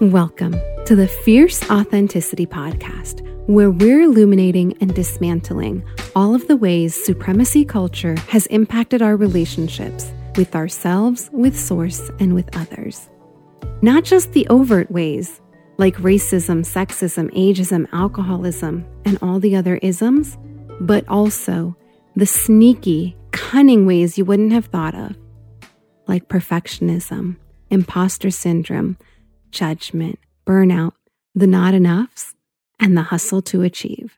Welcome 0.00 0.52
to 0.86 0.94
the 0.94 1.08
Fierce 1.08 1.68
Authenticity 1.68 2.46
Podcast, 2.46 3.20
where 3.48 3.72
we're 3.72 4.02
illuminating 4.02 4.76
and 4.80 4.94
dismantling 4.94 5.82
all 6.14 6.36
of 6.36 6.46
the 6.46 6.56
ways 6.56 6.94
supremacy 7.04 7.64
culture 7.64 8.14
has 8.28 8.46
impacted 8.46 9.02
our 9.02 9.16
relationships 9.16 10.12
with 10.36 10.54
ourselves, 10.54 11.30
with 11.32 11.58
Source, 11.58 12.12
and 12.20 12.32
with 12.32 12.56
others. 12.56 13.10
Not 13.82 14.04
just 14.04 14.34
the 14.34 14.46
overt 14.46 14.88
ways, 14.88 15.40
like 15.78 15.96
racism, 15.96 16.60
sexism, 16.60 17.28
ageism, 17.36 17.88
alcoholism, 17.92 18.86
and 19.04 19.18
all 19.20 19.40
the 19.40 19.56
other 19.56 19.78
isms, 19.78 20.38
but 20.80 21.08
also 21.08 21.76
the 22.14 22.24
sneaky, 22.24 23.16
cunning 23.32 23.84
ways 23.84 24.16
you 24.16 24.24
wouldn't 24.24 24.52
have 24.52 24.66
thought 24.66 24.94
of, 24.94 25.16
like 26.06 26.28
perfectionism, 26.28 27.34
imposter 27.68 28.30
syndrome 28.30 28.96
judgment, 29.50 30.18
burnout, 30.46 30.92
the 31.34 31.46
not 31.46 31.74
enoughs, 31.74 32.34
and 32.80 32.96
the 32.96 33.02
hustle 33.02 33.42
to 33.42 33.62
achieve. 33.62 34.16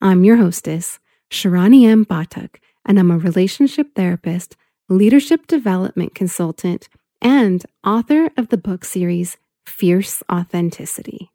I'm 0.00 0.24
your 0.24 0.36
hostess, 0.36 0.98
Shirani 1.30 1.86
M. 1.86 2.04
Pathak, 2.04 2.56
and 2.84 2.98
I'm 2.98 3.10
a 3.10 3.18
relationship 3.18 3.94
therapist, 3.94 4.56
leadership 4.88 5.46
development 5.46 6.14
consultant, 6.14 6.88
and 7.20 7.64
author 7.84 8.30
of 8.36 8.48
the 8.48 8.56
book 8.56 8.84
series 8.84 9.36
Fierce 9.66 10.22
Authenticity. 10.30 11.30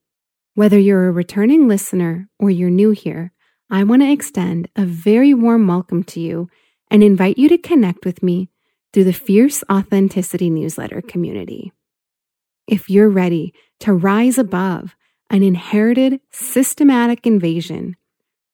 Whether 0.56 0.80
you're 0.80 1.08
a 1.08 1.12
returning 1.12 1.67
listener 1.67 2.28
or 2.40 2.50
you're 2.50 2.70
new 2.70 2.92
here, 2.92 3.31
I 3.70 3.84
want 3.84 4.02
to 4.02 4.12
extend 4.12 4.70
a 4.76 4.86
very 4.86 5.33
warm 5.33 5.67
welcome 5.67 6.03
to 6.06 6.20
you 6.20 6.50
and 6.89 7.03
invite 7.03 7.38
you 7.38 7.50
to 7.50 7.58
connect 7.58 8.06
with 8.06 8.23
me 8.23 8.50
through 8.94 9.06
the 9.06 9.14
Fierce 9.14 9.64
Authenticity 9.70 10.50
newsletter 10.50 11.02
community 11.02 11.72
if 12.67 12.89
you're 12.89 13.09
ready 13.09 13.53
to 13.81 13.94
rise 13.94 14.38
above 14.38 14.95
an 15.30 15.44
inherited 15.44 16.19
systematic 16.31 17.25
invasion 17.25 17.95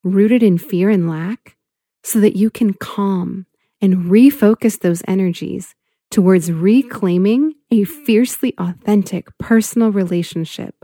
rooted 0.03 0.41
in 0.41 0.57
fear 0.57 0.89
and 0.89 1.09
lack 1.09 1.57
so 2.03 2.19
that 2.19 2.35
you 2.35 2.49
can 2.49 2.73
calm 2.73 3.45
and 3.81 4.05
refocus 4.05 4.79
those 4.79 5.03
energies 5.07 5.75
towards 6.09 6.51
reclaiming 6.51 7.53
a 7.69 7.83
fiercely 7.83 8.53
authentic 8.57 9.27
personal 9.37 9.91
relationship 9.91 10.75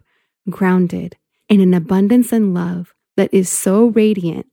grounded 0.49 1.17
in 1.49 1.59
an 1.59 1.73
abundance 1.73 2.31
and 2.31 2.53
love 2.53 2.93
that 3.15 3.33
is 3.33 3.49
so 3.49 3.87
radiant 3.87 4.45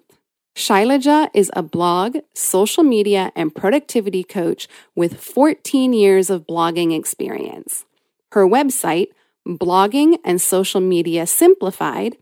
Shailaja 0.55 1.31
is 1.33 1.51
a 1.55 1.63
blog, 1.63 2.19
social 2.35 2.85
media, 2.85 3.33
and 3.35 3.55
productivity 3.55 4.23
coach 4.23 4.69
with 4.95 5.19
14 5.19 5.95
years 5.95 6.29
of 6.29 6.47
blogging 6.47 6.95
experience. 6.95 7.87
Her 8.33 8.47
website, 8.47 9.09
Blogging 9.49 10.19
and 10.23 10.39
Social 10.39 10.83
Media 10.83 11.27
Simplified, 11.27 12.19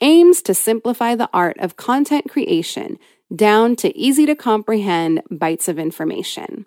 aims 0.00 0.40
to 0.42 0.54
simplify 0.54 1.16
the 1.16 1.28
art 1.32 1.56
of 1.58 1.74
content 1.74 2.30
creation 2.30 2.96
down 3.34 3.76
to 3.76 3.96
easy 3.96 4.26
to 4.26 4.34
comprehend 4.34 5.22
bites 5.30 5.68
of 5.68 5.78
information. 5.78 6.66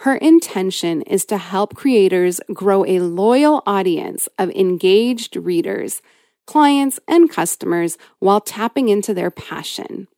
Her 0.00 0.16
intention 0.16 1.02
is 1.02 1.26
to 1.26 1.36
help 1.36 1.74
creators 1.74 2.40
grow 2.54 2.86
a 2.86 3.00
loyal 3.00 3.62
audience 3.66 4.28
of 4.38 4.50
engaged 4.50 5.36
readers, 5.36 6.00
clients, 6.46 6.98
and 7.06 7.28
customers 7.30 7.98
while 8.18 8.40
tapping 8.40 8.88
into 8.88 9.12
their 9.12 9.30
passion. 9.30 10.08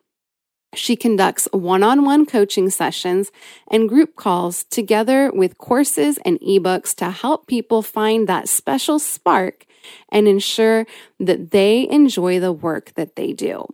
She 0.74 0.96
conducts 0.96 1.48
one 1.52 1.82
on 1.82 2.04
one 2.04 2.24
coaching 2.24 2.70
sessions 2.70 3.30
and 3.68 3.88
group 3.88 4.16
calls 4.16 4.64
together 4.64 5.30
with 5.30 5.58
courses 5.58 6.18
and 6.24 6.40
ebooks 6.40 6.94
to 6.96 7.10
help 7.10 7.46
people 7.46 7.82
find 7.82 8.26
that 8.28 8.48
special 8.48 8.98
spark 8.98 9.66
and 10.08 10.26
ensure 10.26 10.86
that 11.18 11.50
they 11.50 11.88
enjoy 11.90 12.40
the 12.40 12.52
work 12.52 12.94
that 12.94 13.16
they 13.16 13.32
do. 13.32 13.66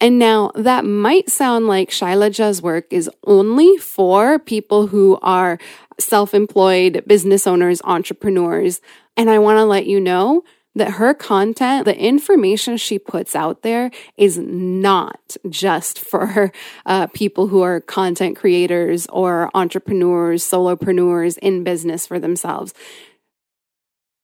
And 0.00 0.18
now 0.18 0.52
that 0.54 0.84
might 0.84 1.28
sound 1.28 1.66
like 1.66 1.90
Shailaja's 1.90 2.62
work 2.62 2.86
is 2.92 3.10
only 3.24 3.76
for 3.78 4.38
people 4.38 4.86
who 4.88 5.18
are 5.22 5.58
self 5.98 6.34
employed 6.34 7.02
business 7.06 7.46
owners, 7.46 7.80
entrepreneurs. 7.84 8.80
And 9.16 9.28
I 9.28 9.38
want 9.40 9.58
to 9.58 9.64
let 9.64 9.86
you 9.86 9.98
know 9.98 10.44
that 10.76 10.92
her 10.92 11.12
content, 11.12 11.84
the 11.84 11.98
information 11.98 12.76
she 12.76 13.00
puts 13.00 13.34
out 13.34 13.62
there 13.62 13.90
is 14.16 14.38
not 14.38 15.36
just 15.48 15.98
for 15.98 16.52
uh, 16.86 17.08
people 17.08 17.48
who 17.48 17.62
are 17.62 17.80
content 17.80 18.36
creators 18.36 19.06
or 19.08 19.50
entrepreneurs, 19.54 20.44
solopreneurs 20.44 21.36
in 21.38 21.64
business 21.64 22.06
for 22.06 22.20
themselves 22.20 22.72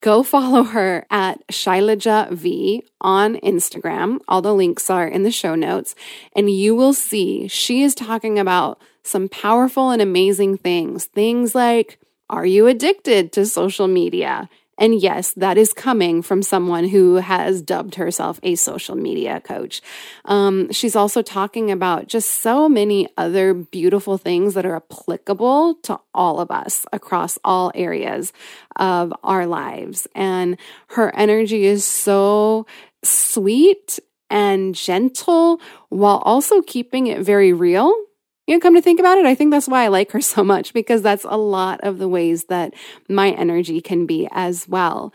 go 0.05 0.23
follow 0.23 0.65
her 0.65 1.07
at 1.11 1.45
Shailaja 1.49 2.31
V 2.31 2.85
on 3.01 3.37
Instagram. 3.37 4.19
All 4.29 4.43
the 4.43 4.53
links 4.55 4.91
are 4.91 5.09
in 5.09 5.23
the 5.23 5.31
show 5.31 5.55
notes, 5.55 5.95
and 6.37 6.51
you 6.51 6.75
will 6.75 6.93
see 6.93 7.49
she 7.49 7.83
is 7.83 7.95
talking 7.95 8.39
about 8.39 8.79
some 9.03 9.31
powerful 9.31 9.91
and 9.91 10.03
amazing 10.03 10.59
things. 10.59 11.07
Things 11.07 11.55
like, 11.55 11.99
are 12.29 12.45
you 12.45 12.67
addicted 12.67 13.33
to 13.33 13.47
social 13.47 13.89
media? 13.89 14.51
And 14.79 15.01
yes, 15.01 15.33
that 15.33 15.57
is 15.57 15.73
coming 15.73 16.23
from 16.23 16.43
someone 16.43 16.89
who 16.89 17.17
has 17.17 17.63
dubbed 17.63 17.95
herself 17.97 18.41
a 18.43 18.55
social 18.55 18.97
media 18.97 19.41
coach. 19.41 19.81
Um, 20.25 20.73
she's 20.73 20.97
also 20.97 21.23
talking 21.23 21.71
about 21.71 22.09
just 22.09 22.43
so 22.43 22.69
many 22.69 23.09
other 23.17 23.55
beautiful 23.55 24.19
things 24.19 24.55
that 24.55 24.67
are 24.67 24.77
applicable 24.77 25.77
to 25.85 26.01
all 26.13 26.41
of 26.41 26.51
us 26.51 26.87
across 26.93 27.39
all 27.45 27.71
areas 27.75 28.33
of 28.77 29.13
our 29.23 29.47
lives. 29.47 30.09
And 30.15 30.59
her 30.89 31.15
energy 31.15 31.65
is 31.67 31.85
so 31.85 32.67
sweet 33.03 34.01
and 34.31 34.75
gentle 34.75 35.61
while 35.91 36.19
also 36.19 36.63
keeping 36.63 37.07
it 37.07 37.21
very 37.21 37.53
real 37.53 37.95
you 38.47 38.55
know, 38.55 38.61
come 38.61 38.75
to 38.75 38.83
think 38.83 39.01
about 39.01 39.19
it, 39.19 39.27
I 39.27 39.35
think 39.35 39.51
that's 39.51 39.69
why 39.69 39.85
I 39.85 39.89
like 39.89 40.11
her 40.13 40.21
so 40.21 40.45
much 40.45 40.73
because 40.73 41.03
that's 41.03 41.25
a 41.25 41.37
lot 41.37 41.81
of 41.83 41.99
the 41.99 42.09
ways 42.09 42.45
that 42.45 42.75
my 43.09 43.31
energy 43.31 43.81
can 43.81 44.07
be 44.07 44.29
as 44.33 44.69
well. 44.69 45.13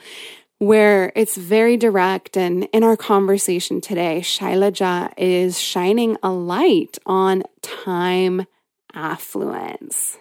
Where 0.57 1.13
it's 1.16 1.38
very 1.38 1.78
direct, 1.78 2.35
and 2.35 2.65
in 2.74 2.83
our 2.83 2.98
conversation 2.98 3.80
today, 3.80 4.19
Shailaja 4.19 5.13
is 5.15 5.57
shining 5.57 6.18
a 6.21 6.31
light 6.31 6.98
on 7.06 7.44
time 7.62 8.45
affluence. 8.94 10.18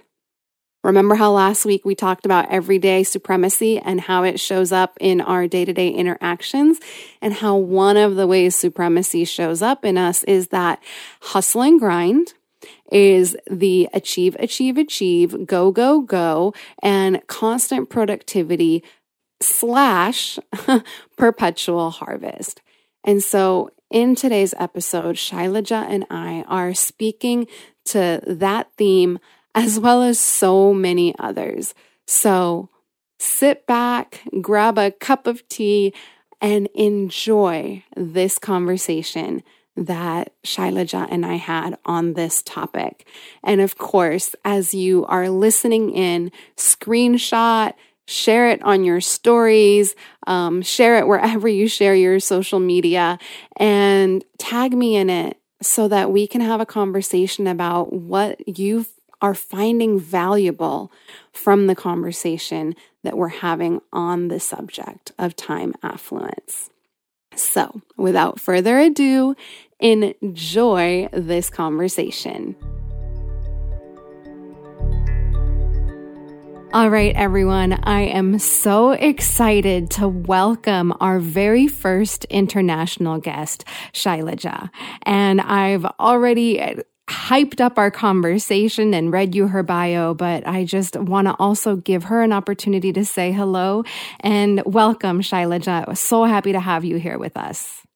Remember 0.85 1.17
how 1.17 1.33
last 1.33 1.65
week 1.65 1.85
we 1.85 1.97
talked 1.97 2.25
about 2.25 2.49
everyday 2.51 3.03
supremacy 3.03 3.81
and 3.81 4.01
how 4.01 4.23
it 4.23 4.39
shows 4.39 4.71
up 4.71 4.97
in 5.01 5.21
our 5.21 5.49
day 5.49 5.65
to 5.65 5.73
day 5.73 5.89
interactions, 5.89 6.79
and 7.21 7.35
how 7.35 7.57
one 7.57 7.97
of 7.97 8.15
the 8.15 8.29
ways 8.29 8.55
supremacy 8.55 9.25
shows 9.25 9.61
up 9.61 9.85
in 9.85 9.99
us 9.99 10.23
is 10.23 10.49
that 10.49 10.81
hustle 11.21 11.63
and 11.63 11.81
grind, 11.81 12.35
is 12.91 13.37
the 13.51 13.89
achieve, 13.93 14.37
achieve, 14.39 14.79
achieve, 14.79 15.47
go, 15.47 15.71
go, 15.71 16.01
go, 16.01 16.55
and 16.83 17.27
constant 17.27 17.91
productivity 17.91 18.83
slash 19.41 20.39
perpetual 21.17 21.91
harvest. 21.91 22.61
And 23.05 23.23
so 23.23 23.71
in 23.91 24.15
today's 24.15 24.55
episode, 24.59 25.17
Shailaja 25.17 25.87
and 25.89 26.07
I 26.11 26.45
are 26.49 26.75
speaking 26.75 27.47
to 27.87 28.21
that 28.27 28.69
theme 28.77 29.19
as 29.55 29.81
well 29.81 30.03
as 30.03 30.21
so 30.21 30.75
many 30.75 31.15
others. 31.19 31.75
So 32.07 32.69
sit 33.19 33.67
back, 33.67 34.21
grab 34.41 34.79
a 34.79 34.91
cup 34.91 35.27
of 35.27 35.47
tea, 35.49 35.95
and 36.41 36.69
enjoy 36.75 37.83
this 37.97 38.39
conversation 38.39 39.43
that 39.87 40.33
Shailaja 40.45 41.09
and 41.11 41.25
I 41.25 41.35
had 41.35 41.79
on 41.85 42.15
this 42.15 42.43
topic. 42.43 43.07
And 43.43 43.61
of 43.61 43.79
course, 43.79 44.35
as 44.45 44.75
you 44.75 45.05
are 45.07 45.29
listening 45.29 45.91
in, 45.91 46.33
screenshot, 46.57 47.75
share 48.07 48.49
it 48.49 48.63
on 48.63 48.85
your 48.85 49.01
stories, 49.01 49.95
um, 50.27 50.63
share 50.63 50.99
it 50.99 51.07
wherever 51.07 51.47
you 51.47 51.69
share 51.69 51.95
your 51.95 52.21
social 52.21 52.59
media, 52.59 53.19
and 53.57 54.25
tag 54.39 54.73
me 54.75 54.97
in 54.97 55.11
it 55.11 55.39
so 55.61 55.89
that 55.89 56.11
we 56.11 56.27
can 56.27 56.41
have 56.41 56.61
a 56.61 56.67
conversation 56.67 57.47
about 57.47 57.93
what 57.93 58.59
you 58.59 58.87
are 59.21 59.35
finding 59.35 59.99
valuable 59.99 60.93
from 61.33 61.67
the 61.67 61.75
conversation 61.75 62.75
that 63.03 63.17
we're 63.17 63.29
having 63.29 63.81
on 63.93 64.29
the 64.29 64.41
subject 64.41 65.13
of 65.19 65.37
time 65.37 65.75
affluence. 65.83 66.71
So, 67.35 67.83
without 67.97 68.41
further 68.41 68.79
ado, 68.79 69.37
enjoy 69.81 71.09
this 71.13 71.51
conversation. 71.51 72.57
All 76.75 76.91
right, 76.91 77.15
everyone. 77.17 77.73
I 77.85 78.03
am 78.03 78.39
so 78.39 78.91
excited 78.91 79.91
to 79.93 80.07
welcome 80.07 80.93
our 81.01 81.19
very 81.19 81.67
first 81.67 82.27
international 82.27 83.19
guest, 83.19 83.65
Shailaja. 83.95 84.69
And 85.05 85.41
I've 85.41 85.87
already 85.99 86.83
hyped 87.09 87.63
up 87.63 87.79
our 87.79 87.91
conversation 87.91 88.93
and 88.93 89.11
read 89.11 89.35
you 89.35 89.49
her 89.49 89.63
bio, 89.63 90.13
but 90.13 90.47
I 90.47 90.65
just 90.65 90.95
want 90.95 91.27
to 91.27 91.35
also 91.39 91.77
give 91.77 92.05
her 92.05 92.23
an 92.23 92.35
opportunity 92.35 92.93
to 92.93 93.05
say 93.05 93.33
hello 93.33 93.85
and 94.21 94.63
welcome, 94.67 95.23
Shailaja. 95.23 95.97
So 95.97 96.25
happy 96.25 96.53
to 96.53 96.61
have 96.61 96.85
you 96.85 96.97
here 96.97 97.19
with 97.19 97.39
us. 97.39 97.88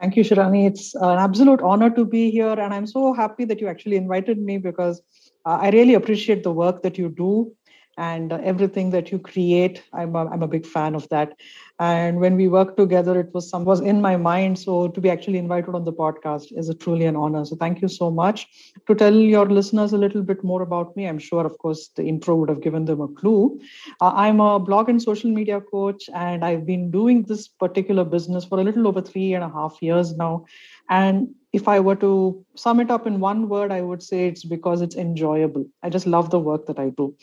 Thank 0.00 0.16
you, 0.16 0.24
Shirani. 0.24 0.66
It's 0.66 0.94
an 0.94 1.18
absolute 1.18 1.60
honor 1.62 1.88
to 1.90 2.04
be 2.04 2.30
here. 2.30 2.52
And 2.52 2.74
I'm 2.74 2.86
so 2.86 3.14
happy 3.14 3.44
that 3.46 3.60
you 3.60 3.68
actually 3.68 3.96
invited 3.96 4.38
me 4.38 4.58
because 4.58 5.00
uh, 5.46 5.58
I 5.62 5.70
really 5.70 5.94
appreciate 5.94 6.42
the 6.42 6.52
work 6.52 6.82
that 6.82 6.98
you 6.98 7.08
do 7.08 7.52
and 7.96 8.32
uh, 8.32 8.38
everything 8.42 8.90
that 8.90 9.10
you 9.10 9.18
create 9.18 9.82
i'm 9.92 10.14
a, 10.14 10.26
I'm 10.26 10.42
a 10.42 10.48
big 10.48 10.66
fan 10.66 10.94
of 10.94 11.08
that. 11.08 11.32
And 11.78 12.20
when 12.20 12.36
we 12.36 12.48
worked 12.48 12.78
together 12.78 13.20
it 13.20 13.34
was 13.34 13.50
some 13.50 13.64
was 13.64 13.80
in 13.80 14.00
my 14.00 14.16
mind 14.16 14.58
so 14.58 14.88
to 14.88 15.00
be 15.00 15.10
actually 15.10 15.38
invited 15.38 15.74
on 15.74 15.84
the 15.84 15.92
podcast 15.92 16.56
is 16.56 16.70
a 16.70 16.74
truly 16.74 17.04
an 17.04 17.16
honor. 17.16 17.44
So 17.44 17.56
thank 17.56 17.82
you 17.82 17.88
so 17.88 18.10
much. 18.10 18.46
To 18.86 18.94
tell 18.94 19.14
your 19.14 19.46
listeners 19.46 19.92
a 19.92 19.98
little 19.98 20.22
bit 20.22 20.42
more 20.42 20.62
about 20.62 20.96
me 20.96 21.06
i'm 21.06 21.18
sure 21.18 21.44
of 21.44 21.58
course 21.58 21.88
the 21.96 22.04
intro 22.04 22.34
would 22.36 22.48
have 22.48 22.62
given 22.62 22.86
them 22.86 23.00
a 23.00 23.08
clue. 23.08 23.60
Uh, 24.00 24.12
i'm 24.14 24.40
a 24.40 24.58
blog 24.58 24.88
and 24.88 25.02
social 25.02 25.30
media 25.30 25.60
coach 25.60 26.08
and 26.14 26.44
i've 26.44 26.64
been 26.66 26.90
doing 26.90 27.22
this 27.24 27.46
particular 27.48 28.04
business 28.04 28.44
for 28.44 28.58
a 28.58 28.64
little 28.64 28.86
over 28.88 29.02
three 29.02 29.34
and 29.34 29.44
a 29.44 29.48
half 29.48 29.76
years 29.82 30.16
now. 30.16 30.44
And 30.88 31.34
if 31.52 31.68
I 31.68 31.80
were 31.80 31.96
to 31.96 32.44
sum 32.54 32.80
it 32.80 32.90
up 32.90 33.06
in 33.06 33.20
one 33.20 33.48
word, 33.48 33.72
I 33.72 33.80
would 33.80 34.02
say 34.02 34.26
it's 34.26 34.44
because 34.44 34.82
it's 34.82 34.96
enjoyable. 34.96 35.64
I 35.82 35.90
just 35.90 36.06
love 36.06 36.30
the 36.30 36.38
work 36.38 36.66
that 36.66 36.78
I 36.78 36.90
do. 36.90 37.14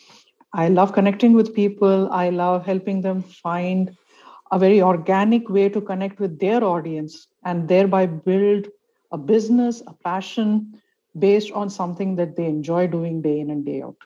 I 0.54 0.68
love 0.68 0.92
connecting 0.92 1.32
with 1.32 1.52
people. 1.52 2.08
I 2.12 2.30
love 2.30 2.64
helping 2.64 3.00
them 3.00 3.22
find 3.22 3.96
a 4.52 4.58
very 4.58 4.80
organic 4.80 5.50
way 5.50 5.68
to 5.68 5.80
connect 5.80 6.20
with 6.20 6.38
their 6.38 6.62
audience 6.62 7.26
and 7.44 7.68
thereby 7.68 8.06
build 8.06 8.68
a 9.10 9.18
business, 9.18 9.82
a 9.88 9.92
passion 10.04 10.80
based 11.18 11.50
on 11.50 11.70
something 11.70 12.14
that 12.16 12.36
they 12.36 12.46
enjoy 12.46 12.86
doing 12.86 13.20
day 13.20 13.40
in 13.40 13.50
and 13.50 13.64
day 13.64 13.82
out. 13.82 13.96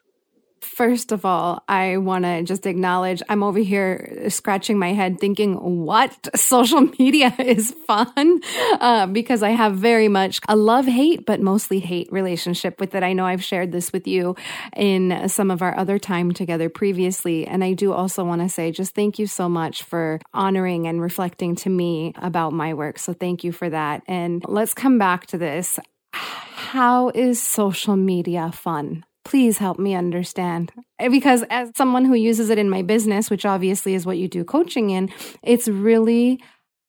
First 0.60 1.12
of 1.12 1.24
all, 1.24 1.62
I 1.68 1.96
want 1.98 2.24
to 2.24 2.42
just 2.42 2.66
acknowledge 2.66 3.22
I'm 3.28 3.42
over 3.42 3.58
here 3.58 4.26
scratching 4.28 4.78
my 4.78 4.92
head 4.92 5.18
thinking, 5.20 5.54
what? 5.54 6.28
Social 6.36 6.80
media 6.98 7.34
is 7.38 7.74
fun? 7.86 8.40
Uh, 8.80 9.06
because 9.06 9.42
I 9.42 9.50
have 9.50 9.76
very 9.76 10.08
much 10.08 10.40
a 10.48 10.56
love 10.56 10.86
hate, 10.86 11.26
but 11.26 11.40
mostly 11.40 11.80
hate 11.80 12.10
relationship 12.12 12.80
with 12.80 12.94
it. 12.94 13.02
I 13.02 13.12
know 13.12 13.26
I've 13.26 13.44
shared 13.44 13.72
this 13.72 13.92
with 13.92 14.06
you 14.06 14.36
in 14.76 15.28
some 15.28 15.50
of 15.50 15.62
our 15.62 15.76
other 15.76 15.98
time 15.98 16.32
together 16.32 16.68
previously. 16.68 17.46
And 17.46 17.62
I 17.62 17.72
do 17.72 17.92
also 17.92 18.24
want 18.24 18.42
to 18.42 18.48
say 18.48 18.70
just 18.70 18.94
thank 18.94 19.18
you 19.18 19.26
so 19.26 19.48
much 19.48 19.82
for 19.82 20.20
honoring 20.32 20.86
and 20.86 21.00
reflecting 21.00 21.54
to 21.56 21.70
me 21.70 22.12
about 22.16 22.52
my 22.52 22.74
work. 22.74 22.98
So 22.98 23.12
thank 23.12 23.44
you 23.44 23.52
for 23.52 23.68
that. 23.70 24.02
And 24.06 24.44
let's 24.46 24.74
come 24.74 24.98
back 24.98 25.26
to 25.26 25.38
this. 25.38 25.78
How 26.12 27.10
is 27.10 27.42
social 27.42 27.96
media 27.96 28.52
fun? 28.52 29.04
Please 29.28 29.58
help 29.58 29.78
me 29.78 29.94
understand. 29.94 30.72
Because 30.98 31.44
as 31.50 31.70
someone 31.76 32.06
who 32.06 32.14
uses 32.14 32.48
it 32.48 32.56
in 32.56 32.70
my 32.70 32.80
business, 32.80 33.28
which 33.28 33.44
obviously 33.44 33.92
is 33.92 34.06
what 34.06 34.16
you 34.16 34.26
do 34.26 34.42
coaching 34.42 34.88
in, 34.88 35.10
it's 35.42 35.68
really, 35.68 36.42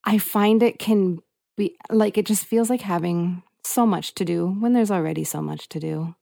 I 0.06 0.20
find 0.20 0.64
it 0.64 0.80
can 0.80 1.20
be 1.58 1.76
like, 1.92 2.18
it 2.18 2.26
just 2.26 2.46
feels 2.46 2.70
like 2.70 2.80
having 2.80 3.44
so 3.66 3.86
much 3.86 4.16
to 4.16 4.24
do 4.24 4.56
when 4.60 4.72
there's 4.72 4.90
already 4.90 5.26
so 5.26 5.42
much 5.42 5.68
to 5.70 5.82
do. 5.82 6.16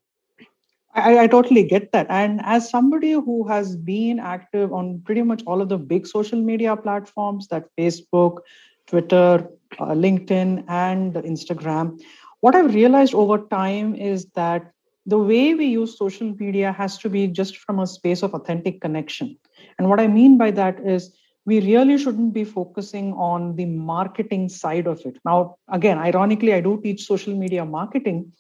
I, 0.95 1.19
I, 1.19 1.27
totally 1.27 1.63
get 1.63 1.91
that. 1.91 2.07
And 2.09 2.41
as 2.43 2.67
somebody 2.67 3.11
who 3.11 3.47
has 3.47 3.75
been 3.75 4.19
active 4.19 4.73
on 4.73 5.01
pretty 5.05 5.21
much 5.21 5.43
all 5.45 5.61
of 5.61 5.69
the 5.69 5.77
big 5.77 6.07
social 6.07 6.41
media 6.41 6.75
platforms 6.75 7.47
that 7.49 7.65
Facebook, 7.77 8.39
Twitter, 8.87 9.47
uh, 9.77 9.93
LinkedIn, 9.93 10.63
and 10.67 11.13
Instagram, 11.13 12.01
what 12.39 12.55
I've 12.55 12.73
realized 12.73 13.13
over 13.13 13.37
time 13.37 13.93
is 13.93 14.25
that 14.33 14.71
the 15.07 15.17
way 15.17 15.53
we 15.53 15.65
use 15.65 15.97
social 15.97 16.35
media 16.37 16.71
has 16.73 16.97
to 16.99 17.09
be 17.09 17.27
just 17.27 17.57
from 17.57 17.79
a 17.79 17.87
space 17.87 18.23
of 18.23 18.33
authentic 18.33 18.81
connection. 18.81 19.37
And 19.79 19.89
what 19.89 20.01
I 20.01 20.07
mean 20.07 20.37
by 20.37 20.51
that 20.51 20.79
is 20.85 21.15
we 21.45 21.61
really 21.61 21.97
shouldn't 21.97 22.33
be 22.33 22.43
focusing 22.43 23.13
on 23.13 23.55
the 23.55 23.65
marketing 23.65 24.49
side 24.49 24.85
of 24.85 24.99
it. 25.05 25.17
Now, 25.23 25.55
again, 25.69 25.97
ironically, 25.97 26.53
I 26.53 26.59
do 26.59 26.79
teach 26.83 27.05
social 27.05 27.33
media 27.33 27.63
marketing. 27.63 28.33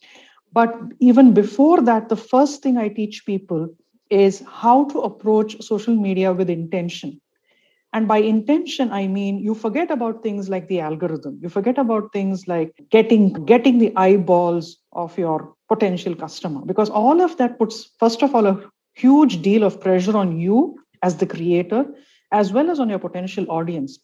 But 0.51 0.75
even 0.99 1.33
before 1.33 1.81
that, 1.83 2.09
the 2.09 2.17
first 2.17 2.61
thing 2.61 2.77
I 2.77 2.89
teach 2.89 3.25
people 3.25 3.69
is 4.09 4.43
how 4.47 4.85
to 4.89 4.99
approach 4.99 5.61
social 5.63 5.95
media 5.95 6.33
with 6.33 6.49
intention. 6.49 7.21
And 7.93 8.07
by 8.07 8.17
intention, 8.17 8.91
I 8.91 9.07
mean 9.07 9.39
you 9.39 9.55
forget 9.55 9.89
about 9.89 10.21
things 10.21 10.49
like 10.49 10.67
the 10.67 10.81
algorithm. 10.81 11.39
You 11.41 11.47
forget 11.47 11.77
about 11.77 12.11
things 12.11 12.47
like 12.47 12.73
getting 12.89 13.33
getting 13.45 13.79
the 13.79 13.93
eyeballs 13.95 14.77
of 14.91 15.17
your 15.17 15.53
potential 15.67 16.15
customer. 16.15 16.61
Because 16.65 16.89
all 16.89 17.21
of 17.21 17.37
that 17.37 17.57
puts 17.57 17.89
first 17.99 18.21
of 18.23 18.33
all 18.33 18.47
a 18.47 18.61
huge 18.93 19.41
deal 19.41 19.63
of 19.63 19.79
pressure 19.79 20.17
on 20.17 20.39
you 20.39 20.79
as 21.03 21.17
the 21.17 21.25
creator 21.25 21.85
as 22.31 22.51
well 22.51 22.69
as 22.69 22.79
on 22.79 22.89
your 22.89 22.99
potential 22.99 23.45
audience. 23.49 23.99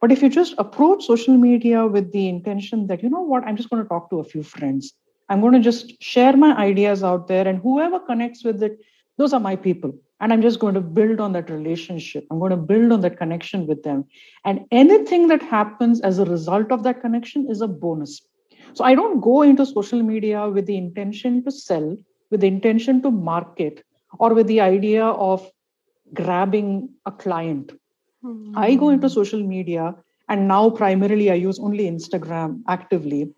But 0.00 0.12
if 0.12 0.22
you 0.22 0.28
just 0.28 0.54
approach 0.58 1.04
social 1.04 1.36
media 1.36 1.86
with 1.86 2.12
the 2.12 2.28
intention 2.28 2.88
that 2.88 3.02
you 3.02 3.08
know 3.08 3.22
what? 3.22 3.44
I'm 3.44 3.56
just 3.56 3.70
going 3.70 3.82
to 3.82 3.88
talk 3.88 4.10
to 4.10 4.18
a 4.18 4.24
few 4.24 4.42
friends. 4.42 4.92
I'm 5.30 5.40
going 5.40 5.54
to 5.54 5.60
just 5.60 6.02
share 6.02 6.36
my 6.36 6.54
ideas 6.56 7.02
out 7.02 7.28
there 7.28 7.48
and 7.48 7.58
whoever 7.58 7.98
connects 8.00 8.44
with 8.44 8.62
it 8.62 8.78
those 9.16 9.32
are 9.32 9.40
my 9.40 9.56
people. 9.56 9.92
And 10.20 10.32
i'm 10.32 10.42
just 10.42 10.58
going 10.58 10.74
to 10.74 10.80
build 10.80 11.20
on 11.20 11.32
that 11.32 11.50
relationship. 11.50 12.26
I'm 12.30 12.38
going 12.38 12.50
to 12.50 12.56
build 12.56 12.92
on 12.92 13.00
that 13.02 13.18
connection 13.18 13.66
with 13.66 13.82
them. 13.82 14.04
And 14.44 14.60
anything 14.70 15.28
that 15.28 15.42
happens 15.42 16.00
as 16.00 16.18
a 16.18 16.24
result 16.24 16.72
of 16.72 16.82
that 16.84 17.00
connection 17.00 17.50
is 17.50 17.60
a 17.60 17.68
bonus 17.68 18.20
so 18.74 18.84
I 18.84 18.94
don't 18.94 19.20
go 19.20 19.42
into 19.42 19.64
social 19.64 20.02
media 20.02 20.48
with 20.48 20.66
the 20.66 20.76
intention 20.76 21.44
to 21.44 21.50
sell, 21.50 21.96
with 22.30 22.40
the 22.40 22.46
intention 22.46 23.02
to 23.02 23.10
market, 23.10 23.84
or 24.18 24.34
with 24.34 24.46
the 24.46 24.60
idea 24.60 25.04
of 25.04 25.48
grabbing 26.12 26.90
a 27.06 27.12
client. 27.12 27.72
Mm-hmm. 28.24 28.58
I 28.58 28.74
go 28.74 28.90
into 28.90 29.08
social 29.08 29.42
media, 29.42 29.94
and 30.28 30.48
now 30.48 30.70
primarily 30.70 31.30
I 31.30 31.34
use 31.34 31.58
only 31.58 31.84
Instagram 31.84 32.62
actively. 32.68 33.32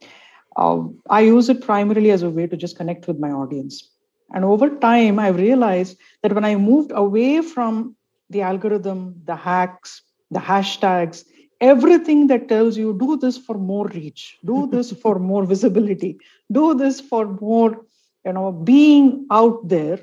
Uh, 0.57 0.85
I 1.11 1.21
use 1.21 1.49
it 1.49 1.61
primarily 1.61 2.11
as 2.11 2.23
a 2.23 2.31
way 2.31 2.47
to 2.47 2.57
just 2.57 2.76
connect 2.76 3.07
with 3.07 3.19
my 3.19 3.31
audience. 3.31 3.90
And 4.33 4.45
over 4.45 4.71
time, 4.71 5.19
I've 5.19 5.37
realized 5.37 5.99
that 6.23 6.33
when 6.33 6.45
I 6.45 6.57
moved 6.57 6.93
away 6.95 7.43
from 7.43 7.95
the 8.31 8.43
algorithm, 8.43 9.21
the 9.25 9.37
hacks, 9.37 10.02
the 10.31 10.40
hashtags, 10.40 11.25
everything 11.61 12.27
that 12.29 12.49
tells 12.49 12.77
you 12.77 12.97
do 12.99 13.17
this 13.17 13.37
for 13.39 13.57
more 13.57 13.87
reach 13.89 14.39
do 14.45 14.67
this 14.73 14.93
for 14.93 15.19
more 15.19 15.45
visibility 15.45 16.19
do 16.53 16.75
this 16.75 17.01
for 17.01 17.27
more 17.41 17.85
you 18.25 18.33
know 18.33 18.53
being 18.53 19.27
out 19.31 19.69
there. 19.69 20.01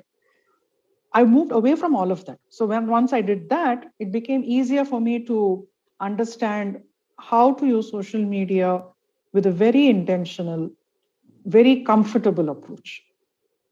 I 1.16 1.26
moved 1.26 1.52
away 1.52 1.76
from 1.76 1.96
all 1.96 2.12
of 2.12 2.26
that. 2.26 2.40
So 2.50 2.66
when 2.66 2.88
once 2.88 3.14
i 3.14 3.22
did 3.22 3.50
that 3.50 3.86
it 4.00 4.12
became 4.12 4.44
easier 4.44 4.86
for 4.86 5.00
me 5.02 5.20
to 5.26 5.68
understand 6.00 6.82
how 7.20 7.54
to 7.54 7.66
use 7.68 7.92
social 7.92 8.24
media 8.24 8.84
with 9.34 9.46
a 9.46 9.52
very 9.52 9.88
intentional 9.88 10.70
very 11.46 11.84
comfortable 11.84 12.50
approach. 12.50 13.04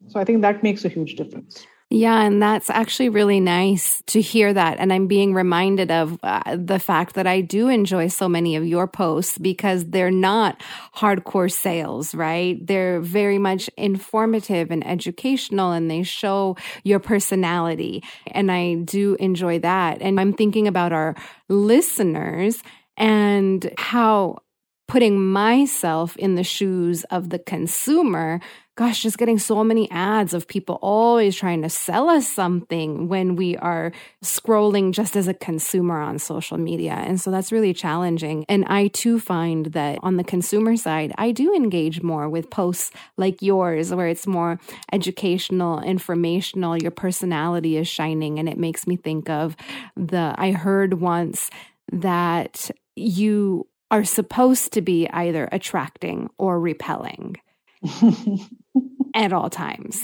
So 0.08 0.20
i 0.20 0.26
think 0.26 0.42
that 0.42 0.64
makes 0.64 0.86
a 0.86 0.90
huge 0.90 1.16
difference 1.16 1.66
yeah, 1.94 2.22
and 2.22 2.42
that's 2.42 2.70
actually 2.70 3.10
really 3.10 3.42
nice 3.42 4.02
to 4.08 4.22
hear 4.22 4.54
that. 4.54 4.78
And 4.80 4.94
I'm 4.94 5.08
being 5.08 5.34
reminded 5.34 5.92
of 5.92 6.18
uh, 6.24 6.56
the 6.56 6.80
fact 6.80 7.16
that 7.16 7.28
I 7.28 7.42
do 7.42 7.68
enjoy 7.68 8.08
so 8.08 8.30
many 8.30 8.56
of 8.56 8.66
your 8.66 8.88
posts 8.88 9.38
because 9.38 9.84
they're 9.90 10.10
not 10.10 10.62
hardcore 10.96 11.52
sales, 11.52 12.16
right? 12.16 12.66
They're 12.66 13.02
very 13.02 13.38
much 13.38 13.70
informative 13.76 14.72
and 14.72 14.88
educational 14.88 15.74
and 15.74 15.92
they 15.92 16.04
show 16.04 16.56
your 16.86 17.00
personality. 17.00 18.06
And 18.28 18.50
I 18.50 18.76
do 18.76 19.18
enjoy 19.20 19.60
that. 19.60 20.02
And 20.02 20.18
I'm 20.18 20.32
thinking 20.32 20.70
about 20.70 20.94
our 20.94 21.14
listeners 21.50 22.64
and 22.96 23.70
how 23.78 24.38
putting 24.88 25.26
myself 25.26 26.16
in 26.18 26.36
the 26.36 26.44
shoes 26.44 27.04
of 27.06 27.30
the 27.30 27.40
consumer 27.40 28.40
gosh, 28.76 29.04
just 29.04 29.18
getting 29.18 29.38
so 29.38 29.64
many 29.64 29.90
ads 29.92 30.34
of 30.34 30.48
people 30.48 30.80
always 30.82 31.36
trying 31.36 31.62
to 31.62 31.70
sell 31.70 32.10
us 32.10 32.28
something 32.28 33.10
when 33.10 33.36
we 33.36 33.58
are 33.58 33.92
scrolling 34.24 34.94
just 34.94 35.18
as 35.18 35.28
a 35.28 35.34
consumer 35.34 36.00
on 36.00 36.18
social 36.18 36.58
media. 36.58 36.94
And 36.94 37.20
so 37.20 37.32
that's 37.32 37.52
really 37.52 37.74
challenging. 37.74 38.46
And 38.48 38.64
I 38.66 38.88
too 38.88 39.20
find 39.20 39.68
that 39.68 40.00
on 40.02 40.16
the 40.16 40.24
consumer 40.24 40.78
side, 40.78 41.12
I 41.18 41.32
do 41.32 41.54
engage 41.54 42.02
more 42.02 42.30
with 42.30 42.50
posts 42.50 42.92
like 43.18 43.42
yours, 43.42 43.94
where 43.94 44.08
it's 44.08 44.26
more 44.26 44.60
educational, 44.94 45.82
informational, 45.82 46.78
your 46.78 46.92
personality 46.92 47.76
is 47.76 47.90
shining. 47.90 48.40
And 48.40 48.48
it 48.48 48.58
makes 48.58 48.88
me 48.88 48.96
think 48.96 49.30
of 49.30 49.58
the, 49.98 50.34
I 50.38 50.52
heard 50.52 51.02
once 51.02 51.50
that 51.92 52.72
you 52.96 53.68
are 53.92 54.06
supposed 54.06 54.72
to 54.72 54.82
be 54.82 55.10
either 55.10 55.50
attracting 55.52 56.30
or 56.38 56.58
repelling 56.58 57.36
at 59.16 59.34
all 59.34 59.50
times. 59.50 60.02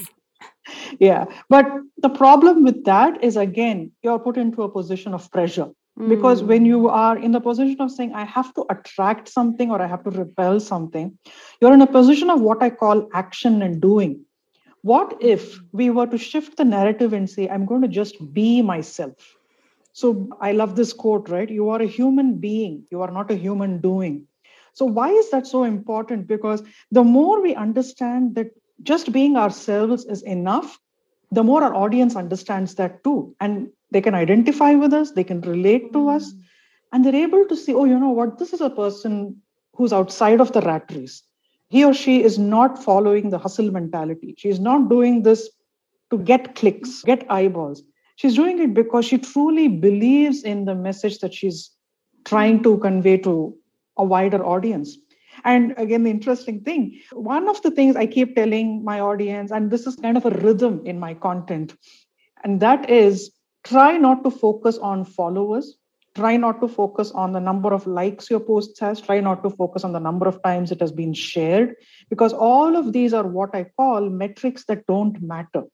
Yeah. 1.00 1.26
But 1.50 1.66
the 1.98 2.10
problem 2.10 2.64
with 2.64 2.84
that 2.86 3.24
is, 3.24 3.38
again, 3.38 3.92
you're 4.04 4.20
put 4.20 4.38
into 4.38 4.64
a 4.64 4.70
position 4.70 5.14
of 5.14 5.30
pressure. 5.32 5.70
Mm. 6.00 6.10
Because 6.10 6.44
when 6.44 6.66
you 6.66 6.90
are 6.90 7.18
in 7.18 7.32
the 7.32 7.40
position 7.40 7.80
of 7.80 7.92
saying, 7.92 8.14
I 8.14 8.26
have 8.26 8.54
to 8.56 8.66
attract 8.70 9.30
something 9.30 9.72
or 9.72 9.82
I 9.82 9.88
have 9.88 10.04
to 10.04 10.10
repel 10.10 10.60
something, 10.60 11.18
you're 11.62 11.74
in 11.74 11.82
a 11.82 11.88
position 11.88 12.30
of 12.30 12.42
what 12.42 12.62
I 12.62 12.70
call 12.70 13.10
action 13.14 13.62
and 13.62 13.82
doing. 13.82 14.24
What 14.82 15.18
if 15.20 15.60
we 15.72 15.90
were 15.90 16.08
to 16.08 16.18
shift 16.18 16.58
the 16.58 16.66
narrative 16.66 17.14
and 17.14 17.30
say, 17.30 17.50
I'm 17.50 17.66
going 17.66 17.82
to 17.82 17.88
just 17.88 18.34
be 18.34 18.62
myself? 18.62 19.16
So 19.92 20.30
I 20.40 20.52
love 20.52 20.76
this 20.76 20.94
quote, 20.94 21.28
right? 21.30 21.50
You 21.50 21.70
are 21.70 21.82
a 21.82 21.88
human 21.88 22.36
being, 22.36 22.84
you 22.92 23.02
are 23.02 23.12
not 23.12 23.32
a 23.32 23.36
human 23.36 23.82
doing. 23.82 24.28
So, 24.78 24.86
why 24.86 25.10
is 25.10 25.32
that 25.32 25.48
so 25.48 25.64
important? 25.64 26.28
Because 26.28 26.62
the 26.92 27.04
more 27.04 27.42
we 27.42 27.56
understand 27.56 28.36
that 28.36 28.52
just 28.84 29.12
being 29.12 29.36
ourselves 29.36 30.06
is 30.06 30.22
enough, 30.22 30.80
the 31.32 31.44
more 31.44 31.64
our 31.64 31.74
audience 31.74 32.16
understands 32.16 32.76
that 32.76 33.04
too. 33.04 33.36
And 33.42 33.70
they 33.90 34.02
can 34.02 34.14
identify 34.14 34.74
with 34.74 34.94
us, 34.94 35.14
they 35.14 35.24
can 35.24 35.42
relate 35.42 35.94
to 35.94 36.10
us, 36.10 36.32
mm. 36.32 36.42
and 36.94 37.04
they're 37.04 37.16
able 37.16 37.46
to 37.48 37.56
see, 37.56 37.74
oh, 37.74 37.86
you 37.86 38.00
know 38.00 38.12
what, 38.12 38.38
this 38.38 38.54
is 38.54 38.62
a 38.62 38.70
person 38.70 39.42
who's 39.74 39.92
outside 39.92 40.40
of 40.40 40.52
the 40.52 40.62
rat 40.62 40.86
race. 40.94 41.24
He 41.70 41.84
or 41.84 41.96
she 41.96 42.24
is 42.24 42.38
not 42.38 42.84
following 42.84 43.32
the 43.32 43.40
hustle 43.40 43.72
mentality. 43.72 44.36
She's 44.38 44.60
not 44.60 44.90
doing 44.90 45.24
this 45.24 45.50
to 46.12 46.20
get 46.20 46.54
clicks, 46.54 47.02
get 47.02 47.26
eyeballs. 47.32 47.82
She's 48.18 48.36
doing 48.36 48.60
it 48.60 48.76
because 48.76 49.06
she 49.06 49.18
truly 49.18 49.70
believes 49.70 50.44
in 50.44 50.66
the 50.66 50.76
message 50.76 51.18
that 51.20 51.34
she's 51.34 51.72
trying 52.26 52.62
to 52.62 52.78
convey 52.78 53.18
to 53.18 53.58
a 53.98 54.04
wider 54.04 54.44
audience. 54.46 54.98
And 55.44 55.76
again, 55.78 56.04
the 56.04 56.10
interesting 56.10 56.62
thing, 56.62 57.00
one 57.14 57.48
of 57.48 57.62
the 57.62 57.72
things 57.72 57.96
I 57.96 58.08
keep 58.08 58.36
telling 58.36 58.84
my 58.84 59.00
audience, 59.00 59.52
and 59.52 59.70
this 59.70 59.86
is 59.86 59.96
kind 59.96 60.18
of 60.18 60.26
a 60.26 60.32
rhythm 60.32 60.82
in 60.86 61.00
my 61.00 61.14
content, 61.14 61.76
and 62.44 62.60
that 62.60 62.90
is 62.90 63.32
try 63.64 63.98
not 63.98 64.24
to 64.24 64.32
focus 64.32 64.78
on 64.78 65.06
followers. 65.06 65.78
Try 66.16 66.36
not 66.36 66.62
to 66.62 66.68
focus 66.68 67.12
on 67.12 67.34
the 67.34 67.40
number 67.40 67.72
of 67.72 67.86
likes 67.86 68.32
your 68.32 68.40
post 68.40 68.80
has. 68.80 69.00
Try 69.00 69.20
not 69.20 69.44
to 69.44 69.52
focus 69.52 69.84
on 69.84 69.94
the 69.94 70.00
number 70.00 70.28
of 70.28 70.42
times 70.42 70.72
it 70.72 70.82
has 70.82 70.92
been 70.92 71.14
shared, 71.14 71.76
because 72.10 72.34
all 72.34 72.76
of 72.76 72.92
these 72.92 73.14
are 73.14 73.28
what 73.28 73.54
I 73.54 73.66
call 73.78 74.10
metrics 74.10 74.66
that 74.66 74.88
don't 74.88 75.22
matter. 75.22 75.66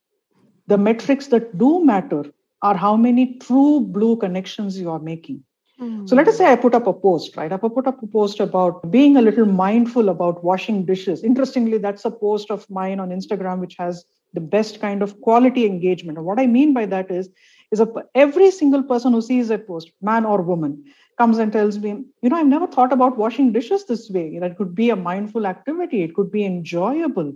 The 0.68 0.78
metrics 0.78 1.28
that 1.28 1.58
do 1.58 1.86
matter 1.86 2.26
are 2.62 2.76
how 2.76 2.98
many 2.98 3.38
true 3.38 3.80
blue 3.80 4.18
connections 4.18 4.78
you 4.78 4.90
are 4.90 5.00
making 5.00 5.46
Hmm. 5.84 6.08
so 6.08 6.16
let 6.16 6.28
us 6.30 6.38
say 6.38 6.50
I 6.50 6.56
put 6.56 6.74
up 6.74 6.88
a 6.88 6.94
post, 6.94 7.36
right? 7.36 7.52
I 7.52 7.58
put 7.58 7.88
up 7.88 8.02
a 8.02 8.08
post 8.08 8.40
about 8.40 8.90
being 8.90 9.18
a 9.18 9.22
little 9.22 9.46
mindful 9.46 10.08
about 10.08 10.44
washing 10.44 10.86
dishes. 10.86 11.24
Interestingly, 11.24 11.78
that's 11.78 12.06
a 12.06 12.12
post 12.12 12.52
of 12.52 12.70
mine 12.70 13.02
on 13.02 13.10
Instagram 13.10 13.60
which 13.60 13.76
has 13.78 14.06
the 14.34 14.40
best 14.40 14.80
kind 14.80 15.04
of 15.04 15.20
quality 15.20 15.66
engagement. 15.66 16.18
And 16.18 16.26
what 16.26 16.40
I 16.40 16.48
mean 16.48 16.74
by 16.74 16.86
that 16.86 17.12
is, 17.12 17.30
is 17.72 17.82
a, 17.82 17.88
every 18.16 18.50
single 18.52 18.84
person 18.84 19.12
who 19.12 19.22
sees 19.22 19.50
that 19.50 19.68
post, 19.68 19.92
man 20.02 20.26
or 20.26 20.42
woman, 20.42 20.86
comes 21.18 21.38
and 21.38 21.52
tells 21.52 21.78
me, 21.78 22.04
you 22.22 22.30
know, 22.30 22.38
I've 22.38 22.48
never 22.48 22.68
thought 22.68 22.94
about 22.94 23.18
washing 23.18 23.52
dishes 23.52 23.86
this 23.86 24.10
way. 24.10 24.40
That 24.40 24.58
could 24.58 24.74
be 24.74 24.90
a 24.90 24.96
mindful 24.96 25.46
activity. 25.46 26.02
It 26.02 26.16
could 26.16 26.32
be 26.32 26.46
enjoyable. 26.46 27.34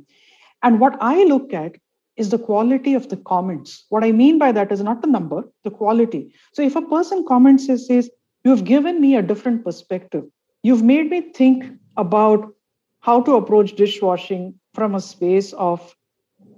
And 0.64 0.80
what 0.80 0.98
I 1.02 1.26
look 1.26 1.54
at 1.54 1.76
is 2.16 2.30
the 2.30 2.40
quality 2.40 2.96
of 2.96 3.10
the 3.10 3.18
comments. 3.18 3.86
What 3.90 4.04
I 4.04 4.12
mean 4.12 4.40
by 4.40 4.52
that 4.52 4.72
is 4.72 4.82
not 4.82 5.02
the 5.02 5.08
number, 5.08 5.44
the 5.64 5.70
quality. 5.70 6.34
So 6.54 6.64
if 6.64 6.76
a 6.76 6.82
person 6.82 7.26
comments 7.28 7.70
and 7.70 7.80
says, 7.80 8.10
You've 8.48 8.64
given 8.64 9.02
me 9.02 9.18
a 9.18 9.22
different 9.22 9.66
perspective. 9.66 10.24
You've 10.64 10.82
made 10.82 11.10
me 11.10 11.20
think 11.34 11.66
about 11.98 12.54
how 13.02 13.22
to 13.24 13.36
approach 13.36 13.76
dishwashing 13.76 14.54
from 14.74 14.96
a 14.96 15.02
space 15.02 15.52
of 15.52 15.94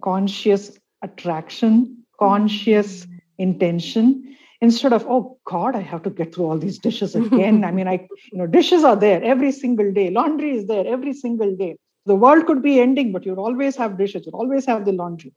conscious 0.03 0.77
attraction, 1.01 2.05
conscious 2.19 3.05
mm-hmm. 3.05 3.15
intention, 3.39 4.37
instead 4.61 4.93
of, 4.93 5.03
oh 5.07 5.39
God, 5.45 5.75
I 5.75 5.81
have 5.81 6.03
to 6.03 6.11
get 6.11 6.35
through 6.35 6.45
all 6.45 6.59
these 6.59 6.77
dishes 6.77 7.15
again. 7.15 7.63
I 7.63 7.71
mean, 7.71 7.87
I, 7.87 8.07
you 8.31 8.37
know, 8.37 8.45
dishes 8.45 8.83
are 8.83 8.95
there 8.95 9.23
every 9.23 9.51
single 9.51 9.91
day, 9.91 10.11
laundry 10.11 10.57
is 10.57 10.67
there 10.67 10.85
every 10.85 11.13
single 11.13 11.55
day. 11.55 11.75
The 12.05 12.13
world 12.13 12.45
could 12.45 12.61
be 12.61 12.79
ending, 12.79 13.11
but 13.11 13.25
you'll 13.25 13.39
always 13.39 13.75
have 13.77 13.97
dishes, 13.97 14.27
you'll 14.27 14.39
always 14.39 14.67
have 14.67 14.85
the 14.85 14.91
laundry. 14.91 15.33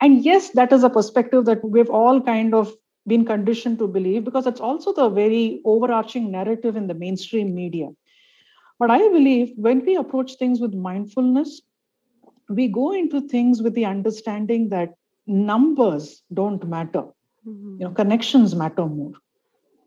And 0.00 0.24
yes, 0.24 0.50
that 0.50 0.72
is 0.72 0.82
a 0.82 0.90
perspective 0.90 1.44
that 1.44 1.64
we've 1.64 1.90
all 1.90 2.20
kind 2.20 2.54
of 2.56 2.74
been 3.06 3.24
conditioned 3.24 3.78
to 3.78 3.86
believe 3.86 4.24
because 4.24 4.46
it's 4.46 4.60
also 4.60 4.92
the 4.92 5.08
very 5.08 5.60
overarching 5.64 6.30
narrative 6.30 6.76
in 6.76 6.86
the 6.86 6.94
mainstream 6.94 7.54
media. 7.54 7.88
But 8.78 8.90
I 8.90 8.98
believe 9.08 9.52
when 9.56 9.84
we 9.84 9.96
approach 9.96 10.34
things 10.34 10.60
with 10.60 10.74
mindfulness, 10.74 11.62
we 12.48 12.68
go 12.68 12.92
into 12.92 13.26
things 13.28 13.62
with 13.62 13.74
the 13.74 13.84
understanding 13.84 14.68
that 14.70 14.94
numbers 15.26 16.22
don't 16.32 16.66
matter. 16.68 17.04
Mm-hmm. 17.46 17.76
You 17.80 17.88
know, 17.88 17.90
connections 17.90 18.54
matter 18.54 18.86
more. 18.86 19.12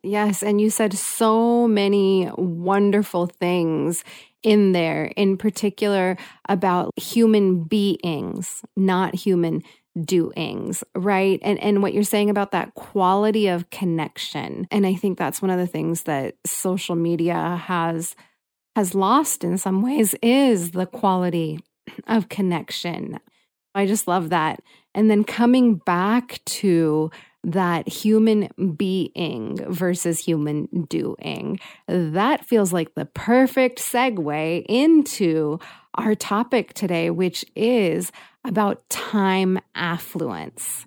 Yes, 0.02 0.42
and 0.42 0.62
you 0.62 0.70
said 0.70 0.94
so 0.94 1.68
many 1.68 2.30
wonderful 2.38 3.28
things 3.28 4.04
in 4.44 4.72
there, 4.72 5.06
in 5.18 5.36
particular 5.38 6.18
about 6.48 6.92
human 6.98 7.64
beings, 7.64 8.64
not 8.78 9.14
human 9.14 9.62
doings, 10.06 10.84
right? 10.96 11.39
And 11.41 11.60
and 11.60 11.82
what 11.82 11.94
you're 11.94 12.03
saying 12.03 12.29
about 12.29 12.51
that 12.51 12.75
quality 12.75 13.48
of 13.48 13.70
connection. 13.70 14.68
And 14.72 14.86
I 14.86 14.96
think 14.96 15.18
that's 15.18 15.41
one 15.41 15.51
of 15.51 15.60
the 15.60 15.68
things 15.68 16.03
that 16.03 16.36
social 16.46 16.96
media 16.96 17.62
has 17.65 18.15
has 18.75 18.96
lost 18.96 19.44
in 19.44 19.58
some 19.58 19.82
ways 19.82 20.15
is 20.22 20.72
the 20.72 20.86
quality 20.86 21.60
of 22.08 22.29
connection. 22.29 23.20
I 23.75 23.86
just 23.86 24.08
love 24.08 24.29
that. 24.29 24.62
And 24.94 25.10
then 25.10 25.24
coming 25.24 25.75
back 25.75 26.39
to 26.46 27.12
that 27.44 27.88
human 27.88 28.50
being 28.75 29.58
versus 29.72 30.20
human 30.20 30.68
doing. 30.89 31.60
That 31.88 32.46
feels 32.46 32.74
like 32.74 32.96
the 32.96 33.06
perfect 33.06 33.79
segue 33.79 34.65
into 34.68 35.60
our 35.96 36.15
topic 36.15 36.74
today, 36.74 37.10
which 37.10 37.46
is 37.56 38.12
about 38.46 38.89
time 38.89 39.60
affluence. 39.75 40.86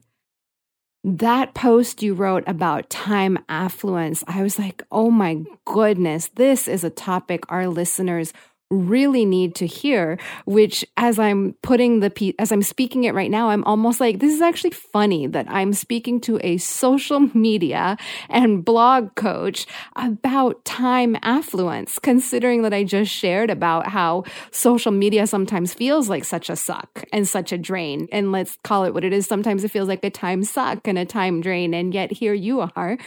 That 1.05 1.55
post 1.55 2.03
you 2.03 2.15
wrote 2.15 2.45
about 2.47 2.89
time 2.89 3.39
affluence, 3.49 4.23
I 4.29 4.43
was 4.43 4.59
like, 4.59 4.85
oh 4.93 5.11
my 5.11 5.43
goodness, 5.65 6.29
this 6.37 6.69
is 6.69 6.85
a 6.85 6.91
topic 6.91 7.43
our 7.49 7.67
listeners 7.67 8.33
really 8.73 9.25
need 9.25 9.55
to 9.55 9.67
hear 9.67 10.19
which 10.45 10.85
as 10.97 11.19
i'm 11.19 11.55
putting 11.63 12.01
the 12.01 12.11
piece 12.11 12.35
as 12.39 12.51
i'm 12.51 12.63
speaking 12.63 13.05
it 13.05 13.15
right 13.15 13.31
now 13.31 13.51
i'm 13.51 13.65
almost 13.65 14.01
like 14.01 14.19
this 14.19 14.35
is 14.35 14.41
actually 14.41 14.71
funny 14.71 15.27
that 15.27 15.47
i'm 15.49 15.73
speaking 15.73 16.21
to 16.21 16.39
a 16.43 16.57
social 16.59 17.21
media 17.35 17.97
and 18.29 18.65
blog 18.65 19.15
coach 19.15 19.67
about 19.97 20.65
time 20.65 21.17
affluence 21.23 21.99
considering 21.99 22.63
that 22.63 22.73
i 22.73 22.83
just 22.83 23.11
shared 23.11 23.51
about 23.51 23.89
how 23.89 24.25
social 24.51 24.93
media 24.93 25.27
sometimes 25.27 25.75
feels 25.75 26.09
like 26.09 26.25
such 26.25 26.49
a 26.49 26.57
suck 26.57 27.05
and 27.13 27.29
such 27.29 27.53
a 27.53 27.59
drain. 27.59 28.09
And 28.13 28.33
let's 28.33 28.57
call 28.65 28.85
it 28.85 28.95
what 28.95 29.05
it 29.05 29.13
is 29.13 29.27
sometimes 29.27 29.65
it 29.65 29.71
feels 29.71 29.89
like 29.89 30.05
a 30.05 30.11
time 30.11 30.45
suck 30.45 30.87
and 30.89 30.99
a 30.99 31.05
time 31.05 31.41
drain. 31.41 31.75
And 31.75 31.95
yet 31.95 32.13
here 32.13 32.35
you 32.35 32.69
are 32.77 32.99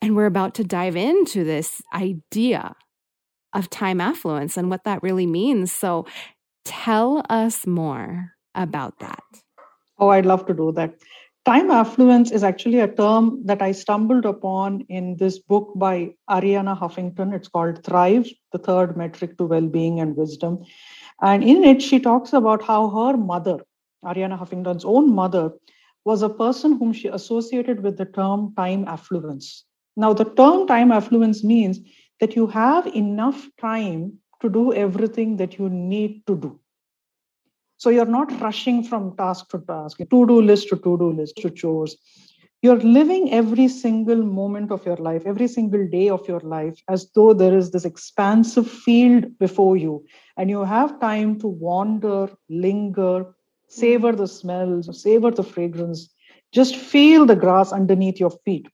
and 0.00 0.14
we're 0.14 0.26
about 0.26 0.54
to 0.56 0.64
dive 0.64 0.96
into 0.96 1.44
this 1.44 1.82
idea 1.94 2.74
of 3.54 3.70
time 3.70 4.00
affluence 4.00 4.56
and 4.56 4.70
what 4.70 4.84
that 4.84 5.02
really 5.02 5.26
means. 5.26 5.72
So 5.72 6.06
tell 6.64 7.24
us 7.30 7.66
more 7.66 8.32
about 8.54 8.98
that. 8.98 9.22
Oh, 9.98 10.08
I'd 10.08 10.26
love 10.26 10.46
to 10.46 10.54
do 10.54 10.72
that. 10.72 10.94
Time 11.44 11.70
affluence 11.70 12.30
is 12.30 12.42
actually 12.42 12.80
a 12.80 12.88
term 12.88 13.42
that 13.44 13.60
I 13.60 13.72
stumbled 13.72 14.24
upon 14.24 14.80
in 14.88 15.16
this 15.18 15.38
book 15.38 15.72
by 15.76 16.14
Arianna 16.30 16.78
Huffington. 16.78 17.34
It's 17.34 17.48
called 17.48 17.84
Thrive, 17.84 18.26
the 18.52 18.58
third 18.58 18.96
metric 18.96 19.36
to 19.36 19.44
well 19.44 19.66
being 19.66 20.00
and 20.00 20.16
wisdom. 20.16 20.64
And 21.20 21.44
in 21.44 21.62
it, 21.62 21.82
she 21.82 22.00
talks 22.00 22.32
about 22.32 22.62
how 22.62 22.88
her 22.88 23.18
mother, 23.18 23.58
Arianna 24.04 24.38
Huffington's 24.38 24.86
own 24.86 25.14
mother, 25.14 25.50
was 26.06 26.22
a 26.22 26.30
person 26.30 26.78
whom 26.78 26.94
she 26.94 27.08
associated 27.08 27.82
with 27.82 27.98
the 27.98 28.06
term 28.06 28.54
time 28.56 28.86
affluence. 28.88 29.64
Now, 29.96 30.14
the 30.14 30.24
term 30.24 30.66
time 30.66 30.90
affluence 30.90 31.44
means 31.44 31.78
that 32.20 32.36
you 32.36 32.46
have 32.46 32.86
enough 32.88 33.48
time 33.60 34.18
to 34.40 34.48
do 34.48 34.72
everything 34.72 35.36
that 35.38 35.58
you 35.58 35.68
need 35.68 36.26
to 36.26 36.36
do. 36.36 36.60
So 37.76 37.90
you're 37.90 38.06
not 38.06 38.40
rushing 38.40 38.82
from 38.84 39.16
task 39.16 39.50
to 39.50 39.58
task, 39.58 39.98
to 39.98 40.04
do 40.08 40.40
list 40.40 40.68
to 40.68 40.76
to 40.76 40.98
do 40.98 41.12
list 41.12 41.36
to 41.38 41.50
chores. 41.50 41.96
You're 42.62 42.80
living 42.80 43.30
every 43.30 43.68
single 43.68 44.22
moment 44.22 44.70
of 44.70 44.86
your 44.86 44.96
life, 44.96 45.24
every 45.26 45.48
single 45.48 45.86
day 45.86 46.08
of 46.08 46.26
your 46.26 46.40
life, 46.40 46.80
as 46.88 47.10
though 47.14 47.34
there 47.34 47.54
is 47.54 47.72
this 47.72 47.84
expansive 47.84 48.70
field 48.70 49.38
before 49.38 49.76
you, 49.76 50.02
and 50.38 50.48
you 50.48 50.64
have 50.64 50.98
time 50.98 51.38
to 51.40 51.46
wander, 51.46 52.30
linger, 52.48 53.34
savor 53.68 54.12
the 54.12 54.26
smells, 54.26 55.02
savor 55.02 55.30
the 55.30 55.42
fragrance, 55.42 56.08
just 56.52 56.76
feel 56.76 57.26
the 57.26 57.36
grass 57.36 57.72
underneath 57.72 58.18
your 58.18 58.30
feet. 58.46 58.66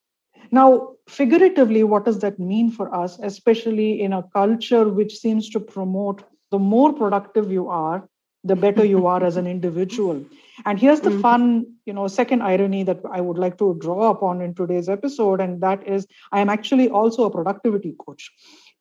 Now, 0.51 0.97
figuratively, 1.09 1.85
what 1.85 2.05
does 2.05 2.19
that 2.21 2.39
mean 2.39 2.71
for 2.71 2.93
us, 2.95 3.19
especially 3.21 4.01
in 4.01 4.13
a 4.13 4.25
culture 4.33 4.89
which 4.89 5.17
seems 5.17 5.49
to 5.51 5.61
promote 5.61 6.23
the 6.51 6.59
more 6.59 6.93
productive 6.93 7.53
you 7.53 7.69
are, 7.69 8.09
the 8.43 8.57
better 8.57 8.85
you 8.85 9.07
are 9.07 9.23
as 9.23 9.37
an 9.37 9.47
individual? 9.57 10.25
And 10.67 10.79
here's 10.79 11.01
the 11.01 11.11
mm-hmm. 11.11 11.21
fun, 11.21 11.75
you 11.87 11.93
know, 11.93 12.07
second 12.09 12.43
irony 12.43 12.83
that 12.83 13.01
I 13.11 13.21
would 13.21 13.39
like 13.39 13.59
to 13.59 13.77
draw 13.81 14.11
upon 14.11 14.41
in 14.41 14.55
today's 14.55 14.89
episode, 14.89 15.41
and 15.41 15.61
that 15.63 15.87
is 15.87 16.07
I 16.33 16.41
am 16.41 16.51
actually 16.51 16.89
also 16.89 17.25
a 17.25 17.31
productivity 17.31 17.95
coach. 18.05 18.31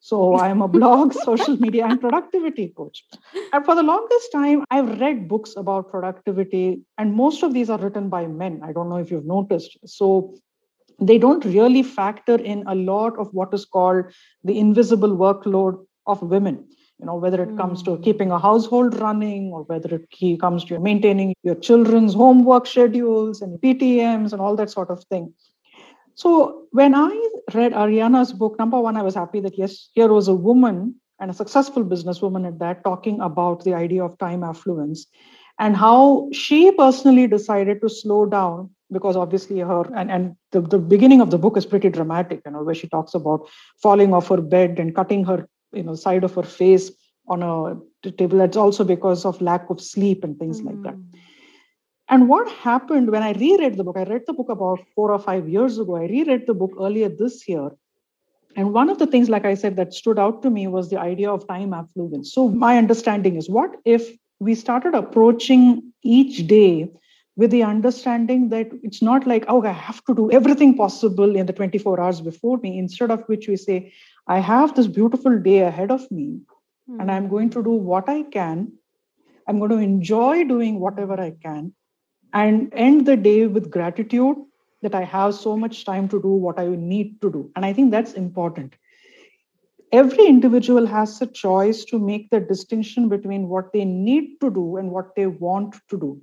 So 0.01 0.35
I 0.35 0.47
am 0.47 0.61
a 0.61 0.67
blog, 0.67 1.13
social 1.25 1.57
media, 1.57 1.85
and 1.85 1.99
productivity 1.99 2.69
coach. 2.75 3.03
And 3.53 3.65
for 3.65 3.75
the 3.75 3.83
longest 3.83 4.31
time, 4.31 4.63
I've 4.71 4.99
read 4.99 5.27
books 5.27 5.53
about 5.57 5.91
productivity, 5.91 6.81
and 6.97 7.13
most 7.13 7.43
of 7.43 7.53
these 7.53 7.69
are 7.69 7.77
written 7.77 8.09
by 8.09 8.27
men. 8.27 8.61
I 8.63 8.71
don't 8.71 8.89
know 8.89 8.97
if 8.97 9.11
you've 9.11 9.25
noticed. 9.25 9.77
So 9.85 10.35
they 11.01 11.17
don't 11.17 11.45
really 11.45 11.83
factor 11.83 12.35
in 12.35 12.63
a 12.67 12.75
lot 12.75 13.17
of 13.17 13.29
what 13.33 13.53
is 13.53 13.65
called 13.65 14.05
the 14.43 14.57
invisible 14.57 15.15
workload 15.17 15.85
of 16.05 16.21
women 16.21 16.65
you 16.99 17.05
know 17.05 17.15
whether 17.15 17.41
it 17.41 17.55
comes 17.57 17.81
to 17.83 17.95
hmm. 17.95 18.03
keeping 18.03 18.31
a 18.31 18.39
household 18.39 18.99
running 18.99 19.51
or 19.53 19.63
whether 19.63 19.95
it 19.95 20.39
comes 20.39 20.65
to 20.65 20.79
maintaining 20.79 21.33
your 21.43 21.55
children's 21.55 22.13
homework 22.13 22.67
schedules 22.67 23.41
and 23.41 23.59
ptms 23.61 24.33
and 24.33 24.41
all 24.41 24.55
that 24.55 24.69
sort 24.69 24.89
of 24.89 25.03
thing 25.05 25.33
so 26.15 26.65
when 26.71 26.93
i 26.93 27.09
read 27.53 27.73
arianna's 27.73 28.33
book 28.33 28.57
number 28.59 28.79
one 28.79 28.97
i 28.97 29.01
was 29.01 29.15
happy 29.15 29.39
that 29.39 29.57
yes 29.57 29.89
here 29.93 30.11
was 30.11 30.27
a 30.27 30.33
woman 30.33 30.95
and 31.19 31.31
a 31.31 31.33
successful 31.33 31.83
businesswoman 31.83 32.47
at 32.47 32.59
that 32.59 32.83
talking 32.83 33.19
about 33.21 33.63
the 33.63 33.73
idea 33.73 34.03
of 34.03 34.17
time 34.17 34.43
affluence 34.43 35.07
and 35.59 35.75
how 35.75 36.29
she 36.31 36.71
personally 36.71 37.27
decided 37.27 37.81
to 37.81 37.89
slow 37.89 38.25
down 38.25 38.69
because 38.91 39.15
obviously 39.15 39.59
her 39.59 39.83
and, 39.95 40.09
and 40.09 40.35
the, 40.51 40.61
the 40.61 40.79
beginning 40.79 41.21
of 41.21 41.29
the 41.29 41.37
book 41.37 41.57
is 41.57 41.65
pretty 41.65 41.89
dramatic 41.89 42.41
you 42.45 42.51
know 42.51 42.63
where 42.63 42.75
she 42.75 42.87
talks 42.87 43.13
about 43.13 43.47
falling 43.81 44.13
off 44.13 44.29
her 44.29 44.41
bed 44.41 44.79
and 44.79 44.95
cutting 44.95 45.23
her 45.23 45.47
you 45.73 45.83
know 45.83 45.95
side 45.95 46.23
of 46.23 46.33
her 46.33 46.43
face 46.43 46.91
on 47.27 47.43
a 47.43 48.11
table 48.11 48.39
that's 48.39 48.57
also 48.57 48.83
because 48.83 49.25
of 49.25 49.39
lack 49.41 49.69
of 49.69 49.79
sleep 49.79 50.23
and 50.23 50.39
things 50.39 50.61
mm. 50.61 50.67
like 50.67 50.81
that 50.81 50.93
hmm. 50.93 51.19
and 52.07 52.27
what 52.27 52.49
happened 52.49 53.11
when 53.11 53.21
i 53.21 53.33
reread 53.33 53.77
the 53.77 53.83
book 53.83 53.97
i 53.97 54.03
read 54.03 54.23
the 54.25 54.33
book 54.33 54.49
about 54.49 54.79
four 54.95 55.11
or 55.11 55.19
five 55.19 55.47
years 55.47 55.77
ago 55.77 55.97
i 55.97 56.05
reread 56.05 56.47
the 56.47 56.53
book 56.53 56.71
earlier 56.79 57.09
this 57.09 57.47
year 57.47 57.69
and 58.55 58.73
one 58.73 58.89
of 58.89 58.97
the 58.97 59.05
things 59.05 59.29
like 59.29 59.45
i 59.45 59.53
said 59.53 59.75
that 59.75 59.93
stood 59.93 60.17
out 60.17 60.41
to 60.41 60.49
me 60.49 60.65
was 60.65 60.89
the 60.89 60.99
idea 60.99 61.29
of 61.29 61.47
time 61.47 61.73
affluence 61.73 62.33
so 62.33 62.47
my 62.47 62.77
understanding 62.77 63.35
is 63.35 63.47
what 63.47 63.75
if 63.85 64.09
we 64.39 64.55
started 64.55 64.96
approaching 64.96 65.93
each 66.01 66.48
day 66.48 66.91
with 67.36 67.51
the 67.51 67.63
understanding 67.63 68.50
that 68.50 68.69
it's 68.84 69.01
not 69.01 69.25
like, 69.25 69.46
oh, 69.48 69.63
I 69.63 69.72
have 69.72 70.03
to 70.05 70.15
do 70.15 70.31
everything 70.31 70.75
possible 70.75 71.36
in 71.36 71.46
the 71.46 71.53
24 71.53 72.00
hours 72.00 72.22
before 72.22 72.58
me, 72.58 72.77
instead 72.77 73.12
of 73.12 73.24
which 73.27 73.48
we 73.48 73.55
say, 73.55 73.93
I 74.27 74.39
have 74.39 74.75
this 74.75 74.88
beautiful 74.88 75.39
day 75.39 75.60
ahead 75.60 75.91
of 75.91 76.10
me, 76.12 76.39
mm-hmm. 76.89 77.00
and 77.00 77.12
I'm 77.12 77.29
going 77.29 77.50
to 77.51 77.63
do 77.63 77.72
what 77.72 78.10
I 78.10 78.24
can. 78.24 78.74
I'm 79.47 79.58
going 79.58 79.71
to 79.71 79.78
enjoy 79.78 80.43
doing 80.43 80.80
whatever 80.80 81.19
I 81.19 81.32
can 81.32 81.73
and 82.34 82.71
end 82.73 83.06
the 83.06 83.17
day 83.17 83.47
with 83.47 83.71
gratitude 83.71 84.38
that 84.82 84.95
I 84.95 85.04
have 85.04 85.36
so 85.36 85.58
much 85.58 85.86
time 85.86 86.08
to 86.10 86.21
do 86.21 86.30
what 86.30 86.60
I 86.60 86.67
need 86.67 87.21
to 87.21 87.32
do. 87.32 87.52
And 87.56 87.65
I 87.65 87.73
think 87.73 87.91
that's 87.91 88.13
important. 88.13 88.73
Every 89.91 90.25
individual 90.28 90.86
has 90.86 91.21
a 91.21 91.28
choice 91.28 91.84
to 91.86 91.97
make 91.97 92.30
the 92.30 92.39
distinction 92.39 93.10
between 93.10 93.47
what 93.47 93.73
they 93.73 93.86
need 93.86 94.39
to 94.41 94.52
do 94.52 94.78
and 94.78 94.91
what 94.91 95.15
they 95.15 95.25
want 95.25 95.75
to 95.89 95.99
do. 95.99 96.21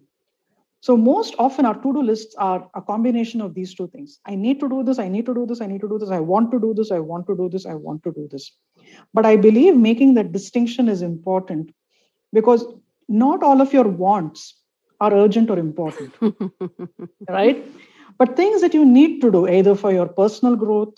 So 0.81 0.97
most 0.97 1.35
often 1.39 1.67
our 1.67 1.75
to-do 1.75 2.01
lists 2.01 2.37
are 2.37 2.71
a 2.75 2.81
combination 2.81 3.41
of 3.41 3.55
these 3.55 3.75
two 3.75 3.89
things. 3.89 4.21
I 4.25 4.37
need 4.37 4.61
to 4.61 4.69
do 4.69 4.85
this, 4.85 5.01
I 5.01 5.09
need 5.09 5.27
to 5.27 5.35
do 5.35 5.45
this, 5.45 5.61
I 5.61 5.67
need 5.67 5.81
to 5.81 5.89
do 5.89 5.99
this, 5.99 6.11
I 6.11 6.21
want 6.21 6.53
to 6.53 6.61
do 6.61 6.75
this, 6.75 6.93
I 6.93 7.01
want 7.01 7.27
to 7.27 7.37
do 7.37 7.49
this, 7.49 7.67
I 7.67 7.75
want 7.75 8.05
to 8.05 8.13
do 8.13 8.29
this. 8.31 8.53
But 9.13 9.27
I 9.27 9.37
believe 9.37 9.77
making 9.77 10.15
that 10.15 10.31
distinction 10.31 10.89
is 10.89 11.03
important 11.03 11.75
because 12.33 12.65
not 13.09 13.43
all 13.43 13.61
of 13.61 13.73
your 13.73 13.89
wants 13.89 14.55
are 15.01 15.13
urgent 15.13 15.51
or 15.51 15.59
important. 15.59 16.15
right? 17.29 17.65
But 18.19 18.37
things 18.37 18.61
that 18.61 18.75
you 18.75 18.85
need 18.85 19.21
to 19.23 19.33
do 19.33 19.49
either 19.49 19.75
for 19.75 19.93
your 19.93 20.07
personal 20.07 20.55
growth, 20.55 20.95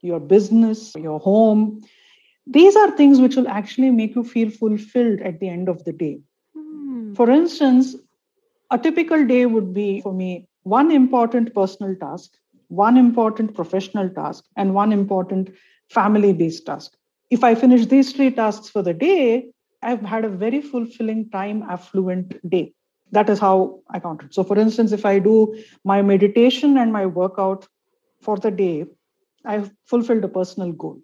your 0.00 0.20
business, 0.20 0.94
your 0.96 1.20
home, 1.20 1.82
these 2.50 2.76
are 2.76 2.90
things 2.90 3.20
which 3.20 3.36
will 3.36 3.48
actually 3.48 3.90
make 3.90 4.14
you 4.14 4.24
feel 4.24 4.50
fulfilled 4.50 5.20
at 5.20 5.38
the 5.40 5.48
end 5.48 5.68
of 5.68 5.84
the 5.84 5.92
day. 5.92 6.20
Hmm. 6.54 7.14
For 7.14 7.30
instance, 7.30 7.94
a 8.70 8.78
typical 8.78 9.26
day 9.26 9.46
would 9.46 9.74
be 9.74 10.00
for 10.00 10.12
me 10.12 10.48
one 10.62 10.90
important 10.90 11.54
personal 11.54 11.94
task, 11.96 12.32
one 12.68 12.96
important 12.96 13.54
professional 13.54 14.08
task, 14.10 14.44
and 14.56 14.74
one 14.74 14.92
important 14.92 15.50
family 15.90 16.32
based 16.32 16.66
task. 16.66 16.96
If 17.30 17.44
I 17.44 17.54
finish 17.54 17.86
these 17.86 18.12
three 18.12 18.30
tasks 18.30 18.70
for 18.70 18.82
the 18.82 18.94
day, 18.94 19.50
I've 19.82 20.02
had 20.02 20.24
a 20.24 20.28
very 20.28 20.60
fulfilling 20.60 21.30
time 21.30 21.62
affluent 21.68 22.34
day. 22.48 22.72
That 23.12 23.30
is 23.30 23.38
how 23.38 23.80
I 23.90 24.00
count 24.00 24.22
it. 24.22 24.34
So, 24.34 24.44
for 24.44 24.58
instance, 24.58 24.92
if 24.92 25.06
I 25.06 25.18
do 25.18 25.56
my 25.84 26.02
meditation 26.02 26.76
and 26.76 26.92
my 26.92 27.06
workout 27.06 27.66
for 28.20 28.36
the 28.36 28.50
day, 28.50 28.86
I've 29.44 29.70
fulfilled 29.86 30.24
a 30.24 30.28
personal 30.28 30.72
goal. 30.72 31.00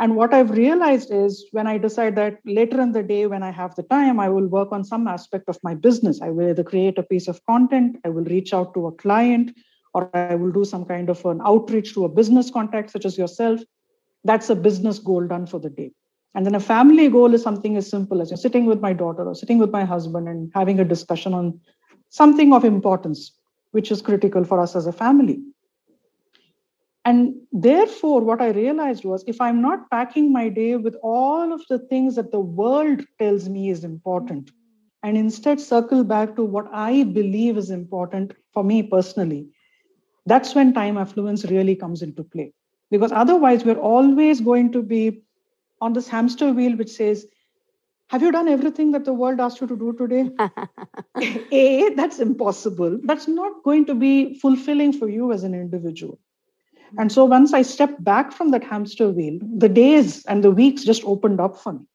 And 0.00 0.16
what 0.16 0.32
I've 0.32 0.50
realized 0.50 1.12
is 1.12 1.46
when 1.52 1.66
I 1.66 1.76
decide 1.76 2.16
that 2.16 2.38
later 2.46 2.80
in 2.80 2.92
the 2.92 3.02
day, 3.02 3.26
when 3.26 3.42
I 3.42 3.50
have 3.50 3.74
the 3.74 3.82
time, 3.82 4.18
I 4.18 4.30
will 4.30 4.46
work 4.46 4.72
on 4.72 4.82
some 4.82 5.06
aspect 5.06 5.46
of 5.46 5.58
my 5.62 5.74
business. 5.74 6.22
I 6.22 6.30
will 6.30 6.48
either 6.48 6.64
create 6.64 6.96
a 6.96 7.02
piece 7.02 7.28
of 7.28 7.44
content, 7.44 7.98
I 8.02 8.08
will 8.08 8.24
reach 8.24 8.54
out 8.54 8.72
to 8.74 8.86
a 8.86 8.92
client, 8.92 9.52
or 9.92 10.08
I 10.14 10.36
will 10.36 10.52
do 10.52 10.64
some 10.64 10.86
kind 10.86 11.10
of 11.10 11.22
an 11.26 11.42
outreach 11.44 11.92
to 11.94 12.06
a 12.06 12.08
business 12.08 12.50
contact, 12.50 12.90
such 12.90 13.04
as 13.04 13.18
yourself. 13.18 13.60
That's 14.24 14.48
a 14.48 14.56
business 14.56 14.98
goal 14.98 15.26
done 15.26 15.46
for 15.46 15.58
the 15.58 15.68
day. 15.68 15.92
And 16.34 16.46
then 16.46 16.54
a 16.54 16.60
family 16.60 17.10
goal 17.10 17.34
is 17.34 17.42
something 17.42 17.76
as 17.76 17.90
simple 17.90 18.22
as 18.22 18.40
sitting 18.40 18.64
with 18.64 18.80
my 18.80 18.94
daughter 18.94 19.24
or 19.24 19.34
sitting 19.34 19.58
with 19.58 19.70
my 19.70 19.84
husband 19.84 20.28
and 20.28 20.50
having 20.54 20.80
a 20.80 20.84
discussion 20.84 21.34
on 21.34 21.60
something 22.08 22.54
of 22.54 22.64
importance, 22.64 23.36
which 23.72 23.90
is 23.90 24.00
critical 24.00 24.44
for 24.44 24.60
us 24.60 24.74
as 24.74 24.86
a 24.86 24.92
family. 24.92 25.42
And 27.04 27.34
therefore, 27.50 28.20
what 28.20 28.42
I 28.42 28.50
realized 28.50 29.04
was 29.04 29.24
if 29.26 29.40
I'm 29.40 29.62
not 29.62 29.90
packing 29.90 30.32
my 30.32 30.48
day 30.48 30.76
with 30.76 30.96
all 31.02 31.52
of 31.52 31.62
the 31.68 31.78
things 31.78 32.16
that 32.16 32.30
the 32.30 32.40
world 32.40 33.04
tells 33.18 33.48
me 33.48 33.70
is 33.70 33.84
important, 33.84 34.50
and 35.02 35.16
instead 35.16 35.60
circle 35.60 36.04
back 36.04 36.36
to 36.36 36.44
what 36.44 36.66
I 36.72 37.04
believe 37.04 37.56
is 37.56 37.70
important 37.70 38.34
for 38.52 38.62
me 38.62 38.82
personally, 38.82 39.48
that's 40.26 40.54
when 40.54 40.74
time 40.74 40.98
affluence 40.98 41.44
really 41.46 41.74
comes 41.74 42.02
into 42.02 42.22
play. 42.22 42.52
Because 42.90 43.12
otherwise, 43.12 43.64
we're 43.64 43.78
always 43.78 44.40
going 44.40 44.72
to 44.72 44.82
be 44.82 45.22
on 45.80 45.94
this 45.94 46.08
hamster 46.08 46.52
wheel 46.52 46.76
which 46.76 46.90
says, 46.90 47.26
have 48.08 48.22
you 48.22 48.32
done 48.32 48.48
everything 48.48 48.90
that 48.90 49.04
the 49.04 49.12
world 49.14 49.40
asked 49.40 49.60
you 49.60 49.68
to 49.68 49.76
do 49.76 49.92
today? 49.92 50.28
A, 51.52 51.94
that's 51.94 52.18
impossible. 52.18 52.98
That's 53.04 53.28
not 53.28 53.62
going 53.62 53.86
to 53.86 53.94
be 53.94 54.34
fulfilling 54.34 54.92
for 54.92 55.08
you 55.08 55.32
as 55.32 55.44
an 55.44 55.54
individual. 55.54 56.18
And 56.98 57.12
so 57.12 57.24
once 57.24 57.52
I 57.52 57.62
stepped 57.62 58.02
back 58.02 58.32
from 58.32 58.50
that 58.50 58.64
hamster 58.64 59.08
wheel, 59.08 59.38
the 59.56 59.68
days 59.68 60.24
and 60.26 60.42
the 60.42 60.50
weeks 60.50 60.84
just 60.84 61.04
opened 61.04 61.40
up 61.40 61.58
for 61.58 61.74
me. 61.74 61.86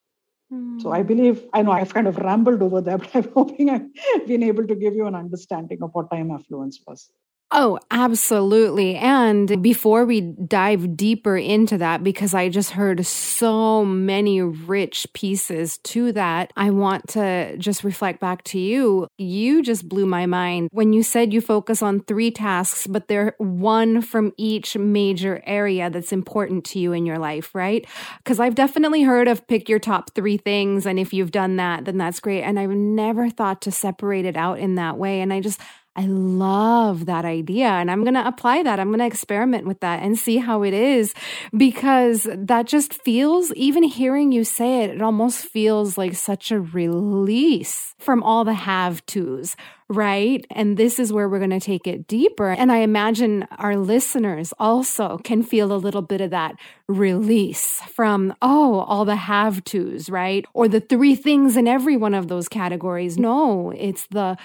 Mm. 0.52 0.82
So 0.82 0.92
I 0.92 1.04
believe, 1.04 1.44
I 1.54 1.62
know 1.62 1.72
I've 1.72 1.94
kind 1.94 2.08
of 2.08 2.18
rambled 2.18 2.62
over 2.62 2.82
there, 2.82 2.98
but 3.04 3.16
I'm 3.16 3.32
hoping 3.34 3.70
I've 3.70 4.28
been 4.28 4.44
able 4.44 4.68
to 4.68 4.76
give 4.76 4.94
you 4.94 5.08
an 5.08 5.16
understanding 5.16 5.82
of 5.82 5.92
what 5.94 6.12
time 6.12 6.32
affluence 6.32 6.80
was. 6.88 7.10
Oh, 7.52 7.80
absolutely. 7.92 8.96
And 8.96 9.62
before 9.62 10.04
we 10.04 10.22
dive 10.22 10.98
deeper 10.98 11.38
into 11.38 11.78
that, 11.78 12.04
because 12.04 12.34
I 12.34 12.50
just 12.50 12.72
heard 12.72 13.06
so 13.06 13.86
many 13.86 14.42
rich 14.42 15.06
pieces 15.14 15.78
to 15.80 16.12
that, 16.14 16.52
I 16.58 16.72
want 16.72 17.08
to 17.10 17.56
just 17.58 17.84
reflect 17.84 18.20
back 18.20 18.44
to 18.46 18.60
you. 18.60 19.08
You 19.18 19.62
just 19.62 19.88
blew 19.88 20.08
my 20.08 20.26
mind 20.26 20.70
when 20.72 20.92
you 20.92 21.04
said 21.04 21.34
you 21.34 21.40
focus 21.40 21.84
on 21.84 22.02
three 22.02 22.32
tasks, 22.32 22.88
but 22.88 23.08
they're 23.08 23.36
one 23.38 24.02
from 24.02 24.34
each 24.38 24.76
major 24.76 25.42
area 25.46 25.90
that's 25.92 26.12
important 26.12 26.66
to 26.66 26.80
you 26.80 26.94
in 26.94 27.06
your 27.06 27.20
life, 27.20 27.54
right? 27.54 27.86
Because 28.18 28.40
I've 28.40 28.56
definitely 28.56 29.04
heard 29.04 29.28
of 29.28 29.48
pick 29.48 29.70
your 29.70 29.80
top 29.80 30.14
three 30.16 30.38
things. 30.38 30.88
And 30.88 30.98
if 31.00 31.14
you've 31.14 31.32
done 31.32 31.58
that, 31.58 31.86
then 31.86 32.00
that's 32.00 32.20
great. 32.20 32.42
And 32.42 32.60
I've 32.60 32.72
never 32.72 33.30
thought 33.30 33.62
to 33.62 33.72
separate 33.72 34.26
it 34.26 34.36
out 34.36 34.58
in 34.60 34.76
that 34.76 34.98
way. 34.98 35.22
And 35.22 35.32
I 35.32 35.42
just, 35.42 35.62
I 35.98 36.08
love 36.08 37.06
that 37.06 37.24
idea. 37.24 37.68
And 37.68 37.90
I'm 37.90 38.04
going 38.04 38.16
to 38.16 38.28
apply 38.28 38.64
that. 38.64 38.80
I'm 38.80 38.90
going 38.90 39.00
to 39.00 39.06
experiment 39.06 39.66
with 39.66 39.80
that 39.80 40.04
and 40.04 40.18
see 40.18 40.38
how 40.38 40.64
it 40.64 40.74
is 40.74 41.14
because 41.56 42.28
that 42.32 42.68
just 42.68 43.02
feels, 43.04 43.54
even 43.54 43.84
hearing 43.84 44.34
you 44.34 44.44
say 44.44 44.84
it, 44.84 44.90
it 44.90 45.02
almost 45.02 45.46
feels 45.46 45.98
like 45.98 46.16
such 46.16 46.52
a 46.52 46.60
release 46.60 47.96
from 47.98 48.24
all 48.24 48.44
the 48.44 48.54
have 48.54 49.06
tos, 49.06 49.56
right? 49.88 50.46
And 50.50 50.76
this 50.76 51.00
is 51.00 51.14
where 51.14 51.30
we're 51.30 51.40
going 51.40 51.50
to 51.52 51.62
take 51.62 51.88
it 51.88 52.08
deeper. 52.08 52.50
And 52.50 52.74
I 52.74 52.80
imagine 52.80 53.48
our 53.58 53.78
listeners 53.78 54.54
also 54.60 55.18
can 55.20 55.44
feel 55.44 55.72
a 55.72 55.78
little 55.78 56.02
bit 56.02 56.20
of 56.20 56.32
that 56.32 56.56
release 56.90 57.80
from, 57.94 58.34
oh, 58.42 58.80
all 58.82 59.06
the 59.06 59.16
have 59.16 59.64
tos, 59.64 60.10
right? 60.10 60.46
Or 60.54 60.68
the 60.68 60.82
three 60.82 61.16
things 61.16 61.56
in 61.56 61.70
every 61.70 61.96
one 61.96 62.14
of 62.14 62.28
those 62.28 62.50
categories. 62.50 63.18
No, 63.18 63.72
it's 63.72 64.08
the 64.08 64.38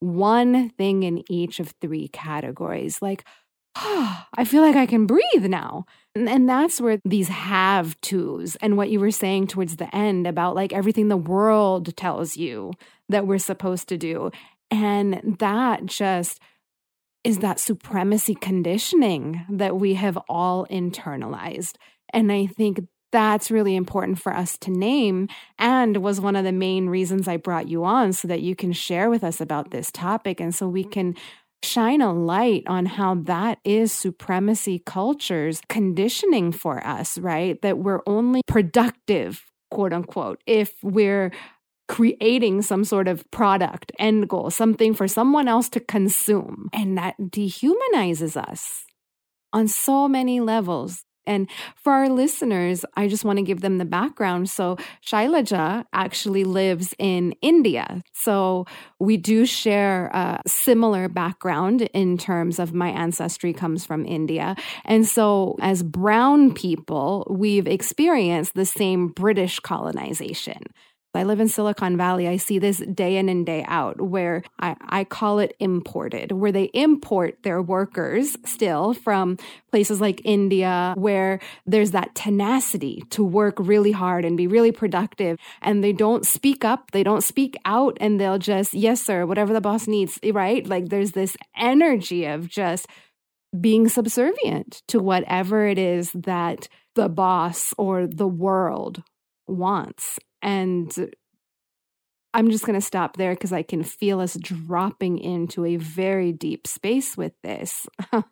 one 0.00 0.70
thing 0.70 1.02
in 1.02 1.24
each 1.30 1.60
of 1.60 1.74
three 1.80 2.08
categories. 2.08 3.00
Like, 3.02 3.24
oh, 3.76 4.24
I 4.36 4.44
feel 4.44 4.62
like 4.62 4.76
I 4.76 4.86
can 4.86 5.06
breathe 5.06 5.46
now. 5.46 5.84
And, 6.14 6.28
and 6.28 6.48
that's 6.48 6.80
where 6.80 6.98
these 7.04 7.28
have 7.28 8.00
tos 8.00 8.56
and 8.56 8.76
what 8.76 8.90
you 8.90 9.00
were 9.00 9.10
saying 9.10 9.48
towards 9.48 9.76
the 9.76 9.94
end 9.94 10.26
about 10.26 10.54
like 10.54 10.72
everything 10.72 11.08
the 11.08 11.16
world 11.16 11.96
tells 11.96 12.36
you 12.36 12.72
that 13.08 13.26
we're 13.26 13.38
supposed 13.38 13.88
to 13.88 13.98
do. 13.98 14.30
And 14.70 15.36
that 15.38 15.86
just 15.86 16.40
is 17.24 17.38
that 17.38 17.58
supremacy 17.58 18.34
conditioning 18.34 19.44
that 19.50 19.76
we 19.76 19.94
have 19.94 20.16
all 20.28 20.66
internalized. 20.70 21.76
And 22.12 22.30
I 22.32 22.46
think 22.46 22.80
that's 23.10 23.50
really 23.50 23.76
important 23.76 24.20
for 24.20 24.34
us 24.34 24.58
to 24.58 24.70
name 24.70 25.28
and 25.58 25.98
was 25.98 26.20
one 26.20 26.36
of 26.36 26.44
the 26.44 26.52
main 26.52 26.88
reasons 26.88 27.28
I 27.28 27.36
brought 27.36 27.68
you 27.68 27.84
on 27.84 28.12
so 28.12 28.28
that 28.28 28.42
you 28.42 28.54
can 28.54 28.72
share 28.72 29.10
with 29.10 29.24
us 29.24 29.40
about 29.40 29.70
this 29.70 29.90
topic 29.90 30.40
and 30.40 30.54
so 30.54 30.68
we 30.68 30.84
can 30.84 31.14
shine 31.62 32.00
a 32.00 32.12
light 32.12 32.62
on 32.66 32.86
how 32.86 33.14
that 33.14 33.58
is 33.64 33.92
supremacy 33.92 34.82
culture's 34.84 35.60
conditioning 35.68 36.52
for 36.52 36.86
us, 36.86 37.18
right? 37.18 37.60
That 37.62 37.78
we're 37.78 38.02
only 38.06 38.42
productive, 38.46 39.44
quote 39.70 39.92
unquote, 39.92 40.40
if 40.46 40.74
we're 40.82 41.32
creating 41.88 42.62
some 42.62 42.84
sort 42.84 43.08
of 43.08 43.28
product, 43.30 43.90
end 43.98 44.28
goal, 44.28 44.50
something 44.50 44.94
for 44.94 45.08
someone 45.08 45.48
else 45.48 45.68
to 45.70 45.80
consume. 45.80 46.68
And 46.72 46.96
that 46.98 47.16
dehumanizes 47.18 48.36
us 48.36 48.84
on 49.52 49.68
so 49.68 50.06
many 50.06 50.40
levels. 50.40 51.02
And 51.28 51.48
for 51.76 51.92
our 51.92 52.08
listeners, 52.08 52.84
I 52.96 53.06
just 53.06 53.24
want 53.24 53.36
to 53.38 53.44
give 53.44 53.60
them 53.60 53.78
the 53.78 53.84
background. 53.84 54.50
So 54.50 54.76
Shailaja 55.04 55.84
actually 55.92 56.44
lives 56.44 56.94
in 56.98 57.32
India. 57.42 58.02
So 58.14 58.66
we 58.98 59.16
do 59.16 59.46
share 59.46 60.06
a 60.06 60.40
similar 60.46 61.08
background 61.08 61.82
in 61.82 62.18
terms 62.18 62.58
of 62.58 62.74
my 62.74 62.88
ancestry 62.88 63.52
comes 63.52 63.84
from 63.84 64.06
India. 64.06 64.56
And 64.84 65.06
so 65.06 65.56
as 65.60 65.82
brown 65.82 66.54
people, 66.54 67.26
we've 67.30 67.66
experienced 67.66 68.54
the 68.54 68.66
same 68.66 69.08
British 69.08 69.60
colonization. 69.60 70.62
I 71.14 71.24
live 71.24 71.40
in 71.40 71.48
Silicon 71.48 71.96
Valley. 71.96 72.28
I 72.28 72.36
see 72.36 72.58
this 72.58 72.78
day 72.78 73.16
in 73.16 73.28
and 73.28 73.44
day 73.44 73.64
out 73.66 74.00
where 74.00 74.42
I, 74.60 74.76
I 74.88 75.04
call 75.04 75.38
it 75.38 75.56
imported, 75.58 76.32
where 76.32 76.52
they 76.52 76.64
import 76.74 77.42
their 77.42 77.60
workers 77.60 78.36
still 78.44 78.94
from 78.94 79.36
places 79.72 80.00
like 80.00 80.20
India, 80.24 80.94
where 80.96 81.40
there's 81.66 81.90
that 81.92 82.14
tenacity 82.14 83.02
to 83.10 83.24
work 83.24 83.54
really 83.58 83.90
hard 83.90 84.24
and 84.24 84.36
be 84.36 84.46
really 84.46 84.70
productive. 84.70 85.38
And 85.62 85.82
they 85.82 85.92
don't 85.92 86.26
speak 86.26 86.64
up, 86.64 86.92
they 86.92 87.02
don't 87.02 87.24
speak 87.24 87.56
out, 87.64 87.96
and 88.00 88.20
they'll 88.20 88.38
just, 88.38 88.74
yes, 88.74 89.02
sir, 89.02 89.26
whatever 89.26 89.52
the 89.52 89.60
boss 89.60 89.88
needs, 89.88 90.18
right? 90.32 90.66
Like 90.66 90.88
there's 90.88 91.12
this 91.12 91.36
energy 91.56 92.26
of 92.26 92.48
just 92.48 92.86
being 93.58 93.88
subservient 93.88 94.82
to 94.88 95.00
whatever 95.00 95.66
it 95.66 95.78
is 95.78 96.12
that 96.12 96.68
the 96.94 97.08
boss 97.08 97.72
or 97.78 98.06
the 98.06 98.28
world 98.28 99.02
wants. 99.46 100.18
And 100.42 100.92
I'm 102.34 102.50
just 102.50 102.66
going 102.66 102.78
to 102.78 102.86
stop 102.86 103.16
there 103.16 103.34
because 103.34 103.52
I 103.52 103.62
can 103.62 103.82
feel 103.82 104.20
us 104.20 104.36
dropping 104.40 105.18
into 105.18 105.64
a 105.64 105.76
very 105.76 106.32
deep 106.32 106.66
space 106.66 107.16
with 107.16 107.32
this. 107.42 107.86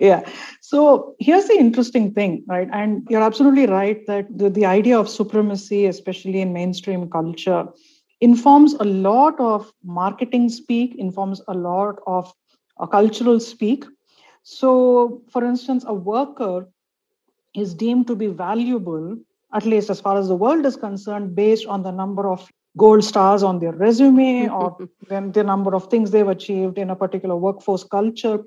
yeah. 0.00 0.28
So 0.60 1.14
here's 1.18 1.46
the 1.46 1.58
interesting 1.58 2.12
thing, 2.12 2.44
right? 2.46 2.68
And 2.72 3.06
you're 3.08 3.22
absolutely 3.22 3.66
right 3.66 4.06
that 4.06 4.26
the, 4.36 4.50
the 4.50 4.66
idea 4.66 4.98
of 4.98 5.08
supremacy, 5.08 5.86
especially 5.86 6.40
in 6.40 6.52
mainstream 6.52 7.08
culture, 7.08 7.66
informs 8.20 8.74
a 8.74 8.84
lot 8.84 9.38
of 9.40 9.72
marketing 9.82 10.48
speak, 10.48 10.94
informs 10.96 11.40
a 11.48 11.54
lot 11.54 11.96
of 12.06 12.32
a 12.78 12.86
cultural 12.86 13.40
speak. 13.40 13.84
So, 14.42 15.22
for 15.30 15.44
instance, 15.44 15.84
a 15.86 15.94
worker 15.94 16.68
is 17.54 17.74
deemed 17.74 18.06
to 18.06 18.14
be 18.14 18.26
valuable 18.26 19.16
at 19.56 19.64
least 19.64 19.90
as 19.90 20.00
far 20.00 20.18
as 20.18 20.28
the 20.28 20.36
world 20.36 20.66
is 20.66 20.76
concerned, 20.76 21.34
based 21.34 21.66
on 21.66 21.82
the 21.82 21.90
number 21.90 22.28
of 22.28 22.48
gold 22.76 23.02
stars 23.02 23.42
on 23.42 23.58
their 23.58 23.72
resume 23.72 24.48
or 24.48 24.76
the 25.08 25.42
number 25.42 25.74
of 25.74 25.90
things 25.90 26.10
they've 26.10 26.28
achieved 26.28 26.78
in 26.78 26.90
a 26.90 26.96
particular 26.96 27.36
workforce 27.36 27.84
culture. 27.84 28.38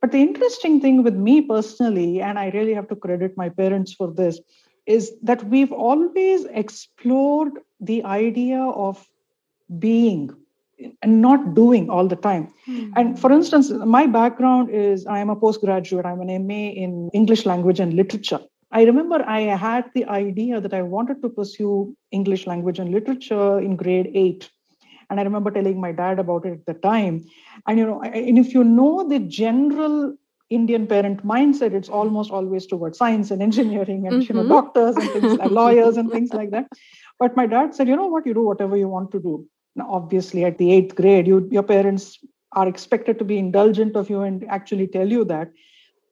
But 0.00 0.12
the 0.12 0.22
interesting 0.22 0.80
thing 0.80 1.02
with 1.02 1.14
me 1.14 1.40
personally, 1.42 2.22
and 2.22 2.38
I 2.38 2.50
really 2.50 2.74
have 2.74 2.88
to 2.88 2.96
credit 2.96 3.36
my 3.36 3.48
parents 3.48 3.92
for 3.92 4.10
this, 4.10 4.40
is 4.86 5.12
that 5.22 5.42
we've 5.44 5.72
always 5.72 6.44
explored 6.46 7.58
the 7.80 8.02
idea 8.04 8.60
of 8.60 9.06
being 9.78 10.30
and 11.02 11.20
not 11.20 11.54
doing 11.54 11.90
all 11.90 12.06
the 12.06 12.16
time. 12.16 12.52
Mm-hmm. 12.66 12.92
And 12.96 13.18
for 13.18 13.30
instance, 13.32 13.70
my 13.70 14.06
background 14.06 14.70
is 14.70 15.06
I'm 15.06 15.28
a 15.28 15.36
postgraduate, 15.36 16.06
I'm 16.06 16.20
an 16.20 16.46
MA 16.46 16.70
in 16.84 17.10
English 17.12 17.44
language 17.44 17.80
and 17.80 17.94
literature. 17.94 18.40
I 18.72 18.84
remember 18.84 19.24
I 19.26 19.40
had 19.40 19.90
the 19.94 20.04
idea 20.06 20.60
that 20.60 20.72
I 20.72 20.82
wanted 20.82 21.22
to 21.22 21.28
pursue 21.28 21.96
English 22.12 22.46
language 22.46 22.78
and 22.78 22.92
literature 22.92 23.58
in 23.58 23.76
grade 23.76 24.10
eight. 24.14 24.50
And 25.08 25.18
I 25.18 25.24
remember 25.24 25.50
telling 25.50 25.80
my 25.80 25.90
dad 25.90 26.20
about 26.20 26.46
it 26.46 26.52
at 26.52 26.66
the 26.66 26.74
time. 26.74 27.24
And 27.66 27.78
you 27.78 27.86
know, 27.86 28.00
and 28.00 28.38
if 28.38 28.54
you 28.54 28.62
know 28.62 29.08
the 29.08 29.18
general 29.18 30.16
Indian 30.50 30.86
parent 30.86 31.26
mindset, 31.26 31.74
it's 31.74 31.88
almost 31.88 32.30
always 32.30 32.66
towards 32.66 32.98
science 32.98 33.32
and 33.32 33.42
engineering 33.42 34.06
and 34.06 34.22
mm-hmm. 34.22 34.32
you 34.32 34.34
know, 34.34 34.42
mm-hmm. 34.42 34.52
doctors 34.52 34.96
and 34.96 35.10
things 35.10 35.38
like 35.38 35.50
lawyers 35.50 35.96
and 35.96 36.10
things 36.10 36.32
like 36.32 36.50
that. 36.50 36.68
But 37.18 37.36
my 37.36 37.46
dad 37.46 37.74
said, 37.74 37.86
you 37.86 37.96
know 37.96 38.06
what, 38.06 38.24
you 38.24 38.32
do 38.32 38.42
whatever 38.42 38.76
you 38.76 38.88
want 38.88 39.10
to 39.12 39.20
do. 39.20 39.46
Now, 39.76 39.88
obviously, 39.90 40.44
at 40.44 40.56
the 40.56 40.72
eighth 40.72 40.94
grade, 40.94 41.26
you 41.26 41.46
your 41.50 41.62
parents 41.62 42.18
are 42.52 42.66
expected 42.66 43.18
to 43.18 43.24
be 43.24 43.38
indulgent 43.38 43.94
of 43.94 44.08
you 44.08 44.22
and 44.22 44.44
actually 44.48 44.86
tell 44.86 45.08
you 45.08 45.24
that. 45.24 45.50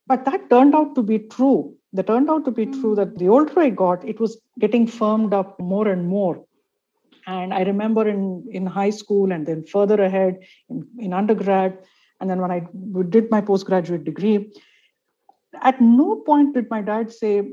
But 0.06 0.24
that 0.26 0.50
turned 0.50 0.74
out 0.74 0.94
to 0.96 1.02
be 1.02 1.18
true 1.20 1.77
that 1.98 2.06
turned 2.06 2.30
out 2.30 2.44
to 2.44 2.52
be 2.52 2.64
true 2.64 2.94
that 2.94 3.08
hmm. 3.08 3.16
the 3.16 3.28
older 3.28 3.58
I 3.58 3.70
got, 3.70 4.08
it 4.08 4.20
was 4.20 4.40
getting 4.60 4.86
firmed 4.86 5.34
up 5.34 5.58
more 5.58 5.88
and 5.88 6.06
more. 6.06 6.44
And 7.26 7.52
I 7.52 7.62
remember 7.62 8.08
in, 8.08 8.46
in 8.52 8.66
high 8.66 8.90
school 8.90 9.32
and 9.32 9.44
then 9.44 9.64
further 9.64 10.00
ahead 10.02 10.38
in, 10.70 10.86
in 10.98 11.12
undergrad, 11.12 11.76
and 12.20 12.30
then 12.30 12.40
when 12.40 12.52
I 12.52 12.62
did 13.08 13.30
my 13.32 13.40
postgraduate 13.40 14.04
degree, 14.04 14.52
at 15.60 15.80
no 15.80 16.22
point 16.24 16.54
did 16.54 16.70
my 16.70 16.82
dad 16.82 17.12
say, 17.12 17.50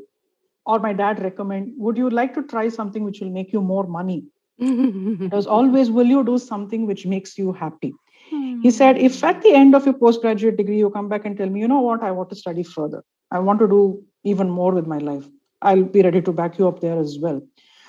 or 0.65 0.79
my 0.79 0.93
dad 0.93 1.23
recommend, 1.23 1.73
would 1.77 1.97
you 1.97 2.09
like 2.09 2.35
to 2.35 2.43
try 2.43 2.69
something 2.69 3.03
which 3.03 3.21
will 3.21 3.31
make 3.31 3.51
you 3.51 3.61
more 3.61 3.87
money? 3.87 4.25
it 4.59 5.31
was 5.31 5.47
always, 5.47 5.89
will 5.89 6.05
you 6.05 6.23
do 6.23 6.37
something 6.37 6.85
which 6.85 7.05
makes 7.07 7.37
you 7.37 7.51
happy? 7.51 7.93
Hmm. 8.29 8.61
He 8.61 8.69
said, 8.69 8.97
if 8.97 9.23
at 9.23 9.41
the 9.41 9.53
end 9.53 9.75
of 9.75 9.85
your 9.85 9.95
postgraduate 9.95 10.57
degree 10.57 10.77
you 10.77 10.91
come 10.91 11.09
back 11.09 11.25
and 11.25 11.35
tell 11.35 11.49
me, 11.49 11.61
you 11.61 11.67
know 11.67 11.81
what, 11.81 12.03
I 12.03 12.11
want 12.11 12.29
to 12.29 12.35
study 12.35 12.63
further, 12.63 13.03
I 13.31 13.39
want 13.39 13.59
to 13.59 13.67
do 13.67 14.03
even 14.25 14.49
more 14.49 14.73
with 14.73 14.87
my 14.87 14.97
life, 14.97 15.25
I'll 15.61 15.83
be 15.83 16.01
ready 16.01 16.21
to 16.21 16.31
back 16.33 16.59
you 16.59 16.67
up 16.67 16.81
there 16.81 16.99
as 16.99 17.17
well. 17.17 17.41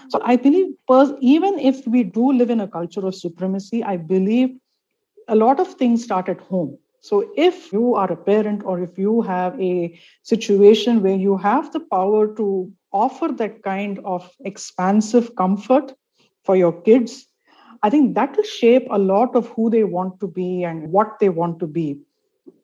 So 0.08 0.20
I 0.22 0.36
believe, 0.36 0.68
even 1.20 1.58
if 1.58 1.86
we 1.86 2.04
do 2.04 2.32
live 2.32 2.50
in 2.50 2.60
a 2.60 2.68
culture 2.68 3.04
of 3.04 3.14
supremacy, 3.14 3.82
I 3.82 3.96
believe 3.96 4.50
a 5.28 5.34
lot 5.34 5.58
of 5.58 5.74
things 5.74 6.04
start 6.04 6.28
at 6.28 6.40
home. 6.40 6.78
So 7.00 7.30
if 7.36 7.72
you 7.72 7.94
are 7.94 8.10
a 8.10 8.16
parent 8.16 8.62
or 8.64 8.80
if 8.80 8.96
you 8.96 9.22
have 9.22 9.60
a 9.60 9.98
situation 10.22 11.02
where 11.02 11.16
you 11.16 11.36
have 11.36 11.72
the 11.72 11.80
power 11.80 12.32
to 12.36 12.72
offer 12.92 13.28
that 13.28 13.62
kind 13.62 14.00
of 14.04 14.30
expansive 14.44 15.34
comfort 15.36 15.92
for 16.44 16.56
your 16.56 16.80
kids, 16.82 17.26
I 17.82 17.90
think 17.90 18.14
that 18.14 18.36
will 18.36 18.44
shape 18.44 18.86
a 18.90 18.98
lot 18.98 19.36
of 19.36 19.48
who 19.48 19.70
they 19.70 19.84
want 19.84 20.18
to 20.20 20.26
be 20.26 20.64
and 20.64 20.90
what 20.90 21.18
they 21.20 21.28
want 21.28 21.60
to 21.60 21.66
be, 21.66 22.00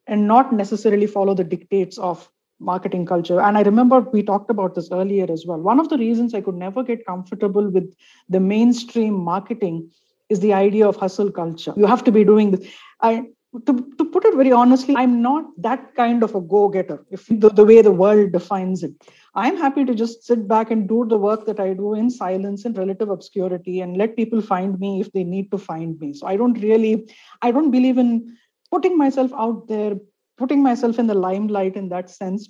and 0.06 0.26
not 0.26 0.52
necessarily 0.52 1.06
follow 1.06 1.34
the 1.34 1.44
dictates 1.44 1.98
of 1.98 2.30
marketing 2.62 3.06
culture. 3.06 3.40
And 3.40 3.58
I 3.58 3.62
remember 3.62 4.00
we 4.00 4.22
talked 4.22 4.50
about 4.50 4.74
this 4.74 4.88
earlier 4.92 5.30
as 5.30 5.44
well. 5.46 5.58
One 5.58 5.80
of 5.80 5.88
the 5.88 5.98
reasons 5.98 6.34
I 6.34 6.40
could 6.40 6.54
never 6.54 6.82
get 6.82 7.04
comfortable 7.06 7.68
with 7.68 7.94
the 8.28 8.40
mainstream 8.40 9.14
marketing 9.14 9.90
is 10.28 10.40
the 10.40 10.54
idea 10.54 10.88
of 10.88 10.96
hustle 10.96 11.30
culture. 11.30 11.74
You 11.76 11.86
have 11.86 12.04
to 12.04 12.12
be 12.12 12.24
doing 12.24 12.52
this. 12.52 12.66
I 13.00 13.26
to, 13.66 13.92
to 13.98 14.04
put 14.06 14.24
it 14.24 14.34
very 14.34 14.50
honestly, 14.50 14.94
I'm 14.96 15.20
not 15.20 15.44
that 15.58 15.94
kind 15.94 16.22
of 16.22 16.34
a 16.34 16.40
go-getter, 16.40 17.04
if 17.10 17.26
the, 17.26 17.50
the 17.50 17.64
way 17.64 17.82
the 17.82 17.92
world 17.92 18.32
defines 18.32 18.82
it. 18.82 18.92
I'm 19.34 19.58
happy 19.58 19.84
to 19.84 19.94
just 19.94 20.24
sit 20.24 20.48
back 20.48 20.70
and 20.70 20.88
do 20.88 21.04
the 21.06 21.18
work 21.18 21.44
that 21.46 21.60
I 21.60 21.74
do 21.74 21.94
in 21.94 22.08
silence 22.08 22.64
and 22.64 22.76
relative 22.76 23.10
obscurity 23.10 23.80
and 23.80 23.96
let 23.96 24.16
people 24.16 24.40
find 24.40 24.78
me 24.80 25.00
if 25.00 25.12
they 25.12 25.24
need 25.24 25.50
to 25.50 25.58
find 25.58 26.00
me. 26.00 26.14
So 26.14 26.26
I 26.26 26.36
don't 26.36 26.58
really, 26.60 27.12
I 27.42 27.50
don't 27.50 27.70
believe 27.70 27.98
in 27.98 28.36
putting 28.70 28.96
myself 28.96 29.30
out 29.34 29.68
there, 29.68 29.96
putting 30.36 30.62
myself 30.62 30.98
in 30.98 31.06
the 31.06 31.14
limelight 31.14 31.76
in 31.76 31.88
that 31.90 32.10
sense. 32.10 32.48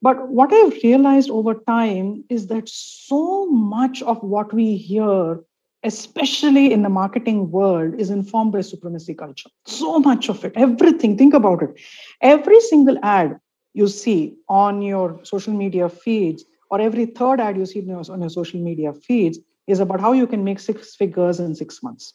But 0.00 0.28
what 0.28 0.52
I've 0.52 0.82
realized 0.82 1.30
over 1.30 1.54
time 1.54 2.24
is 2.28 2.48
that 2.48 2.68
so 2.68 3.46
much 3.46 4.02
of 4.02 4.20
what 4.22 4.52
we 4.52 4.76
hear, 4.76 5.40
especially 5.84 6.72
in 6.72 6.82
the 6.82 6.88
marketing 6.88 7.50
world, 7.50 7.94
is 8.00 8.10
informed 8.10 8.52
by 8.52 8.62
supremacy 8.62 9.14
culture. 9.14 9.50
So 9.66 10.00
much 10.00 10.28
of 10.28 10.44
it, 10.44 10.52
everything, 10.56 11.16
think 11.16 11.34
about 11.34 11.62
it. 11.62 11.80
Every 12.20 12.60
single 12.62 12.98
ad 13.02 13.38
you 13.74 13.86
see 13.88 14.34
on 14.48 14.82
your 14.82 15.20
social 15.22 15.54
media 15.54 15.88
feeds, 15.88 16.44
or 16.70 16.80
every 16.80 17.06
third 17.06 17.40
ad 17.40 17.56
you 17.56 17.66
see 17.66 17.80
on 17.80 18.20
your, 18.20 18.30
social 18.30 18.60
media 18.60 18.92
feeds, 18.92 19.38
is 19.68 19.78
about 19.78 20.00
how 20.00 20.12
you 20.12 20.26
can 20.26 20.42
make 20.42 20.58
six 20.58 20.96
figures 20.96 21.38
in 21.38 21.54
six 21.54 21.82
months. 21.82 22.14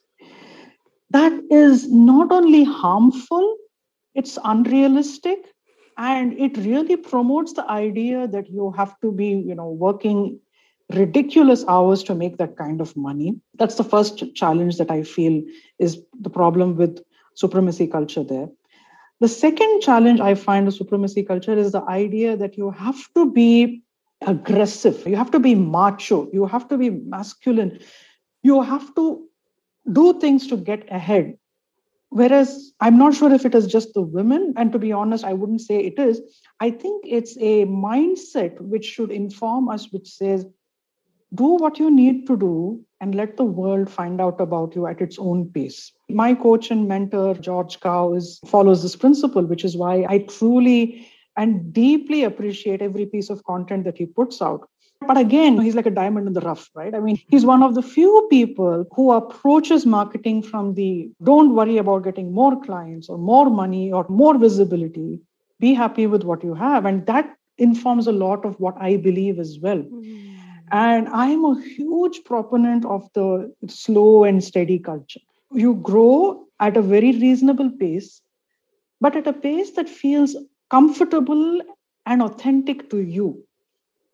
That 1.12 1.32
is 1.50 1.90
not 1.90 2.32
only 2.32 2.66
harmful, 2.66 3.56
it's 4.18 4.38
unrealistic, 4.44 5.38
and 5.98 6.34
it 6.34 6.58
really 6.58 6.98
promotes 6.98 7.54
the 7.54 7.70
idea 7.70 8.28
that 8.28 8.50
you 8.50 8.72
have 8.72 9.00
to 9.02 9.12
be, 9.12 9.28
you 9.28 9.56
know, 9.56 9.70
working 9.70 10.40
ridiculous 10.94 11.64
hours 11.68 12.04
to 12.04 12.16
make 12.16 12.38
that 12.38 12.58
kind 12.58 12.82
of 12.82 12.96
money. 12.98 13.40
That's 13.56 13.76
the 13.76 13.84
first 13.84 14.24
challenge 14.36 14.78
that 14.78 14.90
I 14.90 15.04
feel 15.04 15.44
is 15.80 16.02
the 16.20 16.30
problem 16.30 16.76
with 16.76 17.04
supremacy 17.36 17.88
culture 17.88 18.24
there. 18.24 18.50
The 19.20 19.28
second 19.28 19.82
challenge 19.82 20.20
I 20.20 20.36
find 20.36 20.66
with 20.66 20.76
supremacy 20.76 21.24
culture 21.24 21.54
is 21.54 21.72
the 21.72 21.84
idea 21.84 22.38
that 22.38 22.58
you 22.58 22.72
have 22.72 23.00
to 23.16 23.32
be 23.32 23.82
aggressive, 24.26 25.06
you 25.08 25.16
have 25.16 25.32
to 25.32 25.40
be 25.40 25.56
macho, 25.56 26.30
you 26.34 26.46
have 26.46 26.68
to 26.70 26.78
be 26.78 26.90
masculine, 26.90 27.80
you 28.44 28.62
have 28.62 28.94
to 28.96 29.28
do 29.92 30.20
things 30.20 30.48
to 30.48 30.58
get 30.58 30.88
ahead. 30.92 31.38
Whereas 32.10 32.72
I'm 32.80 32.98
not 32.98 33.16
sure 33.16 33.34
if 33.34 33.46
it 33.46 33.54
is 33.54 33.68
just 33.68 33.94
the 33.94 34.02
women, 34.02 34.54
and 34.56 34.72
to 34.72 34.80
be 34.80 34.92
honest, 34.92 35.26
I 35.26 35.34
wouldn't 35.34 35.62
say 35.62 35.78
it 35.78 36.00
is. 36.00 36.22
I 36.60 36.72
think 36.72 37.06
it's 37.08 37.38
a 37.38 37.66
mindset 37.66 38.60
which 38.62 38.86
should 38.86 39.12
inform 39.12 39.70
us, 39.70 39.92
which 39.92 40.10
says, 40.10 40.46
do 41.34 41.44
what 41.44 41.78
you 41.78 41.92
need 41.92 42.26
to 42.28 42.38
do 42.38 42.82
and 43.02 43.14
let 43.14 43.36
the 43.36 43.44
world 43.44 43.90
find 43.90 44.22
out 44.22 44.40
about 44.40 44.76
you 44.76 44.88
at 44.88 45.02
its 45.02 45.20
own 45.20 45.52
pace. 45.52 45.92
My 46.10 46.34
coach 46.34 46.72
and 46.72 46.88
mentor, 46.88 47.36
George 47.36 47.80
Kao, 47.82 48.14
is, 48.14 48.40
follows 48.48 48.82
this 48.82 48.96
principle, 48.96 49.46
which 49.46 49.66
is 49.66 49.76
why 49.76 50.06
I 50.08 50.20
truly 50.20 51.08
and 51.36 51.72
deeply 51.72 52.24
appreciate 52.24 52.82
every 52.82 53.06
piece 53.06 53.30
of 53.30 53.44
content 53.44 53.84
that 53.84 53.98
he 53.98 54.06
puts 54.06 54.42
out. 54.42 54.68
But 55.06 55.18
again, 55.18 55.60
he's 55.60 55.76
like 55.76 55.86
a 55.86 55.92
diamond 55.92 56.28
in 56.28 56.34
the 56.34 56.42
rough, 56.42 56.70
right? 56.74 56.94
I 56.94 57.00
mean, 57.00 57.22
he's 57.30 57.46
one 57.46 57.64
of 57.64 57.76
the 57.76 57.82
few 57.82 58.28
people 58.30 58.86
who 58.94 59.12
approaches 59.12 59.86
marketing 59.86 60.44
from 60.44 60.74
the 60.74 61.10
don't 61.24 61.56
worry 61.56 61.78
about 61.78 62.04
getting 62.04 62.34
more 62.34 62.60
clients 62.62 63.08
or 63.08 63.18
more 63.18 63.50
money 63.50 63.92
or 63.92 64.06
more 64.10 64.38
visibility. 64.38 65.22
Be 65.60 65.74
happy 65.74 66.08
with 66.08 66.24
what 66.24 66.44
you 66.44 66.54
have. 66.56 66.86
And 66.86 67.06
that 67.06 67.36
informs 67.58 68.08
a 68.08 68.12
lot 68.12 68.46
of 68.46 68.60
what 68.60 68.76
I 68.80 68.98
believe 68.98 69.40
as 69.40 69.60
well. 69.60 69.80
Mm. 69.80 70.36
And 70.72 71.08
I'm 71.10 71.46
a 71.46 71.62
huge 71.62 72.24
proponent 72.26 72.86
of 72.86 73.08
the 73.14 73.54
slow 73.68 74.24
and 74.24 74.44
steady 74.44 74.80
culture. 74.80 75.22
You 75.54 75.76
grow 75.76 76.46
at 76.60 76.76
a 76.76 76.82
very 76.82 77.12
reasonable 77.14 77.72
pace, 77.72 78.22
but 79.00 79.16
at 79.16 79.28
a 79.28 79.34
pace 79.34 79.72
that 79.72 79.88
feels 79.88 80.36
comfortable 80.70 81.62
and 82.06 82.22
authentic 82.22 82.90
to 82.90 82.98
you. 82.98 83.47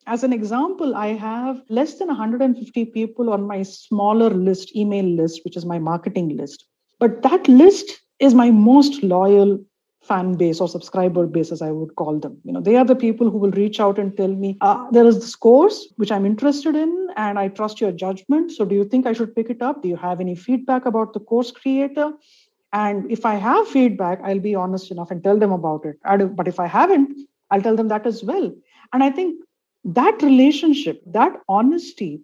As 0.05 0.23
an 0.23 0.33
example, 0.33 0.95
I 0.95 1.07
have 1.07 1.61
less 1.69 1.97
than 1.97 2.07
150 2.07 2.85
people 2.85 3.29
on 3.29 3.47
my 3.47 3.63
smaller 3.63 4.29
list, 4.29 4.75
email 4.75 5.05
list, 5.05 5.41
which 5.45 5.55
is 5.55 5.65
my 5.65 5.79
marketing 5.79 6.35
list. 6.35 6.65
But 6.99 7.21
that 7.21 7.47
list 7.47 8.01
is 8.19 8.33
my 8.33 8.51
most 8.51 9.01
loyal 9.03 9.59
fan 10.01 10.33
base 10.33 10.59
or 10.59 10.67
subscriber 10.67 11.25
base, 11.25 11.51
as 11.51 11.61
I 11.61 11.71
would 11.71 11.95
call 11.95 12.19
them. 12.19 12.37
You 12.43 12.51
know, 12.51 12.61
they 12.61 12.75
are 12.75 12.83
the 12.83 12.95
people 12.95 13.29
who 13.29 13.37
will 13.37 13.51
reach 13.51 13.79
out 13.79 13.97
and 13.97 14.15
tell 14.17 14.27
me, 14.27 14.57
uh, 14.59 14.89
there 14.91 15.05
is 15.05 15.19
this 15.19 15.35
course 15.35 15.93
which 15.95 16.11
I'm 16.11 16.25
interested 16.25 16.75
in, 16.75 17.07
and 17.15 17.39
I 17.39 17.47
trust 17.47 17.79
your 17.79 17.93
judgment. 17.93 18.51
So, 18.51 18.65
do 18.65 18.75
you 18.75 18.83
think 18.83 19.07
I 19.07 19.13
should 19.13 19.33
pick 19.33 19.49
it 19.49 19.61
up? 19.61 19.81
Do 19.81 19.87
you 19.87 19.95
have 19.95 20.19
any 20.19 20.35
feedback 20.35 20.85
about 20.85 21.13
the 21.13 21.21
course 21.21 21.51
creator? 21.51 22.11
And 22.73 23.09
if 23.09 23.25
I 23.25 23.35
have 23.35 23.67
feedback, 23.67 24.19
I'll 24.23 24.39
be 24.39 24.55
honest 24.55 24.91
enough 24.91 25.11
and 25.11 25.23
tell 25.23 25.37
them 25.37 25.51
about 25.51 25.85
it. 25.85 25.97
But 26.35 26.47
if 26.47 26.59
I 26.59 26.67
haven't, 26.67 27.15
I'll 27.51 27.61
tell 27.61 27.75
them 27.75 27.87
that 27.87 28.05
as 28.05 28.23
well. 28.23 28.51
And 28.91 29.03
I 29.03 29.11
think 29.11 29.39
that 29.83 30.21
relationship, 30.21 31.01
that 31.05 31.33
honesty 31.47 32.21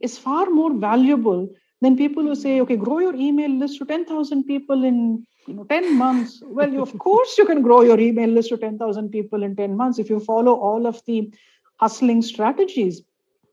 is 0.00 0.18
far 0.18 0.46
more 0.46 0.72
valuable 0.72 1.48
than 1.80 1.96
people 1.96 2.22
who 2.22 2.34
say, 2.34 2.60
okay, 2.60 2.76
grow 2.76 2.98
your 2.98 3.14
email 3.14 3.50
list 3.50 3.78
to 3.78 3.84
10,000 3.84 4.44
people 4.44 4.84
in 4.84 5.26
you 5.46 5.54
know 5.54 5.64
10 5.64 5.96
months. 5.96 6.42
Well, 6.44 6.70
you, 6.70 6.82
of 6.82 6.96
course 7.06 7.36
you 7.38 7.46
can 7.46 7.62
grow 7.62 7.82
your 7.82 7.98
email 7.98 8.28
list 8.28 8.50
to 8.50 8.58
10,000 8.58 9.08
people 9.10 9.42
in 9.42 9.56
10 9.56 9.76
months 9.76 9.98
if 9.98 10.10
you 10.10 10.20
follow 10.20 10.54
all 10.54 10.86
of 10.86 11.02
the 11.06 11.32
hustling 11.76 12.22
strategies. 12.22 13.02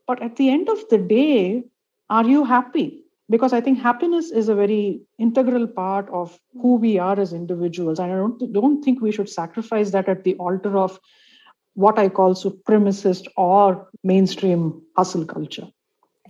But 0.06 0.22
at 0.22 0.36
the 0.36 0.50
end 0.50 0.68
of 0.68 0.88
the 0.88 0.98
day, 0.98 1.64
are 2.10 2.24
you 2.24 2.44
happy? 2.44 3.04
because 3.30 3.52
i 3.52 3.60
think 3.60 3.78
happiness 3.78 4.30
is 4.30 4.48
a 4.48 4.54
very 4.54 5.00
integral 5.18 5.66
part 5.66 6.08
of 6.10 6.38
who 6.60 6.76
we 6.76 6.98
are 6.98 7.18
as 7.20 7.32
individuals 7.32 7.98
and 7.98 8.12
i 8.12 8.16
don't, 8.16 8.52
don't 8.52 8.82
think 8.82 9.00
we 9.00 9.12
should 9.12 9.28
sacrifice 9.28 9.90
that 9.90 10.08
at 10.08 10.24
the 10.24 10.34
altar 10.36 10.76
of 10.78 10.98
what 11.84 11.98
i 12.04 12.08
call 12.08 12.34
supremacist 12.34 13.26
or 13.36 13.88
mainstream 14.12 14.62
hustle 14.96 15.26
culture 15.34 15.68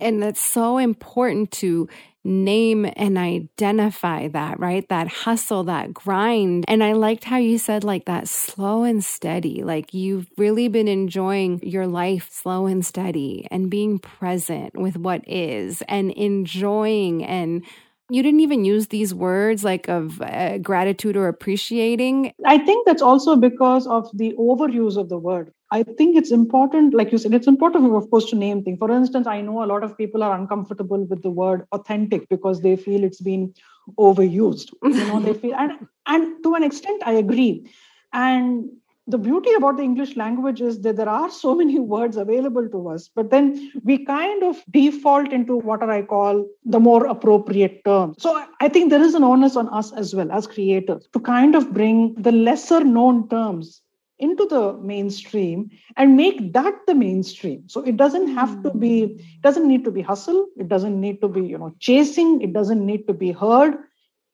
and 0.01 0.23
it's 0.23 0.41
so 0.41 0.77
important 0.77 1.51
to 1.51 1.89
name 2.23 2.85
and 2.95 3.17
identify 3.17 4.27
that, 4.29 4.59
right? 4.59 4.87
That 4.89 5.07
hustle, 5.07 5.63
that 5.65 5.93
grind. 5.93 6.65
And 6.67 6.83
I 6.83 6.93
liked 6.93 7.23
how 7.23 7.37
you 7.37 7.57
said 7.57 7.83
like 7.83 8.05
that 8.05 8.27
slow 8.27 8.83
and 8.83 9.03
steady. 9.03 9.63
Like 9.63 9.93
you've 9.93 10.27
really 10.37 10.67
been 10.67 10.87
enjoying 10.87 11.61
your 11.63 11.87
life 11.87 12.29
slow 12.31 12.65
and 12.65 12.85
steady 12.85 13.47
and 13.51 13.69
being 13.69 13.99
present 13.99 14.77
with 14.77 14.97
what 14.97 15.21
is 15.27 15.81
and 15.87 16.11
enjoying 16.11 17.23
and 17.23 17.63
you 18.09 18.23
didn't 18.23 18.39
even 18.39 18.65
use 18.65 18.87
these 18.87 19.13
words 19.13 19.63
like 19.63 19.87
of 19.87 20.21
uh, 20.21 20.57
gratitude 20.57 21.15
or 21.15 21.27
appreciating. 21.27 22.33
I 22.45 22.57
think 22.57 22.85
that's 22.85 23.01
also 23.01 23.35
because 23.35 23.85
of 23.87 24.09
the 24.13 24.33
overuse 24.37 24.97
of 24.97 25.09
the 25.09 25.17
word. 25.17 25.53
I 25.71 25.83
think 25.83 26.17
it's 26.17 26.31
important, 26.31 26.95
like 26.95 27.11
you 27.11 27.19
said, 27.19 27.33
it's 27.33 27.45
important, 27.45 27.93
of 27.93 28.09
course, 28.09 28.25
to 28.31 28.35
name 28.35 28.63
things. 28.63 28.79
For 28.79 28.91
instance, 28.91 29.27
I 29.27 29.41
know 29.41 29.63
a 29.63 29.67
lot 29.67 29.83
of 29.83 29.95
people 29.95 30.23
are 30.23 30.35
uncomfortable 30.35 31.05
with 31.05 31.21
the 31.21 31.29
word 31.29 31.67
authentic 31.71 32.27
because 32.27 32.61
they 32.61 32.75
feel 32.75 33.03
it's 33.03 33.21
been 33.21 33.53
overused. 33.99 34.73
You 34.83 35.05
know, 35.07 35.19
they 35.19 35.33
feel, 35.35 35.53
and 35.53 35.73
and 36.07 36.43
to 36.43 36.55
an 36.55 36.63
extent, 36.63 37.03
I 37.05 37.13
agree. 37.13 37.69
And 38.11 38.71
the 39.09 39.17
beauty 39.17 39.51
about 39.53 39.77
the 39.77 39.83
English 39.83 40.15
language 40.15 40.61
is 40.61 40.81
that 40.81 40.95
there 40.95 41.09
are 41.09 41.31
so 41.31 41.55
many 41.55 41.79
words 41.79 42.15
available 42.15 42.69
to 42.69 42.89
us, 42.89 43.09
but 43.15 43.31
then 43.31 43.71
we 43.83 44.05
kind 44.05 44.43
of 44.43 44.63
default 44.69 45.33
into 45.33 45.57
what 45.57 45.81
I 45.81 46.03
call 46.03 46.45
the 46.63 46.79
more 46.79 47.05
appropriate 47.07 47.83
term. 47.85 48.13
So 48.19 48.45
I 48.61 48.69
think 48.69 48.91
there 48.91 49.01
is 49.01 49.15
an 49.15 49.23
onus 49.23 49.55
on 49.55 49.67
us 49.69 49.91
as 49.93 50.13
well 50.13 50.31
as 50.31 50.45
creators 50.45 51.07
to 51.13 51.19
kind 51.19 51.55
of 51.55 51.73
bring 51.73 52.13
the 52.15 52.31
lesser 52.31 52.83
known 52.83 53.27
terms 53.29 53.81
into 54.19 54.45
the 54.45 54.73
mainstream 54.73 55.71
and 55.97 56.15
make 56.15 56.53
that 56.53 56.75
the 56.85 56.93
mainstream. 56.93 57.63
So 57.67 57.81
it 57.81 57.97
doesn't 57.97 58.27
have 58.35 58.61
to 58.63 58.71
be 58.71 59.05
hmm. 59.05 59.19
it 59.19 59.41
doesn't 59.41 59.67
need 59.67 59.85
to 59.85 59.91
be 59.91 60.01
hustle 60.01 60.47
it 60.57 60.67
doesn't 60.67 60.99
need 60.99 61.21
to 61.21 61.29
be 61.29 61.41
you 61.41 61.57
know 61.57 61.73
chasing 61.79 62.41
it 62.41 62.51
doesn't 62.51 62.85
need 62.85 63.07
to 63.07 63.13
be 63.13 63.31
heard. 63.31 63.77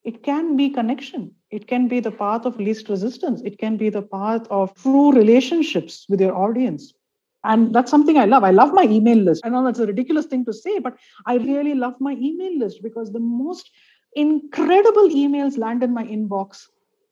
It 0.03 0.23
can 0.23 0.57
be 0.57 0.69
connection 0.71 1.34
it 1.55 1.67
can 1.67 1.87
be 1.87 1.99
the 2.01 2.11
path 2.11 2.45
of 2.45 2.59
least 2.59 2.89
resistance. 2.89 3.41
It 3.43 3.57
can 3.57 3.77
be 3.77 3.89
the 3.89 4.01
path 4.01 4.45
of 4.49 4.75
true 4.75 5.11
relationships 5.13 6.05
with 6.09 6.19
your 6.19 6.35
audience. 6.35 6.93
And 7.43 7.73
that's 7.73 7.91
something 7.91 8.17
i 8.17 8.25
love. 8.25 8.43
I 8.43 8.51
love 8.51 8.73
my 8.73 8.83
email 8.83 9.17
list. 9.17 9.45
I 9.45 9.49
know 9.49 9.63
that's 9.63 9.79
a 9.79 9.85
ridiculous 9.85 10.25
thing 10.25 10.45
to 10.45 10.53
say 10.53 10.79
but 10.79 10.95
i 11.25 11.35
really 11.35 11.75
love 11.75 11.95
my 11.99 12.13
email 12.13 12.57
list 12.59 12.81
because 12.81 13.11
the 13.11 13.19
most 13.19 13.69
incredible 14.15 15.09
emails 15.09 15.57
land 15.57 15.83
in 15.83 15.93
my 15.93 16.03
inbox 16.03 16.63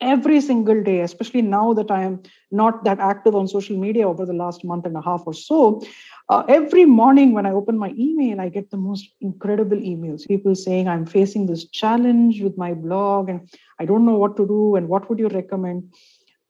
every 0.04 0.42
single 0.42 0.84
day, 0.84 1.02
especially 1.02 1.42
now 1.42 1.74
that 1.74 1.90
I 1.90 2.04
am 2.04 2.22
not 2.52 2.84
that 2.84 3.00
active 3.00 3.36
on 3.36 3.48
social 3.48 3.78
media 3.78 4.08
over 4.08 4.26
the 4.26 4.34
last 4.34 4.64
month 4.64 4.86
and 4.86 4.96
a 4.96 5.02
half 5.02 5.24
or 5.26 5.34
so. 5.34 5.82
Uh, 6.30 6.44
every 6.48 6.86
morning 6.86 7.34
when 7.34 7.46
I 7.46 7.52
open 7.52 7.78
my 7.78 7.94
email, 7.98 8.40
I 8.40 8.50
get 8.50 8.70
the 8.70 8.78
most 8.78 9.08
incredible 9.22 9.78
emails. 9.78 10.28
People 10.28 10.56
saying, 10.56 10.88
I'm 10.88 11.06
facing 11.06 11.48
this 11.48 11.68
challenge 11.70 12.42
with 12.42 12.58
my 12.58 12.74
blog 12.74 13.30
and 13.30 13.50
I 13.80 13.86
don't 13.86 14.06
know 14.06 14.18
what 14.18 14.38
to 14.38 14.48
do 14.48 14.76
and 14.76 14.88
what 14.88 15.10
would 15.10 15.20
you 15.20 15.30
recommend? 15.30 15.94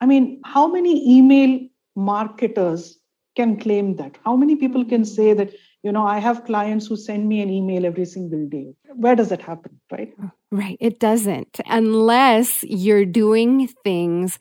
I 0.02 0.06
mean, 0.06 0.42
how 0.46 0.68
many 0.68 1.18
email 1.18 1.60
marketers 1.96 3.00
can 3.36 3.60
claim 3.60 3.96
that? 3.96 4.18
How 4.26 4.36
many 4.36 4.56
people 4.56 4.86
can 4.86 5.06
say 5.06 5.34
that, 5.34 5.54
you 5.84 5.92
know, 5.92 6.06
I 6.06 6.20
have 6.20 6.46
clients 6.46 6.88
who 6.88 6.96
send 6.96 7.28
me 7.28 7.42
an 7.42 7.50
email 7.50 7.86
every 7.86 8.06
single 8.06 8.48
day? 8.48 8.74
Where 8.96 9.16
does 9.16 9.30
that 9.30 9.42
happen, 9.42 9.80
right? 9.92 10.14
Right. 10.52 10.78
It 10.80 11.00
doesn't, 11.00 11.60
unless 11.66 12.64
you're 12.64 13.06
doing 13.06 13.68
things 13.84 14.40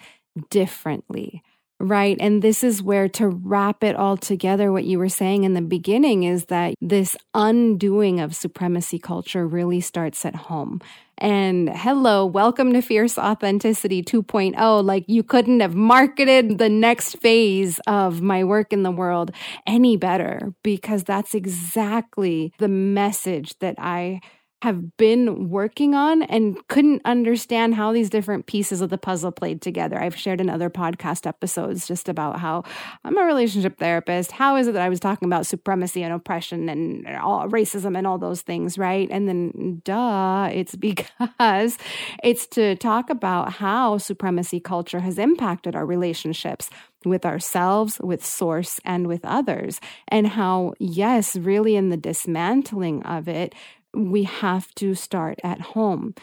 differently 0.50 1.42
right? 1.82 2.16
And 2.20 2.42
this 2.42 2.62
is 2.62 2.82
where 2.82 3.08
to 3.08 3.28
wrap 3.28 3.82
it 3.82 3.96
all 3.96 4.16
together, 4.16 4.70
what 4.70 4.84
you 4.84 4.98
were 4.98 5.08
saying 5.08 5.42
in 5.42 5.54
the 5.54 5.60
beginning 5.60 6.22
is 6.22 6.46
that 6.46 6.74
this 6.80 7.16
undoing 7.34 8.20
of 8.20 8.36
supremacy 8.36 9.00
culture 9.00 9.46
really 9.46 9.80
starts 9.80 10.24
at 10.24 10.36
home. 10.36 10.80
And 11.18 11.68
hello, 11.68 12.24
welcome 12.24 12.72
to 12.72 12.82
Fierce 12.82 13.18
Authenticity 13.18 14.02
2.0. 14.02 14.84
Like 14.84 15.04
you 15.08 15.24
couldn't 15.24 15.60
have 15.60 15.74
marketed 15.74 16.58
the 16.58 16.68
next 16.68 17.18
phase 17.18 17.80
of 17.86 18.22
my 18.22 18.44
work 18.44 18.72
in 18.72 18.84
the 18.84 18.90
world 18.90 19.32
any 19.66 19.96
better 19.96 20.54
because 20.62 21.02
that's 21.02 21.34
exactly 21.34 22.52
the 22.58 22.68
message 22.68 23.58
that 23.58 23.74
I 23.78 24.20
have 24.62 24.96
been 24.96 25.48
working 25.50 25.92
on 25.92 26.22
and 26.22 26.56
couldn't 26.68 27.02
understand 27.04 27.74
how 27.74 27.92
these 27.92 28.08
different 28.08 28.46
pieces 28.46 28.80
of 28.80 28.90
the 28.90 28.96
puzzle 28.96 29.32
played 29.32 29.60
together. 29.60 30.00
I've 30.00 30.14
shared 30.14 30.40
in 30.40 30.48
other 30.48 30.70
podcast 30.70 31.26
episodes 31.26 31.88
just 31.88 32.08
about 32.08 32.38
how 32.38 32.62
I'm 33.02 33.18
a 33.18 33.24
relationship 33.24 33.76
therapist. 33.80 34.30
How 34.30 34.54
is 34.54 34.68
it 34.68 34.72
that 34.74 34.82
I 34.82 34.88
was 34.88 35.00
talking 35.00 35.26
about 35.26 35.46
supremacy 35.46 36.04
and 36.04 36.14
oppression 36.14 36.68
and 36.68 37.08
all 37.16 37.48
racism 37.48 37.98
and 37.98 38.06
all 38.06 38.18
those 38.18 38.42
things, 38.42 38.78
right? 38.78 39.08
And 39.10 39.28
then 39.28 39.82
duh, 39.84 40.48
it's 40.52 40.76
because 40.82 41.76
it's 42.22 42.46
to 42.48 42.76
talk 42.76 43.10
about 43.10 43.54
how 43.54 43.98
supremacy 43.98 44.60
culture 44.60 45.00
has 45.00 45.18
impacted 45.18 45.74
our 45.74 45.84
relationships 45.84 46.70
with 47.04 47.26
ourselves, 47.26 47.98
with 48.00 48.24
source, 48.24 48.78
and 48.84 49.08
with 49.08 49.24
others. 49.24 49.80
And 50.06 50.28
how, 50.28 50.74
yes, 50.78 51.34
really 51.34 51.74
in 51.74 51.88
the 51.88 51.96
dismantling 51.96 53.02
of 53.02 53.26
it, 53.26 53.56
we 53.94 54.24
have 54.24 54.74
to 54.76 54.94
start 54.94 55.38
at 55.44 55.60
home. 55.60 56.14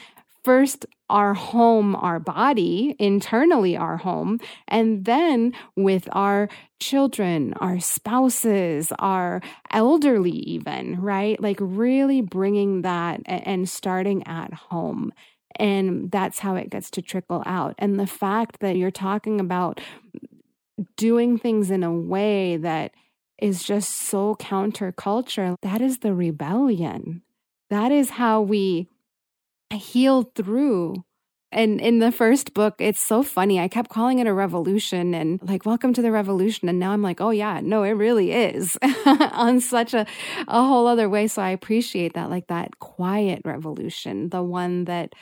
First, 0.43 0.85
our 1.09 1.33
home, 1.33 1.95
our 1.95 2.19
body, 2.19 2.95
internally 2.97 3.75
our 3.75 3.97
home, 3.97 4.39
and 4.67 5.05
then 5.05 5.53
with 5.75 6.07
our 6.11 6.49
children, 6.79 7.53
our 7.55 7.79
spouses, 7.79 8.93
our 8.99 9.41
elderly, 9.71 10.31
even, 10.31 11.01
right? 11.01 11.41
Like 11.41 11.57
really 11.59 12.21
bringing 12.21 12.83
that 12.83 13.21
and 13.25 13.67
starting 13.67 14.25
at 14.27 14.53
home. 14.53 15.11
And 15.55 16.09
that's 16.09 16.39
how 16.39 16.55
it 16.55 16.69
gets 16.69 16.89
to 16.91 17.01
trickle 17.01 17.43
out. 17.45 17.75
And 17.77 17.99
the 17.99 18.07
fact 18.07 18.59
that 18.61 18.77
you're 18.77 18.91
talking 18.91 19.41
about 19.41 19.81
doing 20.95 21.37
things 21.37 21.69
in 21.69 21.83
a 21.83 21.91
way 21.91 22.55
that 22.55 22.91
is 23.41 23.63
just 23.63 23.89
so 23.89 24.35
counterculture, 24.35 25.55
that 25.61 25.81
is 25.81 25.99
the 25.99 26.13
rebellion 26.13 27.23
that 27.69 27.91
is 27.91 28.11
how 28.11 28.41
we 28.41 28.89
heal 29.73 30.23
through. 30.35 31.03
And 31.51 31.81
in 31.81 31.97
the 31.97 32.11
first 32.11 32.53
book, 32.53 32.75
it's 32.77 32.99
so 32.99 33.23
funny. 33.23 33.59
I 33.59 33.67
kept 33.67 33.89
calling 33.89 34.19
it 34.19 34.27
a 34.27 34.33
revolution 34.33 35.15
and 35.15 35.41
like, 35.41 35.65
welcome 35.65 35.93
to 35.93 36.01
the 36.01 36.11
revolution. 36.11 36.69
And 36.69 36.77
now 36.77 36.91
I'm 36.91 37.01
like, 37.01 37.21
oh, 37.21 37.31
yeah, 37.31 37.59
no, 37.63 37.81
it 37.81 37.91
really 37.91 38.31
is 38.31 38.77
on 39.05 39.59
such 39.59 39.95
a, 39.95 40.05
a 40.47 40.63
whole 40.63 40.85
other 40.85 41.09
way. 41.09 41.27
So 41.27 41.41
I 41.41 41.49
appreciate 41.49 42.13
that, 42.13 42.29
like 42.29 42.47
that 42.47 42.77
quiet 42.79 43.41
revolution, 43.45 44.29
the 44.29 44.43
one 44.43 44.85
that 44.85 45.15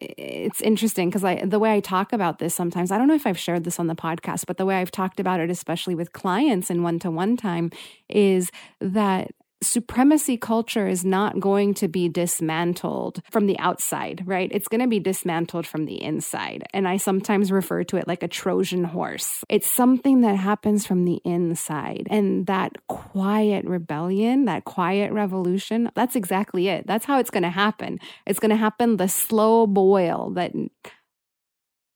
it's 0.00 0.60
interesting 0.60 1.08
because 1.08 1.24
I 1.24 1.44
the 1.44 1.58
way 1.58 1.72
I 1.74 1.80
talk 1.80 2.12
about 2.12 2.38
this 2.38 2.54
sometimes 2.54 2.90
I 2.90 2.98
don't 2.98 3.08
know 3.08 3.14
if 3.14 3.26
I've 3.26 3.38
shared 3.38 3.64
this 3.64 3.80
on 3.80 3.86
the 3.86 3.94
podcast 3.94 4.44
but 4.46 4.58
the 4.58 4.66
way 4.66 4.76
I've 4.76 4.90
talked 4.90 5.20
about 5.20 5.40
it 5.40 5.50
especially 5.50 5.94
with 5.94 6.12
clients 6.12 6.70
in 6.70 6.82
one 6.82 6.98
to 6.98 7.10
one 7.10 7.34
time 7.36 7.70
is 8.08 8.50
that 8.80 9.30
supremacy 9.62 10.36
culture 10.36 10.86
is 10.86 11.04
not 11.04 11.40
going 11.40 11.74
to 11.74 11.88
be 11.88 12.08
dismantled 12.08 13.22
from 13.30 13.46
the 13.46 13.58
outside, 13.58 14.22
right? 14.26 14.50
It's 14.52 14.68
going 14.68 14.80
to 14.80 14.86
be 14.86 15.00
dismantled 15.00 15.66
from 15.66 15.86
the 15.86 16.02
inside. 16.02 16.64
And 16.74 16.86
I 16.86 16.98
sometimes 16.98 17.50
refer 17.50 17.82
to 17.84 17.96
it 17.96 18.06
like 18.06 18.22
a 18.22 18.28
Trojan 18.28 18.84
horse. 18.84 19.42
It's 19.48 19.70
something 19.70 20.20
that 20.20 20.36
happens 20.36 20.86
from 20.86 21.04
the 21.04 21.20
inside. 21.24 22.06
And 22.10 22.46
that 22.46 22.86
quiet 22.88 23.64
rebellion, 23.64 24.44
that 24.44 24.64
quiet 24.64 25.12
revolution, 25.12 25.90
that's 25.94 26.16
exactly 26.16 26.68
it. 26.68 26.86
That's 26.86 27.06
how 27.06 27.18
it's 27.18 27.30
going 27.30 27.42
to 27.42 27.50
happen. 27.50 27.98
It's 28.26 28.38
going 28.38 28.50
to 28.50 28.56
happen 28.56 28.96
the 28.96 29.08
slow 29.08 29.66
boil 29.66 30.30
that 30.34 30.52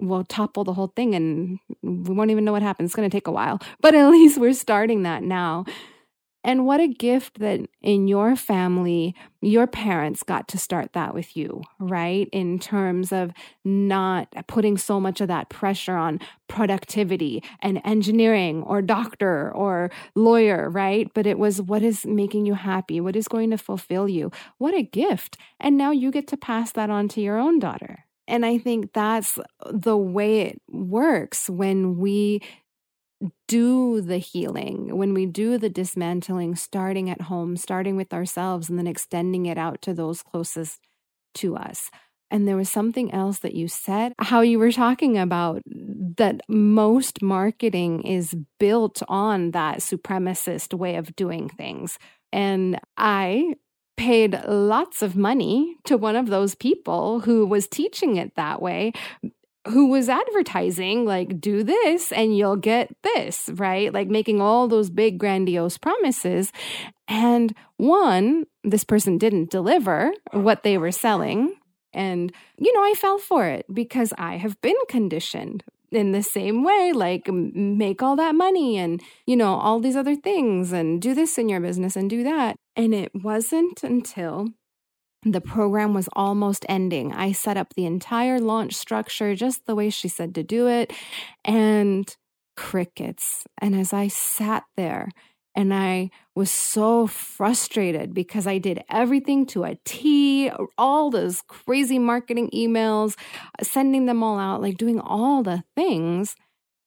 will 0.00 0.24
topple 0.24 0.64
the 0.64 0.72
whole 0.72 0.92
thing 0.96 1.14
and 1.14 1.58
we 1.82 2.14
won't 2.14 2.30
even 2.30 2.44
know 2.44 2.52
what 2.52 2.62
happens. 2.62 2.88
It's 2.88 2.96
going 2.96 3.08
to 3.08 3.14
take 3.14 3.26
a 3.26 3.32
while, 3.32 3.60
but 3.80 3.94
at 3.94 4.08
least 4.10 4.38
we're 4.38 4.54
starting 4.54 5.02
that 5.02 5.22
now. 5.22 5.66
And 6.42 6.64
what 6.64 6.80
a 6.80 6.88
gift 6.88 7.38
that 7.40 7.60
in 7.82 8.08
your 8.08 8.34
family, 8.34 9.14
your 9.42 9.66
parents 9.66 10.22
got 10.22 10.48
to 10.48 10.58
start 10.58 10.94
that 10.94 11.12
with 11.12 11.36
you, 11.36 11.62
right? 11.78 12.28
In 12.32 12.58
terms 12.58 13.12
of 13.12 13.32
not 13.64 14.28
putting 14.46 14.78
so 14.78 14.98
much 14.98 15.20
of 15.20 15.28
that 15.28 15.50
pressure 15.50 15.96
on 15.96 16.18
productivity 16.48 17.42
and 17.60 17.80
engineering 17.84 18.62
or 18.62 18.80
doctor 18.80 19.52
or 19.52 19.90
lawyer, 20.14 20.70
right? 20.70 21.10
But 21.14 21.26
it 21.26 21.38
was 21.38 21.60
what 21.60 21.82
is 21.82 22.06
making 22.06 22.46
you 22.46 22.54
happy? 22.54 23.00
What 23.00 23.16
is 23.16 23.28
going 23.28 23.50
to 23.50 23.58
fulfill 23.58 24.08
you? 24.08 24.30
What 24.56 24.74
a 24.74 24.82
gift. 24.82 25.36
And 25.58 25.76
now 25.76 25.90
you 25.90 26.10
get 26.10 26.26
to 26.28 26.36
pass 26.38 26.72
that 26.72 26.88
on 26.88 27.08
to 27.08 27.20
your 27.20 27.38
own 27.38 27.58
daughter. 27.58 28.06
And 28.26 28.46
I 28.46 28.58
think 28.58 28.92
that's 28.92 29.38
the 29.70 29.96
way 29.96 30.42
it 30.42 30.62
works 30.68 31.50
when 31.50 31.98
we 31.98 32.40
do 33.48 34.00
the 34.00 34.18
healing, 34.18 34.96
when 34.96 35.12
we 35.12 35.26
do 35.26 35.58
the 35.58 35.68
dismantling, 35.68 36.56
starting 36.56 37.10
at 37.10 37.22
home, 37.22 37.56
starting 37.56 37.96
with 37.96 38.14
ourselves, 38.14 38.68
and 38.68 38.78
then 38.78 38.86
extending 38.86 39.46
it 39.46 39.58
out 39.58 39.82
to 39.82 39.92
those 39.92 40.22
closest 40.22 40.80
to 41.34 41.56
us. 41.56 41.90
And 42.30 42.46
there 42.46 42.56
was 42.56 42.70
something 42.70 43.12
else 43.12 43.40
that 43.40 43.54
you 43.54 43.66
said, 43.66 44.12
how 44.18 44.40
you 44.40 44.58
were 44.58 44.72
talking 44.72 45.18
about 45.18 45.62
that 45.66 46.40
most 46.48 47.22
marketing 47.22 48.02
is 48.02 48.34
built 48.58 49.02
on 49.08 49.50
that 49.50 49.78
supremacist 49.78 50.72
way 50.72 50.96
of 50.96 51.14
doing 51.16 51.48
things. 51.48 51.98
And 52.32 52.78
I 52.96 53.54
paid 53.96 54.40
lots 54.46 55.02
of 55.02 55.16
money 55.16 55.76
to 55.84 55.96
one 55.98 56.16
of 56.16 56.28
those 56.28 56.54
people 56.54 57.20
who 57.20 57.44
was 57.44 57.66
teaching 57.68 58.16
it 58.16 58.34
that 58.36 58.62
way 58.62 58.92
who 59.68 59.88
was 59.88 60.08
advertising 60.08 61.04
like 61.04 61.40
do 61.40 61.62
this 61.62 62.12
and 62.12 62.36
you'll 62.36 62.56
get 62.56 62.90
this 63.02 63.50
right? 63.54 63.92
Like 63.92 64.08
making 64.08 64.40
all 64.40 64.68
those 64.68 64.90
big 64.90 65.18
grandiose 65.18 65.78
promises. 65.78 66.52
And 67.08 67.54
one 67.76 68.46
this 68.64 68.84
person 68.84 69.18
didn't 69.18 69.50
deliver 69.50 70.12
what 70.32 70.62
they 70.62 70.78
were 70.78 70.92
selling. 70.92 71.54
And 71.92 72.32
you 72.56 72.72
know 72.72 72.82
i 72.82 72.94
fell 72.94 73.18
for 73.18 73.46
it 73.46 73.66
because 73.72 74.12
i 74.16 74.36
have 74.36 74.60
been 74.60 74.76
conditioned 74.88 75.64
in 75.90 76.12
the 76.12 76.22
same 76.22 76.62
way 76.62 76.92
like 76.94 77.28
make 77.28 78.02
all 78.02 78.16
that 78.16 78.34
money 78.34 78.78
and 78.78 79.00
you 79.26 79.36
know 79.36 79.54
all 79.54 79.80
these 79.80 79.96
other 79.96 80.14
things 80.14 80.72
and 80.72 81.02
do 81.02 81.14
this 81.14 81.36
in 81.36 81.48
your 81.48 81.60
business 81.60 81.96
and 81.96 82.08
do 82.08 82.22
that. 82.22 82.56
And 82.76 82.94
it 82.94 83.10
wasn't 83.14 83.82
until 83.82 84.48
the 85.22 85.40
program 85.40 85.92
was 85.94 86.08
almost 86.14 86.64
ending. 86.68 87.12
I 87.12 87.32
set 87.32 87.56
up 87.56 87.74
the 87.74 87.86
entire 87.86 88.40
launch 88.40 88.74
structure 88.74 89.34
just 89.34 89.66
the 89.66 89.74
way 89.74 89.90
she 89.90 90.08
said 90.08 90.34
to 90.36 90.42
do 90.42 90.66
it, 90.66 90.92
and 91.44 92.14
crickets. 92.56 93.44
And 93.60 93.74
as 93.74 93.92
I 93.92 94.08
sat 94.08 94.64
there, 94.76 95.10
and 95.54 95.74
I 95.74 96.10
was 96.34 96.50
so 96.50 97.06
frustrated 97.06 98.14
because 98.14 98.46
I 98.46 98.58
did 98.58 98.82
everything 98.88 99.46
to 99.46 99.64
a 99.64 99.76
T, 99.84 100.50
all 100.78 101.10
those 101.10 101.42
crazy 101.48 101.98
marketing 101.98 102.50
emails, 102.54 103.18
sending 103.62 104.06
them 104.06 104.22
all 104.22 104.38
out, 104.38 104.62
like 104.62 104.78
doing 104.78 105.00
all 105.00 105.42
the 105.42 105.64
things. 105.76 106.36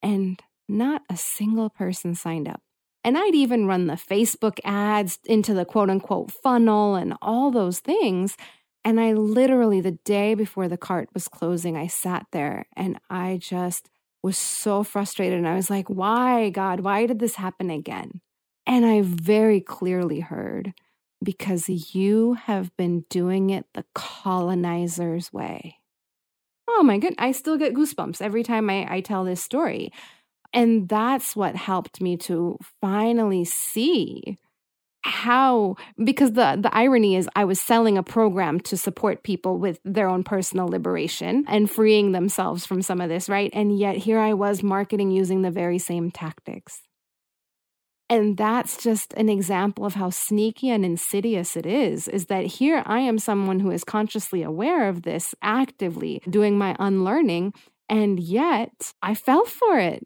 And 0.01 0.41
not 0.67 1.03
a 1.09 1.17
single 1.17 1.69
person 1.69 2.15
signed 2.15 2.47
up. 2.47 2.62
And 3.03 3.17
I'd 3.17 3.35
even 3.35 3.67
run 3.67 3.87
the 3.87 3.93
Facebook 3.93 4.59
ads 4.63 5.19
into 5.25 5.53
the 5.53 5.65
quote 5.65 5.89
unquote 5.89 6.31
funnel 6.31 6.95
and 6.95 7.15
all 7.21 7.51
those 7.51 7.79
things. 7.79 8.37
And 8.85 8.99
I 8.99 9.13
literally, 9.13 9.81
the 9.81 9.99
day 10.03 10.33
before 10.33 10.67
the 10.67 10.77
cart 10.77 11.09
was 11.13 11.27
closing, 11.27 11.77
I 11.77 11.87
sat 11.87 12.25
there 12.31 12.65
and 12.75 12.99
I 13.09 13.37
just 13.41 13.89
was 14.21 14.37
so 14.37 14.83
frustrated. 14.83 15.37
And 15.37 15.47
I 15.47 15.55
was 15.55 15.69
like, 15.69 15.89
why, 15.89 16.49
God, 16.49 16.81
why 16.81 17.05
did 17.05 17.19
this 17.19 17.35
happen 17.35 17.69
again? 17.69 18.21
And 18.65 18.85
I 18.85 19.01
very 19.01 19.59
clearly 19.59 20.21
heard 20.21 20.73
because 21.21 21.95
you 21.95 22.33
have 22.33 22.75
been 22.77 23.05
doing 23.09 23.49
it 23.49 23.65
the 23.73 23.85
colonizer's 23.93 25.31
way. 25.31 25.77
Oh 26.67 26.83
my 26.83 26.97
goodness, 26.97 27.17
I 27.19 27.33
still 27.33 27.57
get 27.57 27.73
goosebumps 27.73 28.21
every 28.21 28.43
time 28.43 28.69
I, 28.69 28.87
I 28.89 29.01
tell 29.01 29.23
this 29.23 29.43
story 29.43 29.91
and 30.53 30.87
that's 30.87 31.35
what 31.35 31.55
helped 31.55 32.01
me 32.01 32.17
to 32.17 32.57
finally 32.79 33.45
see 33.45 34.37
how 35.05 35.75
because 36.01 36.31
the 36.31 36.57
the 36.61 36.73
irony 36.73 37.15
is 37.15 37.29
I 37.35 37.43
was 37.43 37.59
selling 37.59 37.97
a 37.97 38.03
program 38.03 38.59
to 38.61 38.77
support 38.77 39.23
people 39.23 39.57
with 39.57 39.79
their 39.83 40.07
own 40.07 40.23
personal 40.23 40.67
liberation 40.67 41.43
and 41.47 41.69
freeing 41.69 42.13
themselves 42.13 42.65
from 42.65 42.81
some 42.81 43.01
of 43.01 43.09
this, 43.09 43.27
right? 43.27 43.51
And 43.53 43.77
yet 43.77 43.97
here 43.97 44.19
I 44.19 44.33
was 44.33 44.63
marketing 44.63 45.11
using 45.11 45.41
the 45.41 45.51
very 45.51 45.77
same 45.77 46.09
tactics. 46.09 46.81
And 48.09 48.37
that's 48.37 48.81
just 48.81 49.13
an 49.13 49.27
example 49.27 49.85
of 49.85 49.95
how 49.95 50.09
sneaky 50.09 50.69
and 50.69 50.85
insidious 50.85 51.57
it 51.57 51.65
is 51.65 52.07
is 52.07 52.27
that 52.27 52.45
here 52.45 52.83
I 52.85 52.99
am 52.99 53.17
someone 53.17 53.59
who 53.59 53.71
is 53.71 53.83
consciously 53.83 54.43
aware 54.43 54.87
of 54.87 55.01
this, 55.01 55.33
actively 55.41 56.21
doing 56.29 56.57
my 56.57 56.75
unlearning, 56.79 57.53
and 57.89 58.19
yet 58.19 58.93
I 59.01 59.15
fell 59.15 59.45
for 59.45 59.79
it 59.79 60.03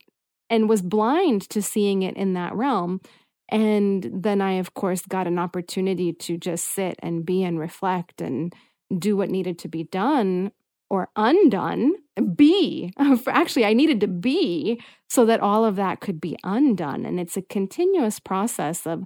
and 0.49 0.69
was 0.69 0.81
blind 0.81 1.49
to 1.49 1.61
seeing 1.61 2.03
it 2.03 2.15
in 2.15 2.33
that 2.33 2.55
realm. 2.55 3.01
And 3.49 4.09
then 4.13 4.41
I, 4.41 4.53
of 4.53 4.73
course, 4.73 5.01
got 5.03 5.27
an 5.27 5.39
opportunity 5.39 6.11
to 6.13 6.37
just 6.37 6.65
sit 6.65 6.95
and 6.99 7.25
be 7.25 7.43
and 7.43 7.59
reflect 7.59 8.21
and 8.21 8.53
do 8.97 9.15
what 9.15 9.29
needed 9.29 9.59
to 9.59 9.67
be 9.67 9.83
done 9.83 10.51
or 10.89 11.09
undone. 11.15 11.93
Be, 12.35 12.91
actually, 13.27 13.65
I 13.65 13.73
needed 13.73 14.01
to 14.01 14.07
be 14.07 14.81
so 15.09 15.25
that 15.25 15.39
all 15.39 15.65
of 15.65 15.75
that 15.77 16.01
could 16.01 16.19
be 16.19 16.37
undone. 16.43 17.05
And 17.05 17.19
it's 17.19 17.37
a 17.37 17.41
continuous 17.41 18.19
process 18.19 18.85
of 18.85 19.03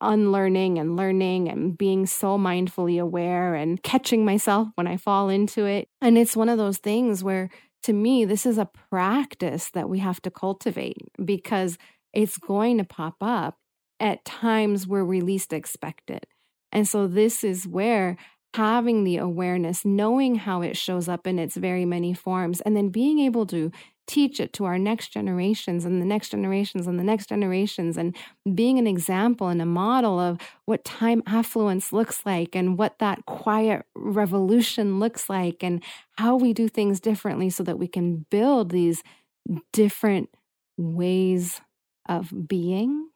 unlearning 0.00 0.78
and 0.78 0.96
learning 0.96 1.48
and 1.48 1.76
being 1.76 2.06
so 2.06 2.38
mindfully 2.38 3.00
aware 3.00 3.54
and 3.54 3.82
catching 3.82 4.24
myself 4.24 4.68
when 4.74 4.86
I 4.86 4.96
fall 4.96 5.28
into 5.28 5.64
it. 5.64 5.88
And 6.00 6.18
it's 6.18 6.36
one 6.36 6.48
of 6.48 6.58
those 6.58 6.78
things 6.78 7.22
where, 7.22 7.50
to 7.82 7.92
me, 7.92 8.24
this 8.24 8.46
is 8.46 8.58
a 8.58 8.70
practice 8.90 9.70
that 9.70 9.88
we 9.88 9.98
have 10.00 10.20
to 10.22 10.30
cultivate 10.30 10.98
because 11.24 11.78
it's 12.12 12.38
going 12.38 12.78
to 12.78 12.84
pop 12.84 13.16
up 13.20 13.58
at 14.00 14.24
times 14.24 14.86
where 14.86 15.04
we 15.04 15.20
least 15.20 15.52
expect 15.52 16.10
it. 16.10 16.26
And 16.72 16.86
so, 16.88 17.06
this 17.06 17.44
is 17.44 17.66
where 17.66 18.16
having 18.54 19.04
the 19.04 19.18
awareness, 19.18 19.84
knowing 19.84 20.34
how 20.36 20.62
it 20.62 20.76
shows 20.76 21.08
up 21.08 21.26
in 21.26 21.38
its 21.38 21.56
very 21.56 21.84
many 21.84 22.14
forms, 22.14 22.60
and 22.62 22.76
then 22.76 22.88
being 22.88 23.18
able 23.18 23.46
to 23.46 23.70
teach 24.06 24.40
it 24.40 24.52
to 24.54 24.64
our 24.64 24.78
next 24.78 25.08
generations 25.08 25.84
and 25.84 26.00
the 26.00 26.06
next 26.06 26.30
generations 26.30 26.86
and 26.86 26.98
the 26.98 27.04
next 27.04 27.28
generations, 27.28 27.96
and 27.96 28.16
being 28.54 28.78
an 28.78 28.86
example 28.86 29.48
and 29.48 29.60
a 29.60 29.66
model 29.66 30.18
of 30.20 30.38
what 30.64 30.84
time 30.84 31.22
affluence 31.26 31.92
looks 31.92 32.24
like 32.24 32.54
and 32.54 32.78
what 32.78 32.98
that 32.98 33.26
quiet 33.26 33.84
revolution 33.94 34.98
looks 34.98 35.28
like, 35.28 35.62
and 35.62 35.82
how 36.18 36.36
we 36.36 36.52
do 36.52 36.68
things 36.68 37.00
differently 37.00 37.50
so 37.50 37.62
that 37.62 37.78
we 37.78 37.88
can 37.88 38.26
build 38.30 38.70
these 38.70 39.02
different 39.72 40.28
ways 40.76 41.60
of 42.08 42.48
being 42.48 43.08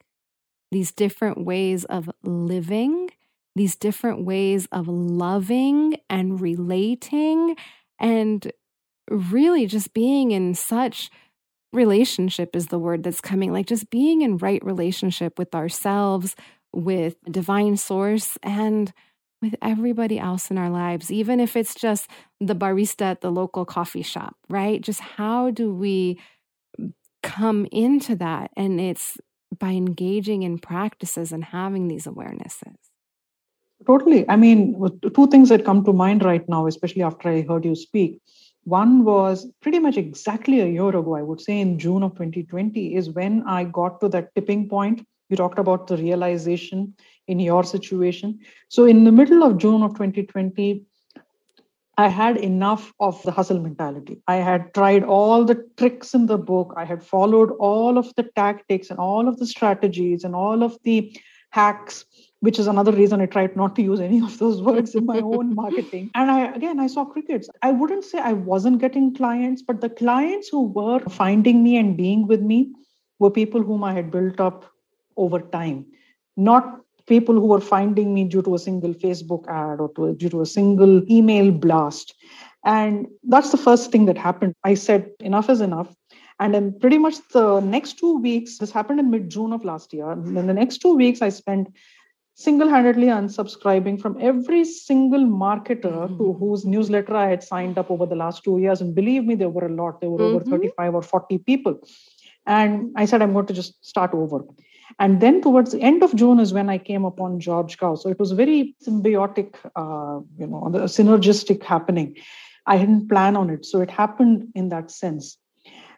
these 0.72 0.92
different 0.92 1.44
ways 1.44 1.84
of 1.86 2.08
living, 2.22 3.10
these 3.56 3.74
different 3.74 4.24
ways 4.24 4.68
of 4.70 4.86
loving 4.86 5.96
and 6.08 6.40
relating, 6.40 7.56
and 7.98 8.52
really 9.10 9.66
just 9.66 9.92
being 9.92 10.30
in 10.30 10.54
such 10.54 11.10
relationship 11.72 12.56
is 12.56 12.66
the 12.66 12.78
word 12.78 13.02
that's 13.02 13.20
coming 13.20 13.52
like 13.52 13.66
just 13.66 13.90
being 13.90 14.22
in 14.22 14.38
right 14.38 14.64
relationship 14.64 15.38
with 15.38 15.54
ourselves, 15.54 16.34
with 16.72 17.16
divine 17.30 17.76
source, 17.76 18.38
and 18.42 18.92
with 19.42 19.54
everybody 19.62 20.18
else 20.18 20.50
in 20.50 20.58
our 20.58 20.70
lives, 20.70 21.10
even 21.10 21.40
if 21.40 21.56
it's 21.56 21.74
just 21.74 22.08
the 22.40 22.54
barista 22.54 23.02
at 23.02 23.20
the 23.20 23.30
local 23.30 23.64
coffee 23.64 24.02
shop, 24.02 24.36
right? 24.48 24.80
Just 24.80 25.00
how 25.00 25.50
do 25.50 25.72
we 25.72 26.18
come 27.22 27.66
into 27.72 28.16
that? 28.16 28.50
And 28.56 28.80
it's 28.80 29.18
by 29.58 29.70
engaging 29.70 30.42
in 30.42 30.58
practices 30.58 31.32
and 31.32 31.44
having 31.44 31.88
these 31.88 32.06
awarenesses? 32.06 32.76
Totally. 33.86 34.28
I 34.28 34.36
mean, 34.36 34.78
two 35.14 35.26
things 35.28 35.48
that 35.48 35.64
come 35.64 35.84
to 35.84 35.92
mind 35.92 36.22
right 36.22 36.46
now, 36.48 36.66
especially 36.66 37.02
after 37.02 37.28
I 37.28 37.42
heard 37.42 37.64
you 37.64 37.74
speak. 37.74 38.20
One 38.64 39.04
was 39.04 39.46
pretty 39.60 39.78
much 39.78 39.96
exactly 39.96 40.60
a 40.60 40.66
year 40.66 40.88
ago, 40.88 41.14
I 41.14 41.22
would 41.22 41.40
say 41.40 41.60
in 41.60 41.78
June 41.78 42.02
of 42.02 42.12
2020, 42.12 42.94
is 42.94 43.10
when 43.10 43.42
I 43.46 43.64
got 43.64 44.00
to 44.00 44.08
that 44.10 44.34
tipping 44.34 44.68
point. 44.68 45.06
You 45.28 45.36
talked 45.36 45.58
about 45.58 45.86
the 45.86 45.96
realization 45.96 46.94
in 47.26 47.40
your 47.40 47.64
situation. 47.64 48.40
So, 48.68 48.84
in 48.84 49.04
the 49.04 49.12
middle 49.12 49.42
of 49.42 49.58
June 49.58 49.82
of 49.82 49.92
2020, 49.92 50.84
I 51.96 52.08
had 52.08 52.38
enough 52.38 52.92
of 52.98 53.22
the 53.24 53.30
hustle 53.30 53.60
mentality. 53.60 54.22
I 54.26 54.36
had 54.36 54.72
tried 54.72 55.04
all 55.04 55.44
the 55.44 55.62
tricks 55.76 56.14
in 56.14 56.26
the 56.26 56.38
book. 56.38 56.72
I 56.76 56.84
had 56.84 57.02
followed 57.02 57.50
all 57.58 57.98
of 57.98 58.14
the 58.16 58.24
tactics 58.34 58.90
and 58.90 58.98
all 58.98 59.28
of 59.28 59.38
the 59.38 59.46
strategies 59.46 60.24
and 60.24 60.34
all 60.34 60.62
of 60.62 60.78
the 60.82 61.14
hacks, 61.50 62.04
which 62.40 62.58
is 62.58 62.66
another 62.66 62.92
reason 62.92 63.20
I 63.20 63.26
tried 63.26 63.54
not 63.54 63.76
to 63.76 63.82
use 63.82 64.00
any 64.00 64.20
of 64.20 64.38
those 64.38 64.62
words 64.68 64.94
in 64.94 65.06
my 65.06 65.20
own 65.20 65.54
marketing. 65.54 66.10
And 66.14 66.30
I, 66.30 66.52
again, 66.52 66.80
I 66.80 66.86
saw 66.86 67.04
crickets. 67.04 67.48
I 67.62 67.70
wouldn't 67.70 68.04
say 68.04 68.18
I 68.18 68.32
wasn't 68.32 68.80
getting 68.80 69.14
clients, 69.14 69.62
but 69.62 69.80
the 69.80 69.90
clients 69.90 70.48
who 70.48 70.62
were 70.62 71.00
finding 71.00 71.62
me 71.62 71.76
and 71.76 71.96
being 71.96 72.26
with 72.26 72.40
me 72.40 72.72
were 73.18 73.30
people 73.30 73.62
whom 73.62 73.84
I 73.84 73.92
had 73.92 74.10
built 74.10 74.40
up 74.40 74.64
over 75.16 75.40
time, 75.40 75.84
not 76.36 76.80
people 77.06 77.34
who 77.34 77.46
were 77.46 77.60
finding 77.60 78.14
me 78.14 78.24
due 78.24 78.42
to 78.42 78.54
a 78.54 78.58
single 78.58 78.94
Facebook 78.94 79.46
ad 79.48 79.80
or 79.80 79.92
to, 79.94 80.14
due 80.14 80.30
to 80.30 80.40
a 80.40 80.46
single 80.46 81.02
email 81.10 81.50
blast. 81.50 82.14
And 82.64 83.06
that's 83.24 83.50
the 83.50 83.58
first 83.58 83.90
thing 83.90 84.06
that 84.06 84.16
happened. 84.16 84.54
I 84.64 84.74
said, 84.74 85.10
enough 85.20 85.50
is 85.50 85.60
enough. 85.60 85.94
And 86.38 86.54
then 86.54 86.78
pretty 86.78 86.96
much 86.96 87.16
the 87.32 87.60
next 87.60 87.98
two 87.98 88.18
weeks, 88.18 88.58
this 88.58 88.70
happened 88.70 89.00
in 89.00 89.10
mid 89.10 89.28
June 89.28 89.52
of 89.52 89.64
last 89.64 89.92
year. 89.92 90.10
And 90.10 90.38
in 90.38 90.46
the 90.46 90.54
next 90.54 90.78
two 90.78 90.94
weeks, 90.94 91.20
I 91.20 91.28
spent 91.28 91.68
single-handedly 92.40 93.08
unsubscribing 93.08 94.00
from 94.00 94.16
every 94.18 94.64
single 94.64 95.24
marketer 95.24 95.96
mm-hmm. 95.96 96.16
to 96.18 96.32
whose 96.32 96.64
newsletter 96.64 97.14
I 97.14 97.28
had 97.28 97.42
signed 97.42 97.76
up 97.76 97.90
over 97.90 98.06
the 98.06 98.16
last 98.16 98.42
two 98.44 98.58
years. 98.58 98.80
And 98.80 98.94
believe 98.94 99.24
me, 99.24 99.34
there 99.34 99.50
were 99.50 99.66
a 99.66 99.74
lot. 99.82 100.00
There 100.00 100.08
were 100.08 100.18
mm-hmm. 100.18 100.36
over 100.36 100.44
35 100.44 100.94
or 100.94 101.02
40 101.02 101.38
people. 101.38 101.78
And 102.46 102.92
I 102.96 103.04
said, 103.04 103.20
I'm 103.20 103.34
going 103.34 103.46
to 103.46 103.52
just 103.52 103.84
start 103.84 104.14
over. 104.14 104.40
And 104.98 105.20
then 105.20 105.42
towards 105.42 105.72
the 105.72 105.82
end 105.82 106.02
of 106.02 106.16
June 106.16 106.40
is 106.40 106.52
when 106.52 106.70
I 106.70 106.78
came 106.78 107.04
upon 107.04 107.40
George 107.40 107.76
Kao. 107.76 107.94
So 107.94 108.08
it 108.08 108.18
was 108.18 108.32
very 108.32 108.74
symbiotic, 108.86 109.54
uh, 109.76 110.20
you 110.38 110.46
know, 110.46 110.62
synergistic 110.96 111.62
happening. 111.62 112.16
I 112.66 112.78
didn't 112.78 113.08
plan 113.08 113.36
on 113.36 113.50
it. 113.50 113.66
So 113.66 113.80
it 113.82 113.90
happened 113.90 114.48
in 114.54 114.70
that 114.70 114.90
sense. 114.90 115.36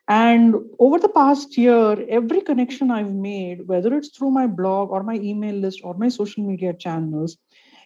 And 0.08 0.56
over 0.78 0.98
the 0.98 1.08
past 1.08 1.56
year, 1.56 2.04
every 2.08 2.40
connection 2.40 2.90
I've 2.90 3.12
made, 3.12 3.68
whether 3.68 3.94
it's 3.96 4.08
through 4.16 4.30
my 4.30 4.46
blog 4.46 4.90
or 4.90 5.02
my 5.02 5.14
email 5.14 5.54
list 5.54 5.80
or 5.84 5.94
my 5.94 6.08
social 6.08 6.44
media 6.44 6.72
channels, 6.74 7.36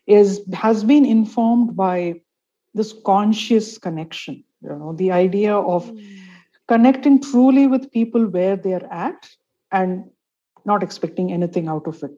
is 0.07 0.41
has 0.53 0.83
been 0.85 1.05
informed 1.05 1.77
by 1.77 2.21
this 2.75 2.95
conscious 3.05 3.79
connection. 3.79 4.45
You 4.63 4.71
know, 4.71 4.93
the 4.93 5.13
idea 5.13 5.55
of 5.55 5.87
mm. 5.87 6.19
connecting 6.69 7.21
truly 7.21 7.67
with 7.67 7.93
people 7.93 8.27
where 8.27 8.57
they're 8.57 8.91
at 8.93 9.29
and 9.71 10.05
not 10.65 10.83
expecting 10.83 11.33
anything 11.33 11.69
out 11.69 11.87
of 11.87 12.03
it. 12.03 12.13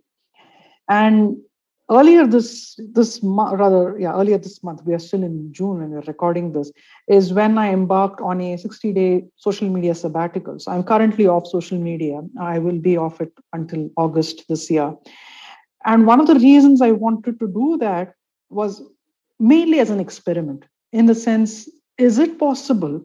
And 0.88 1.38
earlier 1.90 2.26
this 2.26 2.78
this 2.92 3.20
rather 3.22 3.98
yeah 3.98 4.12
earlier 4.14 4.38
this 4.38 4.62
month 4.62 4.82
we 4.84 4.94
are 4.94 4.98
still 4.98 5.22
in 5.22 5.52
June 5.52 5.78
when 5.80 5.90
we're 5.90 6.00
recording 6.02 6.52
this 6.52 6.70
is 7.08 7.32
when 7.32 7.56
I 7.58 7.72
embarked 7.72 8.20
on 8.20 8.40
a 8.40 8.56
60 8.56 8.92
day 8.92 9.24
social 9.36 9.68
media 9.68 9.94
sabbatical. 9.94 10.58
So 10.58 10.72
I'm 10.72 10.82
currently 10.82 11.26
off 11.26 11.46
social 11.46 11.78
media. 11.78 12.20
I 12.40 12.58
will 12.58 12.78
be 12.78 12.96
off 12.96 13.20
it 13.20 13.32
until 13.52 13.90
August 13.96 14.44
this 14.48 14.70
year. 14.70 14.94
And 15.84 16.06
one 16.06 16.20
of 16.20 16.26
the 16.26 16.34
reasons 16.34 16.82
I 16.82 16.90
wanted 16.90 17.40
to 17.40 17.46
do 17.46 17.78
that 17.80 18.12
was 18.50 18.82
mainly 19.38 19.80
as 19.80 19.90
an 19.90 20.00
experiment 20.00 20.64
in 20.92 21.06
the 21.06 21.14
sense 21.14 21.68
is 21.96 22.18
it 22.18 22.38
possible 22.38 23.02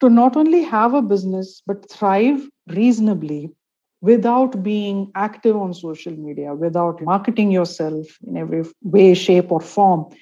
to 0.00 0.08
not 0.08 0.36
only 0.36 0.62
have 0.62 0.94
a 0.94 1.02
business 1.02 1.62
but 1.66 1.88
thrive 1.90 2.48
reasonably 2.68 3.50
without 4.02 4.62
being 4.62 5.10
active 5.14 5.56
on 5.56 5.72
social 5.72 6.12
media, 6.12 6.54
without 6.54 7.00
marketing 7.00 7.50
yourself 7.50 8.06
in 8.26 8.36
every 8.36 8.64
way, 8.82 9.14
shape, 9.14 9.50
or 9.50 9.60
form. 9.60 10.12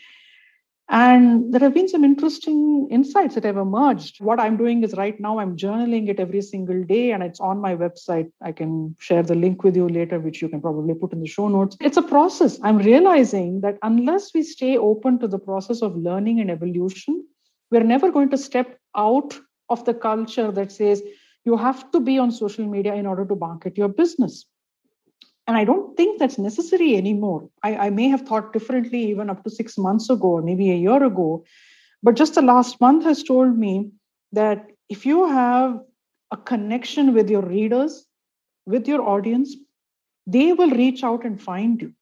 And 0.93 1.55
there 1.55 1.61
have 1.61 1.73
been 1.73 1.89
some 1.89 2.05
interesting 2.05 2.89
insights 2.91 3.37
that 3.37 3.45
have 3.45 3.57
emerged. 3.57 4.21
What 4.21 4.41
I'm 4.41 4.57
doing 4.57 4.83
is 4.83 4.93
right 4.95 5.19
now, 5.19 5.39
I'm 5.39 5.57
journaling 5.57 6.09
it 6.09 6.21
every 6.21 6.43
single 6.43 6.83
day, 6.83 7.13
and 7.13 7.23
it's 7.23 7.41
on 7.41 7.59
my 7.61 7.75
website. 7.75 8.31
I 8.43 8.53
can 8.53 8.97
share 8.99 9.23
the 9.23 9.37
link 9.37 9.63
with 9.63 9.77
you 9.77 9.89
later, 9.89 10.19
which 10.19 10.43
you 10.43 10.49
can 10.49 10.61
probably 10.61 10.95
put 10.95 11.13
in 11.13 11.21
the 11.21 11.29
show 11.29 11.49
notes. 11.49 11.77
It's 11.81 11.97
a 11.97 12.03
process. 12.03 12.59
I'm 12.63 12.79
realizing 12.79 13.61
that 13.63 13.79
unless 13.83 14.35
we 14.35 14.43
stay 14.43 14.77
open 14.77 15.21
to 15.21 15.29
the 15.29 15.39
process 15.39 15.81
of 15.81 15.97
learning 15.97 16.41
and 16.41 16.51
evolution, 16.51 17.25
we're 17.71 17.85
never 17.85 18.11
going 18.11 18.31
to 18.31 18.37
step 18.37 18.77
out 18.97 19.39
of 19.69 19.85
the 19.85 19.95
culture 19.95 20.51
that 20.51 20.73
says, 20.73 21.03
you 21.45 21.57
have 21.57 21.91
to 21.93 22.01
be 22.01 22.19
on 22.19 22.31
social 22.31 22.67
media 22.67 22.95
in 22.95 23.07
order 23.07 23.25
to 23.25 23.35
market 23.35 23.77
your 23.77 23.89
business. 23.89 24.47
And 25.47 25.57
I 25.57 25.65
don't 25.65 25.97
think 25.97 26.19
that's 26.19 26.39
necessary 26.39 26.97
anymore. 26.97 27.49
I, 27.63 27.77
I 27.87 27.91
may 27.91 28.09
have 28.09 28.23
thought 28.23 28.53
differently 28.53 29.11
even 29.11 29.31
up 29.31 29.43
to 29.45 29.51
six 29.51 29.77
months 29.77 30.09
ago 30.09 30.29
or 30.29 30.43
maybe 30.43 30.71
a 30.71 30.77
year 30.77 31.03
ago. 31.03 31.45
But 32.03 32.15
just 32.15 32.35
the 32.35 32.43
last 32.43 32.81
month 32.81 33.05
has 33.05 33.23
told 33.23 33.59
me 33.59 33.91
that 34.33 34.67
if 34.89 35.05
you 35.05 35.27
have 35.27 35.81
a 36.31 36.37
connection 36.37 37.15
with 37.15 37.29
your 37.29 37.43
readers, 37.43 38.07
with 38.67 38.87
your 38.87 39.03
audience, 39.03 39.57
they 40.27 40.53
will 40.53 40.71
reach 40.71 41.03
out 41.03 41.25
and 41.25 41.43
find 41.43 41.81
you. 41.81 41.93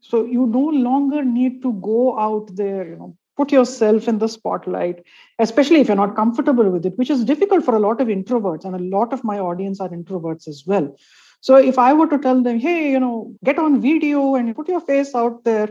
So 0.00 0.24
you 0.24 0.46
no 0.46 0.60
longer 0.60 1.22
need 1.22 1.60
to 1.62 1.74
go 1.74 2.18
out 2.18 2.54
there, 2.56 2.88
you 2.88 2.96
know, 2.96 3.16
put 3.40 3.52
yourself 3.52 4.06
in 4.06 4.18
the 4.18 4.28
spotlight, 4.28 5.02
especially 5.38 5.80
if 5.80 5.88
you're 5.88 5.96
not 5.96 6.14
comfortable 6.14 6.68
with 6.70 6.84
it, 6.84 6.98
which 6.98 7.08
is 7.08 7.24
difficult 7.24 7.64
for 7.64 7.74
a 7.74 7.78
lot 7.78 8.00
of 8.00 8.08
introverts. 8.08 8.66
And 8.66 8.76
a 8.76 8.96
lot 8.96 9.14
of 9.14 9.24
my 9.24 9.38
audience 9.38 9.80
are 9.80 9.88
introverts 9.88 10.46
as 10.46 10.64
well. 10.66 10.94
So 11.40 11.56
if 11.56 11.78
I 11.78 11.94
were 11.94 12.06
to 12.08 12.18
tell 12.18 12.42
them, 12.42 12.58
hey, 12.60 12.90
you 12.90 13.00
know, 13.00 13.34
get 13.42 13.58
on 13.58 13.80
video 13.80 14.34
and 14.34 14.54
put 14.54 14.68
your 14.68 14.82
face 14.82 15.14
out 15.14 15.44
there, 15.44 15.68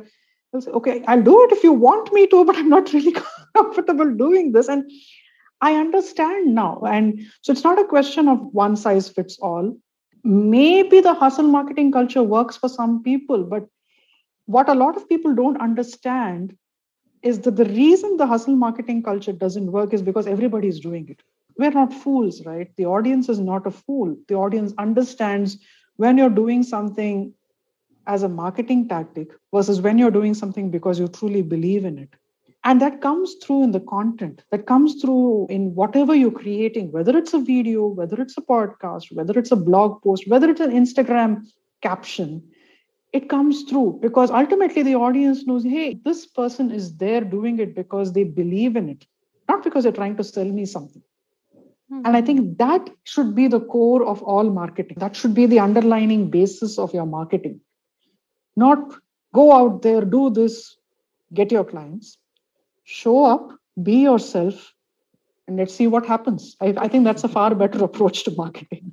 they'll 0.51 0.61
say, 0.61 0.71
okay, 0.71 1.03
I'll 1.07 1.21
do 1.21 1.43
it 1.43 1.51
if 1.51 1.63
you 1.63 1.73
want 1.73 2.11
me 2.11 2.25
to, 2.27 2.43
but 2.43 2.57
I'm 2.57 2.69
not 2.69 2.91
really 2.91 3.15
comfortable 3.55 4.15
doing 4.15 4.51
this. 4.51 4.67
And 4.67 4.91
I 5.61 5.75
understand 5.75 6.55
now. 6.55 6.81
And 6.87 7.21
so 7.41 7.51
it's 7.51 7.63
not 7.63 7.77
a 7.79 7.85
question 7.85 8.27
of 8.27 8.39
one 8.51 8.77
size 8.77 9.09
fits 9.09 9.37
all. 9.39 9.77
Maybe 10.23 11.01
the 11.01 11.13
hustle 11.13 11.51
marketing 11.57 11.91
culture 11.91 12.23
works 12.23 12.57
for 12.57 12.67
some 12.67 13.03
people, 13.03 13.43
but 13.43 13.67
what 14.47 14.69
a 14.69 14.73
lot 14.73 14.97
of 14.97 15.07
people 15.07 15.35
don't 15.35 15.61
understand 15.61 16.57
is 17.21 17.39
that 17.41 17.55
the 17.55 17.65
reason 17.65 18.17
the 18.17 18.27
hustle 18.27 18.55
marketing 18.55 19.03
culture 19.03 19.33
doesn't 19.33 19.71
work 19.71 19.93
is 19.93 20.01
because 20.01 20.27
everybody 20.27 20.67
is 20.67 20.79
doing 20.79 21.07
it. 21.09 21.21
We're 21.57 21.71
not 21.71 21.93
fools, 21.93 22.45
right? 22.45 22.71
The 22.77 22.85
audience 22.85 23.27
is 23.27 23.39
not 23.39 23.67
a 23.67 23.71
fool. 23.71 24.15
The 24.27 24.35
audience 24.35 24.73
understands 24.77 25.57
when 25.97 26.17
you're 26.17 26.29
doing 26.29 26.63
something 26.63 27.33
as 28.07 28.23
a 28.23 28.29
marketing 28.29 28.87
tactic 28.87 29.29
versus 29.53 29.81
when 29.81 29.97
you're 29.97 30.11
doing 30.11 30.33
something 30.33 30.71
because 30.71 30.99
you 30.99 31.07
truly 31.07 31.41
believe 31.41 31.83
in 31.83 31.97
it. 31.97 32.09
And 32.63 32.81
that 32.81 33.01
comes 33.01 33.35
through 33.41 33.63
in 33.63 33.71
the 33.71 33.79
content, 33.79 34.43
that 34.51 34.65
comes 34.65 35.01
through 35.01 35.47
in 35.49 35.75
whatever 35.75 36.13
you're 36.13 36.31
creating, 36.31 36.91
whether 36.91 37.17
it's 37.17 37.33
a 37.33 37.39
video, 37.39 37.87
whether 37.87 38.21
it's 38.21 38.37
a 38.37 38.41
podcast, 38.41 39.13
whether 39.13 39.37
it's 39.37 39.51
a 39.51 39.55
blog 39.55 40.01
post, 40.01 40.27
whether 40.27 40.49
it's 40.49 40.59
an 40.59 40.71
Instagram 40.71 41.45
caption 41.81 42.43
it 43.11 43.27
comes 43.29 43.63
through 43.63 43.99
because 44.01 44.29
ultimately 44.29 44.83
the 44.83 44.95
audience 44.95 45.45
knows 45.45 45.63
hey 45.63 45.99
this 46.05 46.25
person 46.25 46.71
is 46.71 46.95
there 46.97 47.21
doing 47.21 47.59
it 47.59 47.75
because 47.75 48.13
they 48.13 48.23
believe 48.23 48.75
in 48.75 48.89
it 48.89 49.05
not 49.47 49.63
because 49.63 49.83
they're 49.83 49.99
trying 49.99 50.15
to 50.15 50.23
sell 50.23 50.45
me 50.45 50.65
something. 50.65 51.01
Mm-hmm. 51.91 52.05
and 52.05 52.17
i 52.17 52.21
think 52.21 52.57
that 52.57 52.89
should 53.03 53.33
be 53.35 53.47
the 53.47 53.59
core 53.59 54.05
of 54.05 54.21
all 54.21 54.49
marketing. 54.51 54.97
That 54.99 55.15
should 55.15 55.33
be 55.33 55.45
the 55.47 55.59
underlining 55.59 56.29
basis 56.29 56.77
of 56.77 56.93
your 56.93 57.07
marketing. 57.07 57.61
Not 58.55 58.93
go 59.33 59.51
out 59.53 59.81
there 59.81 60.05
do 60.05 60.29
this 60.29 60.75
get 61.33 61.51
your 61.51 61.63
clients 61.63 62.17
show 62.83 63.25
up 63.25 63.55
be 63.81 63.97
yourself 64.03 64.73
and 65.47 65.57
let's 65.57 65.73
see 65.73 65.87
what 65.87 66.05
happens. 66.05 66.55
I, 66.61 66.75
I 66.77 66.87
think 66.87 67.05
that's 67.05 67.23
a 67.23 67.27
far 67.27 67.55
better 67.55 67.83
approach 67.89 68.23
to 68.25 68.31
marketing 68.31 68.88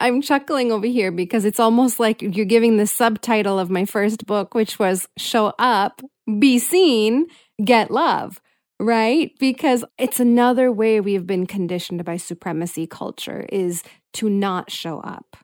I'm 0.00 0.22
chuckling 0.22 0.72
over 0.72 0.86
here 0.86 1.10
because 1.10 1.44
it's 1.44 1.60
almost 1.60 2.00
like 2.00 2.22
you're 2.22 2.44
giving 2.44 2.76
the 2.76 2.86
subtitle 2.86 3.58
of 3.58 3.70
my 3.70 3.84
first 3.84 4.26
book, 4.26 4.54
which 4.54 4.78
was 4.78 5.08
Show 5.16 5.52
Up, 5.58 6.00
Be 6.38 6.58
Seen, 6.58 7.26
Get 7.62 7.90
Love, 7.90 8.40
right? 8.78 9.32
Because 9.38 9.84
it's 9.98 10.20
another 10.20 10.72
way 10.72 11.00
we've 11.00 11.26
been 11.26 11.46
conditioned 11.46 12.04
by 12.04 12.16
supremacy 12.16 12.86
culture 12.86 13.46
is 13.50 13.82
to 14.14 14.28
not 14.28 14.70
show 14.70 15.00
up, 15.00 15.36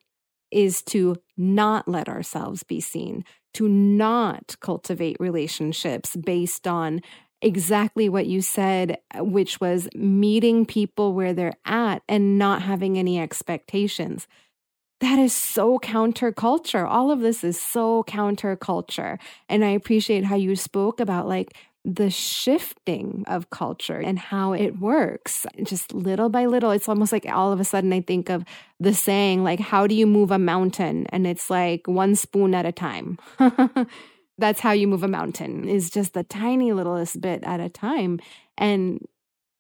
is 0.51 0.82
to 0.82 1.16
not 1.37 1.87
let 1.87 2.09
ourselves 2.09 2.62
be 2.62 2.80
seen, 2.80 3.24
to 3.55 3.68
not 3.68 4.57
cultivate 4.61 5.16
relationships 5.20 6.16
based 6.16 6.66
on 6.66 7.01
exactly 7.43 8.09
what 8.09 8.26
you 8.26 8.41
said, 8.41 8.99
uh, 9.16 9.24
which 9.24 9.61
was 9.61 9.89
meeting 9.95 10.66
people 10.66 11.12
where 11.12 11.32
they're 11.32 11.57
at 11.64 12.03
and 12.09 12.39
not 12.39 12.62
having 12.62 12.99
any 12.99 13.18
expectations. 13.18 14.26
That 15.01 15.18
is 15.18 15.34
so 15.34 15.78
counterculture. 15.78 16.89
All 16.89 17.11
of 17.11 17.20
this 17.20 17.45
is 17.45 17.61
so 17.61 18.03
counterculture. 18.05 19.18
And 19.49 19.64
I 19.64 19.70
appreciate 19.70 20.24
how 20.24 20.37
you 20.37 20.57
spoke 20.57 21.01
about 21.01 21.28
like 21.28 21.55
the 21.84 22.11
shifting 22.11 23.22
of 23.28 23.51
culture 23.51 24.01
and 24.01 24.18
how 24.18 24.53
it 24.53 24.80
works 24.80 25.47
just 25.62 25.95
little 25.95 26.28
by 26.28 26.47
little. 26.47 26.72
It's 26.72 26.89
almost 26.89 27.12
like 27.12 27.26
all 27.28 27.53
of 27.53 27.61
a 27.61 27.64
sudden 27.64 27.93
I 27.93 28.01
think 28.01 28.28
of 28.28 28.45
the 28.80 28.93
saying, 28.93 29.45
like, 29.45 29.61
how 29.61 29.87
do 29.87 29.95
you 29.95 30.07
move 30.07 30.32
a 30.32 30.39
mountain? 30.39 31.07
And 31.11 31.26
it's 31.26 31.49
like 31.49 31.87
one 31.87 32.16
spoon 32.16 32.55
at 32.55 32.66
a 32.66 32.72
time. 32.72 33.18
that's 34.39 34.61
how 34.61 34.72
you 34.72 34.87
move 34.87 35.03
a 35.03 35.09
mountain 35.09 35.68
is 35.68 35.91
just 35.91 36.14
the 36.14 36.24
tiny 36.24 36.72
littlest 36.72 37.20
bit 37.20 37.43
at 37.45 37.61
a 37.61 37.68
time. 37.68 38.20
And 38.59 39.01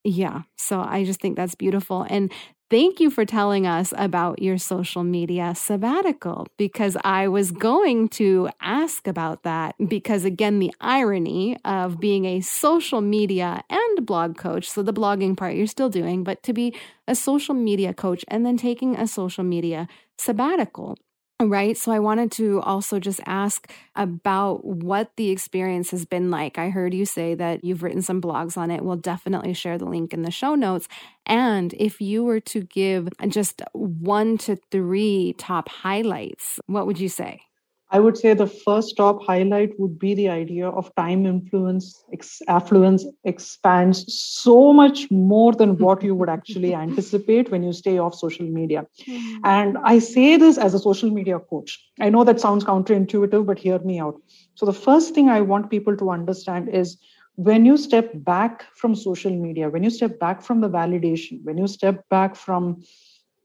yeah 0.06 0.42
so 0.56 0.80
i 0.80 1.04
just 1.04 1.20
think 1.20 1.36
that's 1.36 1.56
beautiful. 1.56 2.06
And 2.08 2.32
thank 2.70 3.00
you 3.00 3.10
for 3.10 3.24
telling 3.24 3.66
us 3.66 3.92
about 3.96 4.40
your 4.40 4.58
social 4.58 5.02
media 5.04 5.54
sabbatical 5.54 6.46
because 6.56 6.96
i 7.04 7.28
was 7.28 7.50
going 7.50 8.08
to 8.08 8.48
ask 8.60 9.06
about 9.06 9.42
that 9.42 9.74
because 9.88 10.24
again 10.24 10.58
the 10.58 10.72
irony 10.80 11.56
of 11.64 12.00
being 12.00 12.24
a 12.24 12.40
social 12.40 13.00
media 13.00 13.62
and 13.70 14.06
blog 14.06 14.36
coach 14.36 14.68
so 14.68 14.82
the 14.82 14.92
blogging 14.92 15.36
part 15.36 15.54
you're 15.54 15.66
still 15.66 15.88
doing 15.88 16.24
but 16.24 16.42
to 16.42 16.52
be 16.52 16.74
a 17.06 17.14
social 17.14 17.54
media 17.54 17.92
coach 17.94 18.24
and 18.28 18.44
then 18.44 18.56
taking 18.56 18.96
a 18.96 19.06
social 19.06 19.44
media 19.44 19.86
sabbatical 20.18 20.96
Right. 21.42 21.76
So 21.76 21.92
I 21.92 21.98
wanted 21.98 22.32
to 22.32 22.62
also 22.62 22.98
just 22.98 23.20
ask 23.26 23.70
about 23.94 24.64
what 24.64 25.10
the 25.16 25.28
experience 25.28 25.90
has 25.90 26.06
been 26.06 26.30
like. 26.30 26.56
I 26.56 26.70
heard 26.70 26.94
you 26.94 27.04
say 27.04 27.34
that 27.34 27.62
you've 27.62 27.82
written 27.82 28.00
some 28.00 28.22
blogs 28.22 28.56
on 28.56 28.70
it. 28.70 28.82
We'll 28.82 28.96
definitely 28.96 29.52
share 29.52 29.76
the 29.76 29.84
link 29.84 30.14
in 30.14 30.22
the 30.22 30.30
show 30.30 30.54
notes. 30.54 30.88
And 31.26 31.74
if 31.74 32.00
you 32.00 32.24
were 32.24 32.40
to 32.40 32.62
give 32.62 33.10
just 33.28 33.60
one 33.72 34.38
to 34.38 34.56
three 34.70 35.34
top 35.36 35.68
highlights, 35.68 36.58
what 36.66 36.86
would 36.86 36.98
you 36.98 37.10
say? 37.10 37.42
I 37.90 38.00
would 38.00 38.18
say 38.18 38.34
the 38.34 38.48
first 38.48 38.96
top 38.96 39.22
highlight 39.24 39.78
would 39.78 39.98
be 39.98 40.14
the 40.14 40.28
idea 40.28 40.68
of 40.68 40.92
time 40.96 41.24
influence, 41.24 42.04
ex- 42.12 42.42
affluence 42.48 43.04
expands 43.24 44.12
so 44.12 44.72
much 44.72 45.08
more 45.10 45.52
than 45.52 45.78
what 45.84 46.02
you 46.02 46.14
would 46.14 46.28
actually 46.28 46.74
anticipate 46.74 47.50
when 47.50 47.62
you 47.62 47.72
stay 47.72 47.98
off 47.98 48.14
social 48.14 48.46
media. 48.46 48.86
Mm-hmm. 49.06 49.40
And 49.44 49.78
I 49.84 50.00
say 50.00 50.36
this 50.36 50.58
as 50.58 50.74
a 50.74 50.80
social 50.80 51.10
media 51.10 51.38
coach. 51.38 51.78
I 52.00 52.10
know 52.10 52.24
that 52.24 52.40
sounds 52.40 52.64
counterintuitive, 52.64 53.46
but 53.46 53.58
hear 53.58 53.78
me 53.78 54.00
out. 54.00 54.20
So, 54.56 54.66
the 54.66 54.72
first 54.72 55.14
thing 55.14 55.28
I 55.28 55.40
want 55.40 55.70
people 55.70 55.96
to 55.96 56.10
understand 56.10 56.68
is 56.68 56.98
when 57.36 57.64
you 57.64 57.76
step 57.76 58.10
back 58.14 58.64
from 58.74 58.94
social 58.94 59.30
media, 59.30 59.68
when 59.68 59.84
you 59.84 59.90
step 59.90 60.18
back 60.18 60.42
from 60.42 60.60
the 60.60 60.70
validation, 60.70 61.44
when 61.44 61.58
you 61.58 61.66
step 61.68 62.08
back 62.08 62.34
from 62.34 62.82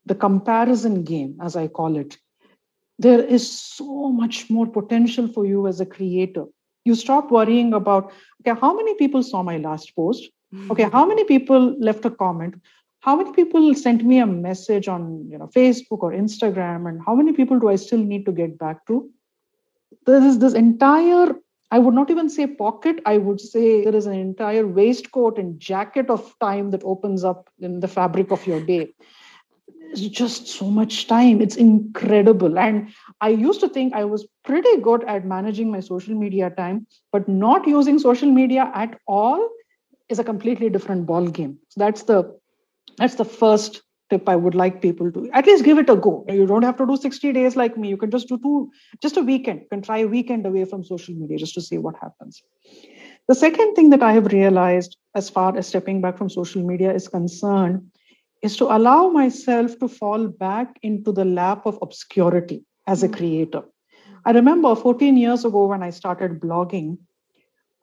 the 0.05 0.15
comparison 0.15 1.03
game, 1.03 1.37
as 1.41 1.55
I 1.55 1.67
call 1.67 1.97
it, 1.97 2.17
there 3.01 3.23
is 3.23 3.45
so 3.51 4.11
much 4.11 4.49
more 4.49 4.67
potential 4.67 5.27
for 5.27 5.45
you 5.45 5.67
as 5.67 5.79
a 5.81 5.85
creator. 5.85 6.45
You 6.85 6.95
stop 6.95 7.31
worrying 7.31 7.73
about, 7.73 8.11
okay, 8.41 8.59
how 8.59 8.75
many 8.75 8.95
people 8.95 9.23
saw 9.23 9.41
my 9.43 9.57
last 9.57 9.95
post? 9.95 10.29
Okay, 10.69 10.83
how 10.83 11.05
many 11.05 11.23
people 11.23 11.75
left 11.79 12.05
a 12.05 12.11
comment? 12.11 12.55
How 12.99 13.15
many 13.15 13.31
people 13.31 13.73
sent 13.73 14.03
me 14.03 14.19
a 14.19 14.25
message 14.25 14.87
on 14.87 15.25
you 15.29 15.37
know 15.37 15.47
Facebook 15.47 16.03
or 16.07 16.11
Instagram? 16.11 16.89
And 16.89 17.01
how 17.05 17.15
many 17.15 17.31
people 17.31 17.59
do 17.59 17.69
I 17.69 17.77
still 17.77 17.99
need 17.99 18.25
to 18.25 18.33
get 18.33 18.57
back 18.59 18.85
to? 18.87 19.09
There 20.05 20.21
is 20.21 20.39
this 20.39 20.53
entire 20.53 21.35
I 21.73 21.79
would 21.79 21.93
not 21.93 22.11
even 22.11 22.29
say 22.29 22.47
pocket. 22.47 22.99
I 23.05 23.17
would 23.17 23.39
say 23.39 23.85
there 23.85 23.95
is 23.95 24.05
an 24.05 24.19
entire 24.19 24.67
waistcoat 24.67 25.39
and 25.39 25.57
jacket 25.57 26.09
of 26.09 26.35
time 26.41 26.71
that 26.71 26.83
opens 26.83 27.23
up 27.23 27.49
in 27.61 27.79
the 27.79 27.87
fabric 27.87 28.29
of 28.29 28.45
your 28.45 28.59
day 28.59 28.93
just 29.99 30.47
so 30.47 30.69
much 30.69 31.07
time. 31.07 31.41
It's 31.41 31.55
incredible. 31.55 32.57
And 32.57 32.89
I 33.19 33.29
used 33.29 33.59
to 33.61 33.69
think 33.69 33.93
I 33.93 34.05
was 34.05 34.27
pretty 34.43 34.77
good 34.77 35.03
at 35.05 35.25
managing 35.25 35.71
my 35.71 35.79
social 35.79 36.15
media 36.15 36.49
time, 36.49 36.87
but 37.11 37.27
not 37.27 37.67
using 37.67 37.99
social 37.99 38.31
media 38.31 38.71
at 38.73 38.99
all 39.07 39.49
is 40.09 40.19
a 40.19 40.23
completely 40.23 40.69
different 40.69 41.05
ball 41.05 41.27
game. 41.27 41.57
So 41.69 41.79
that's 41.79 42.03
the 42.03 42.37
that's 42.97 43.15
the 43.15 43.25
first 43.25 43.81
tip 44.09 44.27
I 44.27 44.35
would 44.35 44.55
like 44.55 44.81
people 44.81 45.11
to 45.11 45.29
at 45.31 45.45
least 45.45 45.63
give 45.63 45.77
it 45.77 45.89
a 45.89 45.95
go. 45.95 46.25
You 46.27 46.45
don't 46.45 46.63
have 46.63 46.77
to 46.77 46.85
do 46.85 46.97
60 46.97 47.31
days 47.31 47.55
like 47.55 47.77
me. 47.77 47.87
You 47.89 47.97
can 47.97 48.11
just 48.11 48.27
do 48.27 48.37
two, 48.37 48.71
just 49.01 49.17
a 49.17 49.21
weekend. 49.21 49.61
You 49.61 49.67
can 49.71 49.81
try 49.81 49.99
a 49.99 50.07
weekend 50.07 50.45
away 50.45 50.65
from 50.65 50.83
social 50.83 51.15
media 51.15 51.37
just 51.37 51.53
to 51.55 51.61
see 51.61 51.77
what 51.77 51.95
happens. 52.01 52.43
The 53.27 53.35
second 53.35 53.75
thing 53.75 53.89
that 53.91 54.03
I 54.03 54.13
have 54.13 54.33
realized 54.33 54.97
as 55.15 55.29
far 55.29 55.57
as 55.57 55.67
stepping 55.67 56.01
back 56.01 56.17
from 56.17 56.29
social 56.29 56.61
media 56.61 56.93
is 56.93 57.07
concerned 57.07 57.90
is 58.41 58.57
to 58.57 58.65
allow 58.65 59.09
myself 59.09 59.77
to 59.79 59.87
fall 59.87 60.27
back 60.27 60.77
into 60.81 61.11
the 61.11 61.25
lap 61.25 61.65
of 61.65 61.77
obscurity 61.81 62.63
as 62.87 63.03
a 63.03 63.07
hmm. 63.07 63.13
creator. 63.13 63.63
I 64.25 64.31
remember 64.31 64.75
14 64.75 65.17
years 65.17 65.45
ago 65.45 65.65
when 65.65 65.81
I 65.81 65.89
started 65.89 66.39
blogging, 66.39 66.97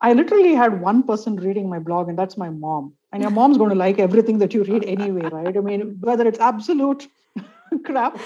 I 0.01 0.13
literally 0.13 0.55
had 0.55 0.81
one 0.81 1.03
person 1.03 1.37
reading 1.37 1.69
my 1.69 1.81
blog, 1.81 2.09
and 2.09 2.17
that's 2.17 2.37
my 2.37 2.51
mom. 2.51 2.95
And 3.13 3.23
your 3.23 3.33
mom's 3.33 3.59
going 3.59 3.71
to 3.71 3.77
like 3.77 3.99
everything 3.99 4.39
that 4.39 4.55
you 4.55 4.63
read 4.63 4.85
anyway, 4.85 5.23
right? 5.33 5.57
I 5.57 5.61
mean, 5.61 5.97
whether 6.01 6.27
it's 6.29 6.39
absolute 6.39 7.09
crap, 7.85 8.17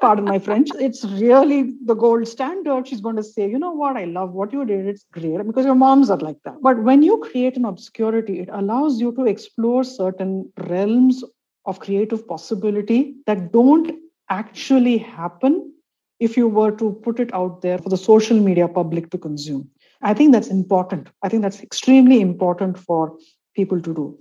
pardon 0.00 0.26
my 0.26 0.38
French, 0.38 0.68
it's 0.78 1.04
really 1.04 1.74
the 1.84 1.94
gold 1.94 2.28
standard. 2.28 2.86
She's 2.86 3.00
going 3.00 3.16
to 3.16 3.24
say, 3.24 3.50
you 3.50 3.58
know 3.58 3.72
what, 3.72 3.96
I 3.96 4.04
love 4.04 4.32
what 4.32 4.52
you 4.52 4.64
did, 4.64 4.86
it's 4.86 5.04
great, 5.10 5.44
because 5.44 5.64
your 5.64 5.74
moms 5.74 6.10
are 6.10 6.18
like 6.18 6.38
that. 6.44 6.62
But 6.62 6.84
when 6.84 7.02
you 7.02 7.18
create 7.18 7.56
an 7.56 7.64
obscurity, 7.64 8.38
it 8.38 8.48
allows 8.52 9.00
you 9.00 9.12
to 9.16 9.24
explore 9.24 9.82
certain 9.82 10.52
realms 10.68 11.24
of 11.68 11.80
creative 11.80 12.26
possibility 12.26 13.14
that 13.26 13.52
don't 13.52 13.92
actually 14.30 14.98
happen 14.98 15.72
if 16.20 16.36
you 16.36 16.48
were 16.48 16.72
to 16.72 16.92
put 17.04 17.20
it 17.20 17.32
out 17.34 17.62
there 17.62 17.78
for 17.78 17.90
the 17.90 17.96
social 17.96 18.38
media 18.38 18.68
public 18.68 19.10
to 19.10 19.18
consume. 19.18 19.70
I 20.02 20.14
think 20.14 20.32
that's 20.32 20.48
important. 20.48 21.08
I 21.22 21.28
think 21.28 21.42
that's 21.42 21.62
extremely 21.62 22.20
important 22.20 22.78
for 22.78 23.16
people 23.54 23.80
to 23.82 23.94
do. 23.94 24.18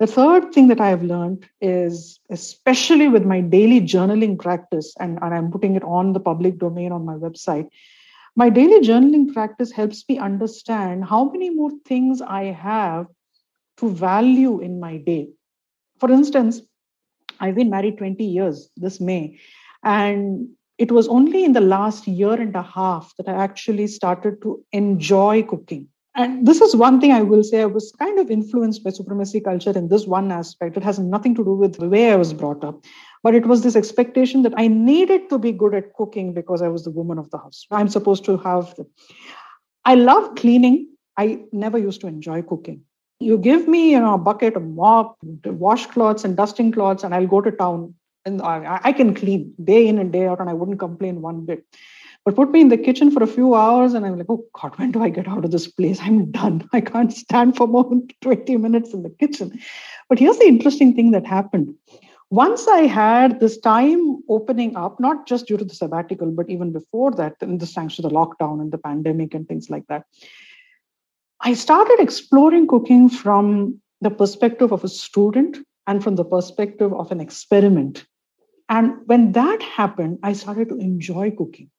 The 0.00 0.06
third 0.06 0.52
thing 0.52 0.68
that 0.68 0.80
I 0.80 0.88
have 0.88 1.02
learned 1.02 1.48
is, 1.60 2.20
especially 2.30 3.08
with 3.08 3.24
my 3.24 3.40
daily 3.40 3.80
journaling 3.80 4.38
practice, 4.38 4.94
and, 5.00 5.18
and 5.22 5.34
I'm 5.34 5.50
putting 5.52 5.76
it 5.76 5.84
on 5.84 6.12
the 6.12 6.20
public 6.20 6.58
domain 6.58 6.92
on 6.92 7.04
my 7.04 7.14
website, 7.14 7.68
my 8.36 8.50
daily 8.50 8.80
journaling 8.80 9.32
practice 9.32 9.70
helps 9.70 10.04
me 10.08 10.18
understand 10.18 11.04
how 11.04 11.30
many 11.30 11.50
more 11.50 11.70
things 11.86 12.20
I 12.20 12.44
have 12.44 13.06
to 13.78 13.90
value 13.90 14.60
in 14.60 14.80
my 14.80 14.98
day 14.98 15.28
For 16.00 16.10
instance, 16.10 16.62
I've 17.40 17.54
been 17.54 17.70
married 17.70 17.98
20 17.98 18.24
years 18.24 18.68
this 18.76 19.00
May, 19.00 19.38
and 19.82 20.48
it 20.78 20.90
was 20.90 21.08
only 21.08 21.44
in 21.44 21.52
the 21.52 21.60
last 21.60 22.06
year 22.06 22.32
and 22.32 22.54
a 22.56 22.62
half 22.62 23.12
that 23.16 23.28
I 23.28 23.32
actually 23.32 23.86
started 23.86 24.42
to 24.42 24.64
enjoy 24.72 25.42
cooking. 25.44 25.88
And 26.16 26.46
this 26.46 26.60
is 26.60 26.76
one 26.76 27.00
thing 27.00 27.10
I 27.10 27.22
will 27.22 27.42
say 27.42 27.62
I 27.62 27.66
was 27.66 27.92
kind 27.98 28.20
of 28.20 28.30
influenced 28.30 28.84
by 28.84 28.90
supremacy 28.90 29.40
culture 29.40 29.76
in 29.76 29.88
this 29.88 30.06
one 30.06 30.30
aspect. 30.30 30.76
It 30.76 30.84
has 30.84 30.98
nothing 30.98 31.34
to 31.34 31.44
do 31.44 31.54
with 31.54 31.78
the 31.78 31.88
way 31.88 32.12
I 32.12 32.16
was 32.16 32.32
brought 32.32 32.62
up, 32.62 32.84
but 33.24 33.34
it 33.34 33.46
was 33.46 33.62
this 33.62 33.74
expectation 33.74 34.42
that 34.42 34.54
I 34.56 34.68
needed 34.68 35.28
to 35.30 35.38
be 35.38 35.50
good 35.50 35.74
at 35.74 35.92
cooking 35.94 36.32
because 36.32 36.62
I 36.62 36.68
was 36.68 36.84
the 36.84 36.92
woman 36.92 37.18
of 37.18 37.30
the 37.30 37.38
house. 37.38 37.66
I'm 37.70 37.88
supposed 37.88 38.24
to 38.26 38.36
have. 38.38 38.74
The... 38.76 38.86
I 39.84 39.96
love 39.96 40.36
cleaning. 40.36 40.88
I 41.16 41.42
never 41.52 41.78
used 41.78 42.00
to 42.02 42.06
enjoy 42.06 42.42
cooking. 42.42 42.82
You 43.20 43.38
give 43.38 43.68
me, 43.68 43.92
you 43.92 44.00
know, 44.00 44.14
a 44.14 44.18
bucket, 44.18 44.56
a 44.56 44.60
mop, 44.60 45.16
washcloths 45.22 46.24
and 46.24 46.36
dusting 46.36 46.72
cloths, 46.72 47.04
and 47.04 47.14
I'll 47.14 47.26
go 47.26 47.40
to 47.40 47.50
town 47.50 47.94
and 48.24 48.40
I, 48.42 48.80
I 48.82 48.92
can 48.92 49.14
clean 49.14 49.54
day 49.62 49.86
in 49.86 49.98
and 49.98 50.12
day 50.12 50.26
out, 50.26 50.40
and 50.40 50.48
I 50.48 50.54
wouldn't 50.54 50.78
complain 50.78 51.20
one 51.20 51.44
bit. 51.44 51.64
But 52.24 52.36
put 52.36 52.50
me 52.50 52.62
in 52.62 52.70
the 52.70 52.78
kitchen 52.78 53.10
for 53.10 53.22
a 53.22 53.26
few 53.26 53.54
hours, 53.54 53.92
and 53.92 54.06
I'm 54.06 54.16
like, 54.16 54.30
oh 54.30 54.44
God, 54.60 54.78
when 54.78 54.92
do 54.92 55.02
I 55.02 55.10
get 55.10 55.28
out 55.28 55.44
of 55.44 55.50
this 55.50 55.68
place? 55.68 55.98
I'm 56.00 56.30
done. 56.30 56.68
I 56.72 56.80
can't 56.80 57.12
stand 57.12 57.56
for 57.56 57.66
more 57.66 57.84
than 57.84 58.08
20 58.22 58.56
minutes 58.56 58.94
in 58.94 59.02
the 59.02 59.10
kitchen. 59.10 59.58
But 60.08 60.18
here's 60.18 60.38
the 60.38 60.46
interesting 60.46 60.94
thing 60.94 61.10
that 61.10 61.26
happened. 61.26 61.74
Once 62.30 62.66
I 62.66 62.80
had 62.80 63.40
this 63.40 63.58
time 63.58 64.22
opening 64.28 64.74
up, 64.74 64.98
not 64.98 65.26
just 65.26 65.46
due 65.46 65.58
to 65.58 65.64
the 65.64 65.74
sabbatical, 65.74 66.30
but 66.30 66.48
even 66.48 66.72
before 66.72 67.10
that, 67.12 67.36
and 67.40 67.60
this 67.60 67.74
thanks 67.74 67.96
to 67.96 68.02
the 68.02 68.08
lockdown 68.08 68.60
and 68.60 68.72
the 68.72 68.78
pandemic 68.78 69.34
and 69.34 69.46
things 69.46 69.68
like 69.68 69.86
that, 69.88 70.04
I 71.46 71.52
started 71.52 71.98
exploring 72.00 72.66
cooking 72.66 73.10
from 73.10 73.78
the 74.00 74.08
perspective 74.08 74.72
of 74.72 74.82
a 74.82 74.88
student 74.88 75.58
and 75.86 76.02
from 76.02 76.16
the 76.16 76.24
perspective 76.24 76.94
of 76.94 77.12
an 77.12 77.20
experiment. 77.20 78.06
And 78.70 78.94
when 79.04 79.32
that 79.32 79.62
happened, 79.62 80.20
I 80.22 80.32
started 80.32 80.70
to 80.70 80.78
enjoy 80.78 81.32
cooking. 81.32 81.70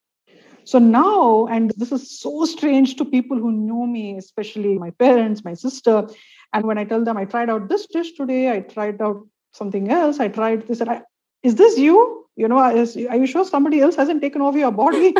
So 0.65 0.77
now, 0.77 1.47
and 1.47 1.71
this 1.77 1.91
is 1.91 2.19
so 2.19 2.45
strange 2.45 2.95
to 2.97 3.05
people 3.05 3.39
who 3.39 3.51
know 3.51 3.87
me, 3.87 4.17
especially 4.17 4.77
my 4.77 4.91
parents, 4.91 5.43
my 5.43 5.55
sister. 5.55 6.07
And 6.53 6.65
when 6.65 6.77
I 6.77 6.83
tell 6.83 7.03
them 7.03 7.17
I 7.17 7.25
tried 7.25 7.49
out 7.49 7.67
this 7.67 7.87
dish 7.87 8.13
today, 8.13 8.51
I 8.51 8.59
tried 8.59 9.01
out 9.01 9.27
something 9.51 9.89
else, 9.89 10.19
I 10.19 10.27
tried 10.27 10.67
this, 10.67 10.79
and 10.81 10.91
I, 10.91 11.01
is 11.41 11.55
this 11.55 11.75
you? 11.75 12.27
You 12.35 12.47
know, 12.47 12.63
is, 12.75 12.95
are 12.97 13.17
you 13.17 13.25
sure 13.25 13.45
somebody 13.45 13.81
else 13.81 13.95
hasn't 13.95 14.21
taken 14.21 14.43
over 14.43 14.59
your 14.59 14.71
body? 14.71 15.15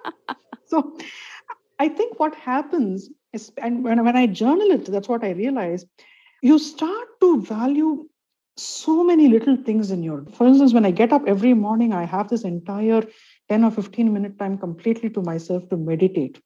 so 0.68 0.96
I 1.78 1.88
think 1.88 2.18
what 2.18 2.34
happens 2.34 3.10
and 3.58 3.84
when, 3.84 4.04
when 4.04 4.16
I 4.16 4.26
journal 4.26 4.70
it, 4.70 4.86
that's 4.86 5.08
what 5.08 5.24
I 5.24 5.30
realize, 5.30 5.84
you 6.42 6.58
start 6.58 7.08
to 7.20 7.42
value 7.42 8.08
so 8.56 9.02
many 9.02 9.28
little 9.28 9.56
things 9.56 9.90
in 9.90 10.02
your 10.02 10.24
for 10.32 10.46
instance 10.46 10.72
when 10.72 10.84
i 10.84 10.90
get 10.90 11.12
up 11.12 11.22
every 11.26 11.54
morning 11.54 11.92
i 11.92 12.04
have 12.04 12.28
this 12.28 12.44
entire 12.44 13.02
10 13.48 13.64
or 13.64 13.70
15 13.70 14.12
minute 14.12 14.38
time 14.38 14.56
completely 14.56 15.10
to 15.10 15.20
myself 15.22 15.68
to 15.68 15.76
meditate. 15.76 16.40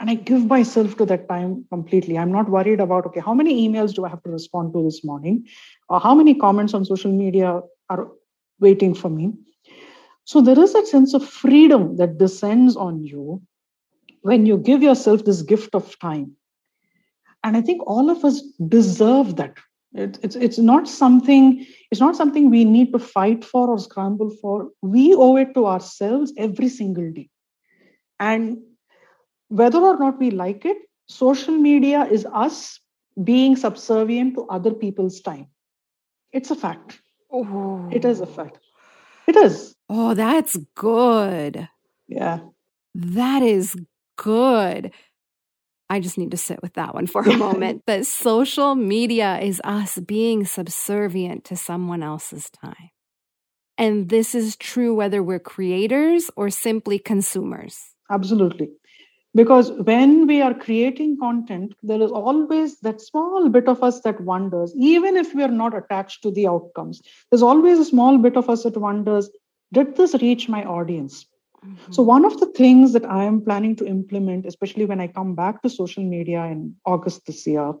And 0.00 0.10
i 0.10 0.14
give 0.14 0.44
myself 0.46 0.96
to 0.98 1.06
that 1.06 1.28
time 1.28 1.64
completely. 1.70 2.18
I'm 2.18 2.32
not 2.32 2.50
worried 2.50 2.80
about 2.80 3.06
okay 3.06 3.20
how 3.20 3.32
many 3.32 3.66
emails 3.66 3.94
do 3.94 4.04
i 4.04 4.08
have 4.08 4.22
to 4.24 4.30
respond 4.30 4.72
to 4.74 4.82
this 4.84 5.02
morning? 5.04 5.46
Or 5.88 6.00
how 6.00 6.14
many 6.14 6.34
comments 6.34 6.74
on 6.74 6.84
social 6.84 7.12
media 7.12 7.60
are 7.88 8.08
waiting 8.60 8.94
for 8.94 9.08
me? 9.08 9.32
So 10.24 10.40
there 10.40 10.58
is 10.58 10.74
a 10.74 10.84
sense 10.86 11.14
of 11.14 11.24
freedom 11.24 11.96
that 11.96 12.18
descends 12.18 12.76
on 12.76 13.02
you 13.04 13.40
when 14.24 14.46
you 14.46 14.56
give 14.56 14.82
yourself 14.82 15.24
this 15.24 15.42
gift 15.42 15.74
of 15.74 15.98
time 15.98 16.26
and 17.42 17.56
i 17.56 17.62
think 17.68 17.86
all 17.86 18.10
of 18.10 18.24
us 18.24 18.42
deserve 18.76 19.36
that 19.36 19.64
it, 19.94 20.18
it's 20.22 20.34
it's 20.34 20.58
not 20.58 20.88
something 20.88 21.64
it's 21.90 22.00
not 22.00 22.16
something 22.16 22.50
we 22.50 22.64
need 22.64 22.92
to 22.92 22.98
fight 22.98 23.44
for 23.44 23.68
or 23.68 23.78
scramble 23.78 24.30
for. 24.42 24.70
We 24.82 25.14
owe 25.14 25.36
it 25.36 25.54
to 25.54 25.66
ourselves 25.66 26.32
every 26.36 26.68
single 26.68 27.12
day. 27.12 27.30
And 28.18 28.58
whether 29.48 29.78
or 29.78 29.96
not 29.96 30.18
we 30.18 30.32
like 30.32 30.64
it, 30.64 30.76
social 31.06 31.56
media 31.56 32.04
is 32.06 32.26
us 32.32 32.80
being 33.22 33.54
subservient 33.54 34.34
to 34.34 34.46
other 34.48 34.74
people's 34.74 35.20
time. 35.20 35.46
It's 36.32 36.50
a 36.50 36.56
fact. 36.56 37.00
Oh. 37.30 37.88
It 37.92 38.04
is 38.04 38.20
a 38.20 38.26
fact. 38.26 38.58
It 39.28 39.36
is. 39.36 39.76
Oh, 39.88 40.14
that's 40.14 40.56
good. 40.74 41.68
Yeah. 42.08 42.40
That 42.96 43.42
is 43.42 43.76
good. 44.16 44.92
I 45.90 46.00
just 46.00 46.16
need 46.16 46.30
to 46.30 46.36
sit 46.36 46.62
with 46.62 46.74
that 46.74 46.94
one 46.94 47.06
for 47.06 47.22
a 47.22 47.36
moment. 47.46 47.82
That 47.86 48.06
social 48.06 48.74
media 48.74 49.38
is 49.38 49.60
us 49.64 49.98
being 49.98 50.44
subservient 50.44 51.44
to 51.44 51.56
someone 51.56 52.02
else's 52.02 52.50
time. 52.50 52.90
And 53.76 54.08
this 54.08 54.34
is 54.34 54.56
true 54.56 54.94
whether 54.94 55.22
we're 55.22 55.40
creators 55.40 56.30
or 56.36 56.48
simply 56.50 56.98
consumers. 56.98 57.78
Absolutely. 58.10 58.70
Because 59.34 59.72
when 59.72 60.28
we 60.28 60.40
are 60.40 60.54
creating 60.54 61.18
content, 61.18 61.74
there 61.82 62.00
is 62.00 62.12
always 62.12 62.78
that 62.80 63.00
small 63.00 63.48
bit 63.48 63.68
of 63.68 63.82
us 63.82 64.00
that 64.02 64.20
wonders, 64.20 64.72
even 64.76 65.16
if 65.16 65.34
we 65.34 65.42
are 65.42 65.48
not 65.48 65.76
attached 65.76 66.22
to 66.22 66.30
the 66.30 66.46
outcomes, 66.46 67.02
there's 67.30 67.42
always 67.42 67.80
a 67.80 67.84
small 67.84 68.16
bit 68.16 68.36
of 68.36 68.48
us 68.48 68.62
that 68.62 68.76
wonders, 68.76 69.28
did 69.72 69.96
this 69.96 70.14
reach 70.22 70.48
my 70.48 70.64
audience? 70.64 71.26
So, 71.90 72.02
mm-hmm. 72.02 72.08
one 72.08 72.24
of 72.24 72.38
the 72.40 72.46
things 72.46 72.92
that 72.92 73.04
I 73.04 73.24
am 73.24 73.40
planning 73.40 73.74
to 73.76 73.86
implement, 73.86 74.46
especially 74.46 74.84
when 74.84 75.00
I 75.00 75.06
come 75.06 75.34
back 75.34 75.62
to 75.62 75.70
social 75.70 76.02
media 76.02 76.44
in 76.44 76.76
August 76.84 77.26
this 77.26 77.46
year, 77.46 77.74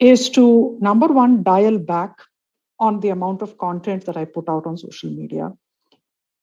is 0.00 0.28
to 0.30 0.76
number 0.80 1.06
one, 1.06 1.42
dial 1.42 1.78
back 1.78 2.18
on 2.80 3.00
the 3.00 3.10
amount 3.10 3.42
of 3.42 3.58
content 3.58 4.06
that 4.06 4.16
I 4.16 4.24
put 4.24 4.48
out 4.48 4.66
on 4.66 4.76
social 4.76 5.10
media 5.10 5.52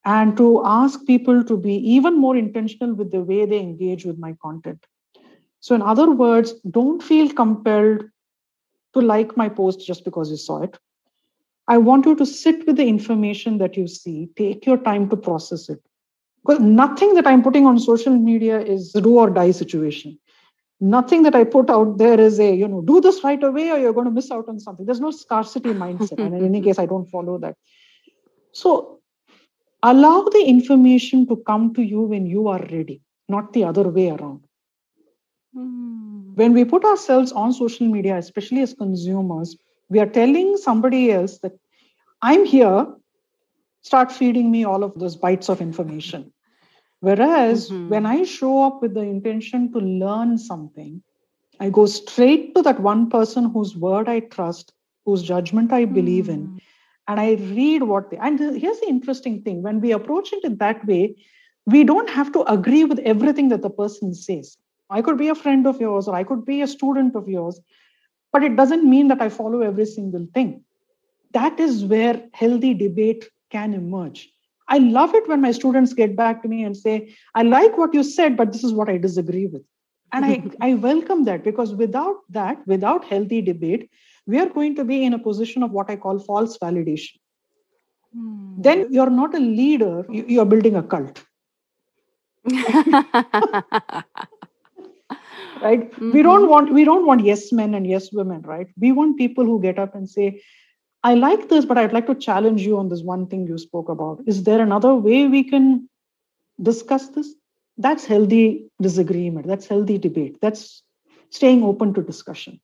and 0.05 0.37
to 0.37 0.61
ask 0.65 1.05
people 1.05 1.43
to 1.43 1.57
be 1.57 1.75
even 1.91 2.17
more 2.17 2.37
intentional 2.37 2.93
with 2.93 3.11
the 3.11 3.21
way 3.21 3.45
they 3.45 3.59
engage 3.59 4.05
with 4.05 4.17
my 4.17 4.33
content. 4.41 4.85
So, 5.59 5.75
in 5.75 5.81
other 5.81 6.09
words, 6.11 6.53
don't 6.69 7.03
feel 7.03 7.31
compelled 7.33 8.05
to 8.93 9.01
like 9.01 9.35
my 9.35 9.49
post 9.49 9.85
just 9.85 10.05
because 10.05 10.31
you 10.31 10.37
saw 10.37 10.61
it. 10.63 10.77
I 11.67 11.77
want 11.77 12.05
you 12.05 12.15
to 12.15 12.25
sit 12.25 12.65
with 12.65 12.77
the 12.77 12.87
information 12.87 13.57
that 13.57 13.75
you 13.75 13.87
see, 13.87 14.29
take 14.35 14.65
your 14.65 14.77
time 14.77 15.09
to 15.09 15.17
process 15.17 15.69
it 15.69 15.81
because 16.43 16.59
nothing 16.59 17.13
that 17.13 17.27
I'm 17.27 17.43
putting 17.43 17.65
on 17.65 17.79
social 17.79 18.17
media 18.17 18.59
is 18.59 18.91
do 18.91 19.17
or 19.17 19.29
die 19.29 19.51
situation. 19.51 20.17
Nothing 20.79 21.21
that 21.23 21.35
I 21.35 21.43
put 21.43 21.69
out 21.69 21.99
there 21.99 22.19
is 22.19 22.39
a, 22.39 22.55
you 22.55 22.67
know, 22.67 22.81
do 22.81 22.99
this 22.99 23.23
right 23.23 23.41
away 23.43 23.69
or 23.69 23.77
you're 23.77 23.93
going 23.93 24.07
to 24.07 24.11
miss 24.11 24.31
out 24.31 24.49
on 24.49 24.59
something. 24.59 24.85
There's 24.85 24.99
no 24.99 25.11
scarcity 25.11 25.73
mindset. 25.73 26.17
and 26.17 26.33
in 26.35 26.43
any 26.43 26.61
case, 26.67 26.79
I 26.79 26.87
don't 26.87 27.07
follow 27.09 27.37
that. 27.37 27.55
So 28.53 28.99
allow 29.83 30.23
the 30.23 30.43
information 30.43 31.27
to 31.27 31.35
come 31.35 31.73
to 31.75 31.83
you 31.83 32.01
when 32.01 32.25
you 32.25 32.47
are 32.47 32.59
ready, 32.59 33.01
not 33.29 33.53
the 33.53 33.63
other 33.63 33.87
way 33.87 34.09
around. 34.09 34.41
Mm. 35.55 36.35
When 36.35 36.53
we 36.53 36.65
put 36.65 36.83
ourselves 36.83 37.31
on 37.31 37.53
social 37.53 37.87
media, 37.87 38.17
especially 38.17 38.61
as 38.61 38.73
consumers, 38.73 39.55
we 39.89 39.99
are 39.99 40.07
telling 40.07 40.57
somebody 40.57 41.11
else 41.11 41.39
that 41.39 41.53
I'm 42.23 42.45
here 42.45 42.87
start 43.81 44.11
feeding 44.11 44.51
me 44.51 44.63
all 44.63 44.83
of 44.83 44.97
those 44.97 45.15
bites 45.15 45.49
of 45.49 45.61
information. 45.61 46.31
Whereas 46.99 47.69
mm-hmm. 47.69 47.89
when 47.89 48.05
I 48.05 48.23
show 48.23 48.63
up 48.63 48.81
with 48.81 48.93
the 48.93 49.01
intention 49.01 49.71
to 49.73 49.79
learn 49.79 50.37
something, 50.37 51.01
I 51.59 51.69
go 51.69 51.85
straight 51.85 52.55
to 52.55 52.61
that 52.61 52.79
one 52.79 53.09
person 53.09 53.49
whose 53.51 53.75
word 53.75 54.07
I 54.07 54.19
trust, 54.21 54.73
whose 55.05 55.23
judgment 55.23 55.73
I 55.73 55.85
believe 55.85 56.25
mm-hmm. 56.25 56.55
in, 56.55 56.61
and 57.07 57.19
I 57.19 57.33
read 57.33 57.83
what 57.83 58.11
they. 58.11 58.17
And 58.17 58.39
here's 58.39 58.79
the 58.79 58.87
interesting 58.87 59.41
thing 59.41 59.63
when 59.63 59.81
we 59.81 59.91
approach 59.91 60.31
it 60.31 60.43
in 60.43 60.57
that 60.57 60.85
way, 60.85 61.15
we 61.65 61.83
don't 61.83 62.09
have 62.09 62.31
to 62.33 62.43
agree 62.51 62.83
with 62.83 62.99
everything 62.99 63.49
that 63.49 63.61
the 63.61 63.69
person 63.69 64.13
says. 64.13 64.57
I 64.89 65.01
could 65.01 65.17
be 65.17 65.29
a 65.29 65.35
friend 65.35 65.65
of 65.67 65.79
yours 65.79 66.07
or 66.07 66.15
I 66.15 66.23
could 66.23 66.45
be 66.45 66.61
a 66.61 66.67
student 66.67 67.15
of 67.15 67.27
yours, 67.27 67.59
but 68.31 68.43
it 68.43 68.55
doesn't 68.55 68.87
mean 68.87 69.07
that 69.07 69.21
I 69.21 69.29
follow 69.29 69.61
every 69.61 69.85
single 69.85 70.27
thing. 70.33 70.63
That 71.33 71.59
is 71.59 71.85
where 71.85 72.27
healthy 72.33 72.73
debate 72.73 73.29
can 73.51 73.73
emerge. 73.73 74.29
I 74.67 74.77
love 74.77 75.13
it 75.13 75.27
when 75.27 75.41
my 75.41 75.51
students 75.51 75.93
get 75.93 76.15
back 76.15 76.41
to 76.41 76.47
me 76.47 76.63
and 76.63 76.75
say, 76.75 77.13
I 77.35 77.43
like 77.43 77.77
what 77.77 77.93
you 77.93 78.03
said, 78.03 78.37
but 78.37 78.51
this 78.53 78.63
is 78.63 78.73
what 78.73 78.89
I 78.89 78.97
disagree 78.97 79.47
with. 79.47 79.63
And 80.13 80.25
I, 80.25 80.43
I 80.61 80.73
welcome 80.75 81.25
that 81.25 81.43
because 81.43 81.73
without 81.75 82.17
that, 82.29 82.65
without 82.67 83.03
healthy 83.05 83.41
debate, 83.41 83.89
we 84.25 84.39
are 84.39 84.49
going 84.49 84.75
to 84.75 84.85
be 84.85 85.03
in 85.03 85.13
a 85.13 85.19
position 85.19 85.63
of 85.63 85.71
what 85.71 85.89
I 85.89 85.95
call 85.97 86.19
false 86.19 86.57
validation. 86.57 87.19
Hmm. 88.13 88.61
Then 88.61 88.87
you're 88.91 89.09
not 89.09 89.35
a 89.35 89.39
leader, 89.39 90.05
you're 90.09 90.45
building 90.45 90.75
a 90.75 90.83
cult. 90.83 91.23
right 95.61 95.91
mm-hmm. 95.91 96.11
we 96.11 96.23
don't 96.23 96.49
want 96.49 96.73
we 96.73 96.83
don't 96.83 97.05
want 97.05 97.23
yes 97.23 97.51
men 97.51 97.75
and 97.75 97.85
yes 97.85 98.11
women 98.11 98.41
right 98.41 98.67
we 98.79 98.91
want 98.91 99.17
people 99.17 99.45
who 99.45 99.61
get 99.61 99.77
up 99.77 99.93
and 99.93 100.09
say 100.09 100.41
I 101.03 101.15
like 101.15 101.49
this, 101.49 101.65
but 101.65 101.77
I'd 101.77 101.93
like 101.93 102.05
to 102.07 102.15
challenge 102.15 102.61
you 102.61 102.77
on 102.77 102.89
this 102.89 103.01
one 103.01 103.25
thing 103.27 103.47
you 103.47 103.57
spoke 103.57 103.89
about. 103.89 104.21
Is 104.27 104.43
there 104.43 104.61
another 104.61 104.93
way 104.93 105.27
we 105.27 105.43
can 105.43 105.89
discuss 106.61 107.09
this? 107.09 107.33
That's 107.77 108.05
healthy 108.05 108.69
disagreement. 108.79 109.47
That's 109.47 109.65
healthy 109.65 109.97
debate. 109.97 110.37
That's 110.41 110.83
staying 111.31 111.63
open 111.63 111.93
to 111.95 112.03
discussion. 112.03 112.59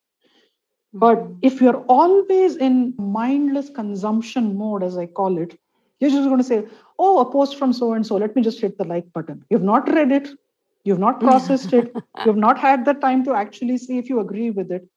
But 0.93 1.17
mm-hmm. 1.17 1.39
if 1.41 1.61
you're 1.61 1.83
always 1.87 2.55
in 2.57 2.93
mindless 2.97 3.69
consumption 3.69 4.55
mode, 4.57 4.83
as 4.83 4.97
I 4.97 5.07
call 5.07 5.37
it, 5.39 5.59
you're 5.99 6.11
just 6.11 6.27
going 6.27 6.37
to 6.37 6.43
say, 6.43 6.67
oh, 6.99 7.19
a 7.19 7.31
post 7.31 7.57
from 7.57 7.73
so 7.73 7.93
and 7.93 8.05
so, 8.05 8.17
let 8.17 8.35
me 8.35 8.43
just 8.43 8.61
hit 8.61 8.77
the 8.77 8.83
like 8.83 9.11
button. 9.13 9.43
You've 9.49 9.63
not 9.63 9.89
read 9.89 10.11
it, 10.11 10.29
you've 10.83 10.99
not 10.99 11.19
processed 11.19 11.73
it, 11.73 11.91
you've 12.25 12.37
not 12.37 12.59
had 12.59 12.85
the 12.85 12.93
time 12.93 13.23
to 13.25 13.33
actually 13.33 13.79
see 13.79 13.97
if 13.97 14.09
you 14.09 14.19
agree 14.19 14.51
with 14.51 14.71
it. 14.71 14.87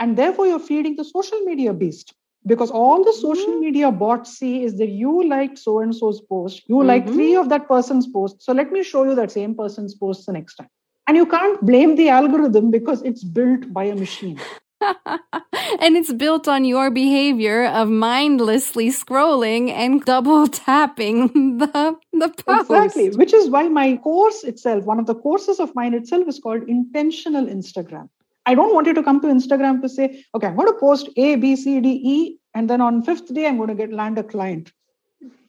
And 0.00 0.16
therefore, 0.16 0.46
you're 0.46 0.58
feeding 0.58 0.96
the 0.96 1.04
social 1.04 1.38
media 1.42 1.72
beast 1.72 2.14
because 2.46 2.70
all 2.70 3.04
the 3.04 3.12
social 3.12 3.46
mm-hmm. 3.46 3.60
media 3.60 3.90
bots 3.90 4.38
see 4.38 4.64
is 4.64 4.78
that 4.78 4.88
you 4.88 5.28
liked 5.28 5.58
so 5.58 5.80
and 5.80 5.94
so's 5.94 6.20
post, 6.20 6.62
you 6.66 6.76
mm-hmm. 6.76 6.86
like 6.86 7.06
three 7.06 7.36
of 7.36 7.48
that 7.50 7.68
person's 7.68 8.06
posts. 8.06 8.46
So 8.46 8.52
let 8.52 8.72
me 8.72 8.82
show 8.82 9.04
you 9.04 9.14
that 9.14 9.30
same 9.30 9.54
person's 9.54 9.94
post 9.94 10.26
the 10.26 10.32
next 10.32 10.54
time. 10.56 10.68
And 11.06 11.16
you 11.16 11.26
can't 11.26 11.60
blame 11.64 11.96
the 11.96 12.08
algorithm 12.08 12.70
because 12.70 13.02
it's 13.02 13.24
built 13.24 13.72
by 13.72 13.84
a 13.84 13.96
machine. 13.96 14.40
and 14.80 15.96
it's 15.96 16.12
built 16.12 16.48
on 16.48 16.64
your 16.64 16.90
behavior 16.90 17.66
of 17.66 17.88
mindlessly 17.88 18.88
scrolling 18.88 19.70
and 19.70 20.04
double 20.04 20.46
tapping 20.46 21.58
the, 21.58 21.96
the 22.12 22.28
post. 22.28 22.70
Exactly, 22.70 23.10
which 23.10 23.34
is 23.34 23.50
why 23.50 23.68
my 23.68 23.96
course 23.98 24.44
itself, 24.44 24.84
one 24.84 24.98
of 24.98 25.06
the 25.06 25.14
courses 25.14 25.60
of 25.60 25.74
mine 25.74 25.94
itself 25.94 26.26
is 26.28 26.38
called 26.38 26.62
Intentional 26.68 27.44
Instagram. 27.44 28.08
I 28.46 28.54
don't 28.54 28.74
want 28.74 28.86
you 28.86 28.94
to 28.94 29.02
come 29.02 29.20
to 29.20 29.28
Instagram 29.28 29.80
to 29.82 29.88
say, 29.88 30.24
okay, 30.34 30.46
I'm 30.46 30.56
going 30.56 30.68
to 30.68 30.78
post 30.78 31.08
A, 31.16 31.36
B, 31.36 31.56
C, 31.56 31.80
D, 31.80 31.88
E, 31.88 32.38
and 32.54 32.68
then 32.68 32.80
on 32.80 33.02
fifth 33.02 33.32
day, 33.32 33.46
I'm 33.46 33.56
going 33.56 33.68
to 33.68 33.74
get 33.74 33.92
land 33.92 34.18
a 34.18 34.24
client. 34.24 34.72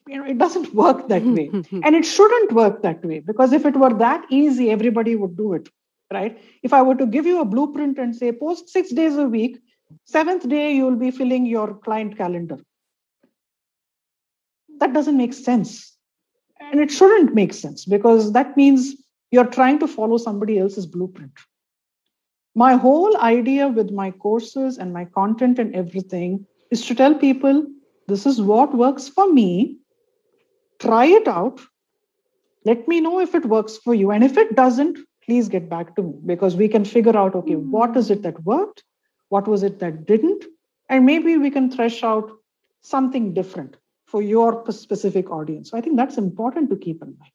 You 0.08 0.18
know, 0.18 0.24
it 0.24 0.38
doesn't 0.38 0.74
work 0.82 1.08
that 1.08 1.24
way. 1.24 1.50
and 1.52 1.94
it 1.94 2.04
shouldn't 2.04 2.52
work 2.52 2.82
that 2.82 3.04
way 3.04 3.20
because 3.20 3.52
if 3.52 3.64
it 3.64 3.76
were 3.76 3.94
that 3.94 4.26
easy, 4.30 4.70
everybody 4.70 5.16
would 5.16 5.36
do 5.36 5.54
it 5.54 5.68
right? 6.12 6.38
If 6.62 6.72
I 6.72 6.82
were 6.82 6.94
to 6.96 7.06
give 7.06 7.26
you 7.26 7.40
a 7.40 7.44
blueprint 7.44 7.98
and 7.98 8.14
say 8.14 8.32
post 8.32 8.68
six 8.68 8.90
days 8.92 9.16
a 9.16 9.24
week, 9.24 9.58
seventh 10.04 10.48
day 10.48 10.72
you 10.72 10.84
will 10.84 10.96
be 10.96 11.10
filling 11.10 11.46
your 11.46 11.74
client 11.74 12.16
calendar. 12.16 12.58
That 14.78 14.92
doesn't 14.92 15.16
make 15.16 15.32
sense. 15.32 15.96
And 16.60 16.80
it 16.80 16.90
shouldn't 16.90 17.34
make 17.34 17.52
sense 17.52 17.84
because 17.84 18.32
that 18.32 18.56
means 18.56 18.94
you're 19.30 19.46
trying 19.46 19.78
to 19.80 19.88
follow 19.88 20.16
somebody 20.16 20.58
else's 20.58 20.86
blueprint. 20.86 21.32
My 22.54 22.74
whole 22.74 23.16
idea 23.16 23.68
with 23.68 23.90
my 23.90 24.10
courses 24.10 24.78
and 24.78 24.92
my 24.92 25.04
content 25.06 25.58
and 25.58 25.74
everything 25.74 26.46
is 26.70 26.84
to 26.86 26.94
tell 26.94 27.14
people 27.14 27.66
this 28.08 28.26
is 28.26 28.40
what 28.40 28.74
works 28.74 29.08
for 29.08 29.32
me. 29.32 29.78
Try 30.78 31.06
it 31.06 31.28
out. 31.28 31.60
Let 32.64 32.86
me 32.88 33.00
know 33.00 33.20
if 33.20 33.34
it 33.34 33.46
works 33.46 33.76
for 33.78 33.94
you. 33.94 34.10
And 34.10 34.22
if 34.22 34.36
it 34.36 34.54
doesn't, 34.54 34.98
please 35.24 35.48
get 35.48 35.68
back 35.68 35.94
to 35.96 36.02
me 36.02 36.14
because 36.26 36.56
we 36.56 36.68
can 36.68 36.84
figure 36.84 37.16
out 37.16 37.34
okay 37.34 37.54
mm-hmm. 37.54 37.70
what 37.70 37.96
is 37.96 38.10
it 38.10 38.22
that 38.22 38.42
worked 38.44 38.82
what 39.28 39.48
was 39.48 39.62
it 39.62 39.78
that 39.78 40.06
didn't 40.06 40.44
and 40.88 41.06
maybe 41.06 41.36
we 41.36 41.50
can 41.50 41.70
thresh 41.70 42.02
out 42.02 42.30
something 42.80 43.32
different 43.32 43.76
for 44.06 44.22
your 44.22 44.64
specific 44.72 45.30
audience 45.30 45.70
so 45.70 45.78
i 45.78 45.80
think 45.80 45.96
that's 45.96 46.18
important 46.18 46.70
to 46.70 46.76
keep 46.76 47.02
in 47.02 47.14
mind 47.18 47.32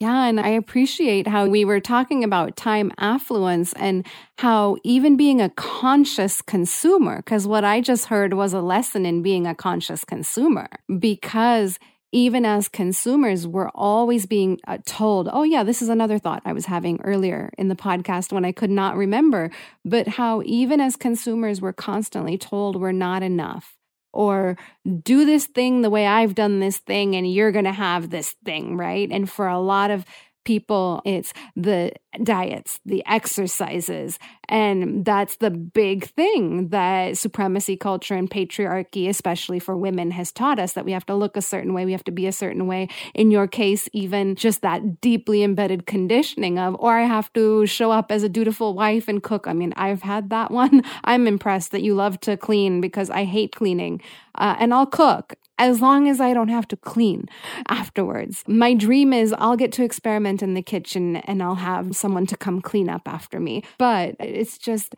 yeah, 0.00 0.24
and 0.24 0.40
I 0.40 0.48
appreciate 0.48 1.28
how 1.28 1.46
we 1.46 1.66
were 1.66 1.78
talking 1.78 2.24
about 2.24 2.56
time 2.56 2.90
affluence 2.96 3.74
and 3.74 4.06
how 4.38 4.78
even 4.82 5.18
being 5.18 5.42
a 5.42 5.50
conscious 5.50 6.40
consumer, 6.40 7.16
because 7.18 7.46
what 7.46 7.64
I 7.64 7.82
just 7.82 8.06
heard 8.06 8.32
was 8.32 8.54
a 8.54 8.62
lesson 8.62 9.04
in 9.04 9.22
being 9.22 9.46
a 9.46 9.54
conscious 9.54 10.02
consumer, 10.02 10.68
because 10.98 11.78
even 12.12 12.46
as 12.46 12.66
consumers, 12.66 13.46
we're 13.46 13.68
always 13.74 14.24
being 14.24 14.58
uh, 14.66 14.78
told, 14.86 15.28
oh, 15.30 15.42
yeah, 15.42 15.62
this 15.62 15.82
is 15.82 15.90
another 15.90 16.18
thought 16.18 16.40
I 16.46 16.54
was 16.54 16.64
having 16.64 16.98
earlier 17.02 17.50
in 17.58 17.68
the 17.68 17.76
podcast 17.76 18.32
when 18.32 18.46
I 18.46 18.52
could 18.52 18.70
not 18.70 18.96
remember, 18.96 19.50
but 19.84 20.08
how 20.08 20.42
even 20.46 20.80
as 20.80 20.96
consumers, 20.96 21.60
we're 21.60 21.74
constantly 21.74 22.38
told 22.38 22.80
we're 22.80 22.92
not 22.92 23.22
enough 23.22 23.76
or 24.12 24.56
do 25.02 25.24
this 25.24 25.46
thing 25.46 25.82
the 25.82 25.90
way 25.90 26.06
I've 26.06 26.34
done 26.34 26.60
this 26.60 26.78
thing 26.78 27.14
and 27.14 27.30
you're 27.30 27.52
going 27.52 27.64
to 27.64 27.72
have 27.72 28.10
this 28.10 28.34
thing, 28.44 28.76
right? 28.76 29.08
And 29.10 29.30
for 29.30 29.46
a 29.46 29.60
lot 29.60 29.90
of 29.90 30.04
people, 30.44 31.02
it's 31.04 31.32
the 31.56 31.92
diets, 32.22 32.80
the 32.84 33.04
exercises. 33.06 34.18
And 34.48 35.04
that's 35.04 35.36
the 35.36 35.50
big 35.50 36.04
thing 36.04 36.68
that 36.68 37.16
supremacy 37.16 37.76
culture 37.76 38.14
and 38.14 38.30
patriarchy, 38.30 39.08
especially 39.08 39.58
for 39.58 39.76
women, 39.76 40.10
has 40.10 40.32
taught 40.32 40.58
us 40.58 40.72
that 40.72 40.84
we 40.84 40.92
have 40.92 41.06
to 41.06 41.14
look 41.14 41.36
a 41.36 41.42
certain 41.42 41.72
way, 41.72 41.84
we 41.84 41.92
have 41.92 42.04
to 42.04 42.10
be 42.10 42.26
a 42.26 42.32
certain 42.32 42.66
way. 42.66 42.88
In 43.14 43.30
your 43.30 43.46
case, 43.46 43.88
even 43.92 44.34
just 44.34 44.62
that 44.62 45.00
deeply 45.00 45.42
embedded 45.42 45.86
conditioning 45.86 46.58
of, 46.58 46.76
or 46.78 46.98
I 46.98 47.04
have 47.04 47.32
to 47.34 47.66
show 47.66 47.90
up 47.90 48.10
as 48.10 48.22
a 48.22 48.28
dutiful 48.28 48.74
wife 48.74 49.08
and 49.08 49.22
cook. 49.22 49.46
I 49.46 49.52
mean, 49.52 49.72
I've 49.76 50.02
had 50.02 50.30
that 50.30 50.50
one. 50.62 50.82
I'm 51.04 51.26
impressed 51.26 51.72
that 51.72 51.82
you 51.82 51.94
love 51.94 52.20
to 52.20 52.36
clean 52.36 52.80
because 52.80 53.10
I 53.10 53.24
hate 53.24 53.54
cleaning. 53.54 54.00
Uh, 54.34 54.56
and 54.58 54.72
I'll 54.72 54.86
cook 54.86 55.34
as 55.60 55.82
long 55.82 56.08
as 56.08 56.20
I 56.20 56.32
don't 56.32 56.48
have 56.48 56.66
to 56.68 56.76
clean 56.76 57.26
afterwards. 57.68 58.42
My 58.48 58.72
dream 58.72 59.12
is 59.12 59.34
I'll 59.36 59.58
get 59.58 59.72
to 59.72 59.84
experiment 59.84 60.42
in 60.42 60.54
the 60.54 60.62
kitchen 60.62 61.16
and 61.16 61.42
I'll 61.42 61.56
have 61.56 61.94
someone 61.94 62.26
to 62.26 62.36
come 62.36 62.62
clean 62.62 62.88
up 62.88 63.02
after 63.06 63.38
me. 63.38 63.62
But 63.78 64.16
it's 64.18 64.56
just 64.56 64.94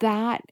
that 0.00 0.42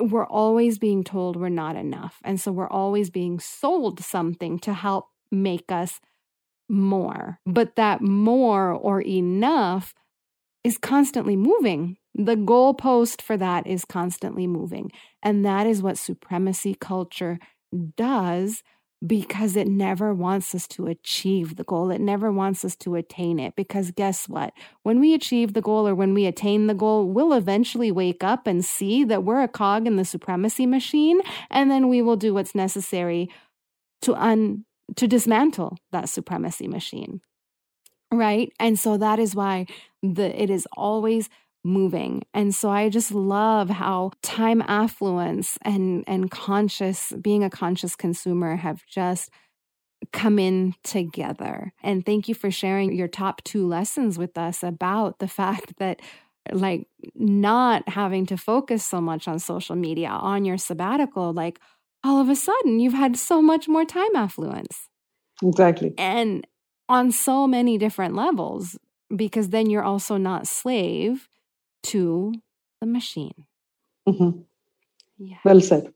we're 0.00 0.26
always 0.26 0.78
being 0.78 1.04
told 1.04 1.36
we're 1.36 1.48
not 1.48 1.76
enough. 1.76 2.18
And 2.24 2.40
so 2.40 2.50
we're 2.50 2.68
always 2.68 3.08
being 3.08 3.38
sold 3.38 4.00
something 4.00 4.58
to 4.58 4.74
help 4.74 5.06
make 5.30 5.70
us 5.70 6.00
more. 6.68 7.38
But 7.46 7.76
that 7.76 8.02
more 8.02 8.72
or 8.72 9.00
enough 9.00 9.94
is 10.64 10.76
constantly 10.76 11.36
moving. 11.36 11.98
The 12.16 12.34
goalpost 12.34 13.22
for 13.22 13.36
that 13.36 13.64
is 13.64 13.84
constantly 13.84 14.48
moving. 14.48 14.90
And 15.22 15.44
that 15.44 15.68
is 15.68 15.82
what 15.82 15.98
supremacy 15.98 16.74
culture 16.74 17.38
does 17.96 18.62
because 19.06 19.56
it 19.56 19.68
never 19.68 20.14
wants 20.14 20.54
us 20.54 20.66
to 20.66 20.86
achieve 20.86 21.56
the 21.56 21.64
goal. 21.64 21.90
It 21.90 22.00
never 22.00 22.32
wants 22.32 22.64
us 22.64 22.74
to 22.76 22.94
attain 22.94 23.38
it. 23.38 23.54
Because 23.54 23.90
guess 23.90 24.28
what? 24.28 24.52
When 24.84 25.00
we 25.00 25.12
achieve 25.12 25.52
the 25.52 25.60
goal 25.60 25.86
or 25.86 25.94
when 25.94 26.14
we 26.14 26.26
attain 26.26 26.66
the 26.66 26.74
goal, 26.74 27.06
we'll 27.06 27.34
eventually 27.34 27.92
wake 27.92 28.24
up 28.24 28.46
and 28.46 28.64
see 28.64 29.04
that 29.04 29.22
we're 29.22 29.42
a 29.42 29.48
cog 29.48 29.86
in 29.86 29.96
the 29.96 30.04
supremacy 30.04 30.66
machine. 30.66 31.20
And 31.50 31.70
then 31.70 31.88
we 31.88 32.00
will 32.00 32.16
do 32.16 32.32
what's 32.32 32.54
necessary 32.54 33.28
to 34.02 34.14
un 34.14 34.64
to 34.94 35.08
dismantle 35.08 35.76
that 35.90 36.08
supremacy 36.08 36.68
machine. 36.68 37.20
Right. 38.12 38.52
And 38.60 38.78
so 38.78 38.96
that 38.96 39.18
is 39.18 39.34
why 39.34 39.66
the 40.02 40.40
it 40.40 40.48
is 40.48 40.66
always 40.76 41.28
moving. 41.66 42.22
And 42.32 42.54
so 42.54 42.70
I 42.70 42.88
just 42.88 43.12
love 43.12 43.68
how 43.68 44.12
time 44.22 44.62
affluence 44.66 45.58
and 45.62 46.04
and 46.06 46.30
conscious 46.30 47.12
being 47.20 47.44
a 47.44 47.50
conscious 47.50 47.96
consumer 47.96 48.56
have 48.56 48.84
just 48.86 49.30
come 50.12 50.38
in 50.38 50.74
together. 50.84 51.72
And 51.82 52.04
thank 52.04 52.28
you 52.28 52.34
for 52.34 52.50
sharing 52.50 52.94
your 52.94 53.08
top 53.08 53.42
2 53.44 53.66
lessons 53.66 54.18
with 54.18 54.38
us 54.38 54.62
about 54.62 55.18
the 55.18 55.28
fact 55.28 55.74
that 55.78 56.00
like 56.52 56.86
not 57.16 57.88
having 57.88 58.24
to 58.26 58.36
focus 58.36 58.84
so 58.84 59.00
much 59.00 59.26
on 59.26 59.38
social 59.40 59.74
media 59.74 60.08
on 60.08 60.44
your 60.44 60.56
sabbatical 60.56 61.32
like 61.32 61.58
all 62.04 62.20
of 62.20 62.28
a 62.28 62.36
sudden 62.36 62.78
you've 62.78 62.92
had 62.92 63.16
so 63.16 63.42
much 63.42 63.66
more 63.66 63.84
time 63.84 64.14
affluence. 64.14 64.88
Exactly. 65.42 65.92
And 65.98 66.46
on 66.88 67.10
so 67.10 67.48
many 67.48 67.78
different 67.78 68.14
levels 68.14 68.78
because 69.14 69.48
then 69.48 69.68
you're 69.70 69.82
also 69.82 70.16
not 70.16 70.46
slave 70.46 71.28
to 71.92 72.32
the 72.80 72.86
machine. 72.86 73.46
Mm-hmm. 74.08 74.40
Yeah. 75.18 75.38
Well 75.44 75.60
said. 75.60 75.92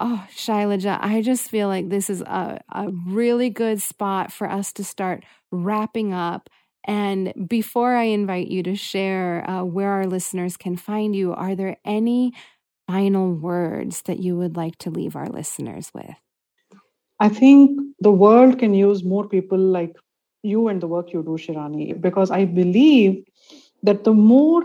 Oh, 0.00 0.26
Shailaja, 0.36 0.98
I 1.00 1.22
just 1.22 1.48
feel 1.48 1.68
like 1.68 1.88
this 1.88 2.10
is 2.10 2.20
a, 2.20 2.60
a 2.72 2.90
really 3.06 3.48
good 3.48 3.80
spot 3.80 4.32
for 4.32 4.50
us 4.50 4.72
to 4.74 4.84
start 4.84 5.24
wrapping 5.52 6.12
up. 6.12 6.50
And 6.86 7.32
before 7.48 7.94
I 7.94 8.04
invite 8.04 8.48
you 8.48 8.62
to 8.64 8.74
share 8.74 9.48
uh, 9.48 9.64
where 9.64 9.90
our 9.90 10.06
listeners 10.06 10.56
can 10.56 10.76
find 10.76 11.14
you, 11.14 11.32
are 11.32 11.54
there 11.54 11.76
any 11.84 12.32
final 12.88 13.32
words 13.32 14.02
that 14.02 14.18
you 14.18 14.36
would 14.36 14.56
like 14.56 14.76
to 14.78 14.90
leave 14.90 15.16
our 15.16 15.28
listeners 15.28 15.90
with? 15.94 16.16
I 17.20 17.28
think 17.28 17.80
the 18.00 18.10
world 18.10 18.58
can 18.58 18.74
use 18.74 19.04
more 19.04 19.28
people 19.28 19.58
like 19.58 19.96
you 20.42 20.68
and 20.68 20.80
the 20.80 20.88
work 20.88 21.12
you 21.12 21.22
do, 21.22 21.38
Shirani, 21.38 21.98
because 21.98 22.30
I 22.30 22.44
believe 22.44 23.24
that 23.84 24.04
the 24.04 24.12
more 24.12 24.64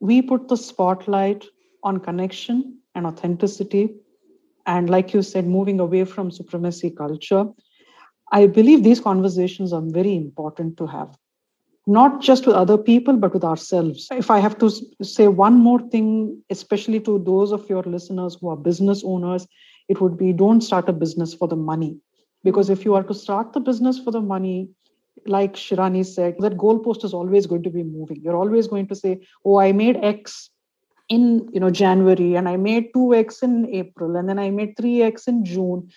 we 0.00 0.22
put 0.22 0.48
the 0.48 0.56
spotlight 0.56 1.44
on 1.82 1.98
connection 1.98 2.78
and 2.94 3.06
authenticity, 3.06 3.90
and 4.66 4.88
like 4.88 5.12
you 5.12 5.22
said, 5.22 5.46
moving 5.46 5.80
away 5.80 6.04
from 6.04 6.30
supremacy 6.30 6.90
culture, 6.90 7.46
I 8.32 8.46
believe 8.46 8.84
these 8.84 9.00
conversations 9.00 9.72
are 9.72 9.82
very 9.84 10.14
important 10.14 10.76
to 10.78 10.86
have, 10.86 11.16
not 11.86 12.20
just 12.20 12.46
with 12.46 12.54
other 12.54 12.78
people, 12.78 13.16
but 13.16 13.34
with 13.34 13.44
ourselves. 13.44 14.06
If 14.12 14.30
I 14.30 14.38
have 14.38 14.58
to 14.58 14.70
say 15.02 15.26
one 15.28 15.58
more 15.58 15.80
thing, 15.90 16.40
especially 16.50 17.00
to 17.00 17.18
those 17.18 17.52
of 17.52 17.68
your 17.68 17.82
listeners 17.82 18.38
who 18.40 18.50
are 18.50 18.56
business 18.56 19.02
owners, 19.04 19.46
it 19.88 20.00
would 20.00 20.16
be 20.16 20.32
don't 20.32 20.60
start 20.60 20.88
a 20.88 20.92
business 20.92 21.34
for 21.34 21.48
the 21.48 21.56
money. 21.56 21.96
Because 22.44 22.70
if 22.70 22.84
you 22.84 22.94
are 22.94 23.02
to 23.02 23.14
start 23.14 23.52
the 23.52 23.60
business 23.60 23.98
for 23.98 24.12
the 24.12 24.20
money, 24.20 24.68
like 25.26 25.54
Shirani 25.54 26.04
said, 26.04 26.36
that 26.38 26.56
goalpost 26.56 27.04
is 27.04 27.12
always 27.12 27.46
going 27.46 27.62
to 27.64 27.70
be 27.70 27.82
moving. 27.82 28.20
You're 28.22 28.36
always 28.36 28.66
going 28.66 28.86
to 28.88 28.94
say, 28.94 29.20
Oh, 29.44 29.58
I 29.58 29.72
made 29.72 29.96
X 30.02 30.50
in 31.10 31.48
you 31.52 31.60
know 31.60 31.70
January 31.70 32.36
and 32.36 32.48
I 32.48 32.56
made 32.56 32.92
2x 32.94 33.42
in 33.42 33.68
April 33.74 34.16
and 34.16 34.28
then 34.28 34.38
I 34.38 34.50
made 34.50 34.76
3x 34.76 35.28
in 35.28 35.44
June, 35.44 35.90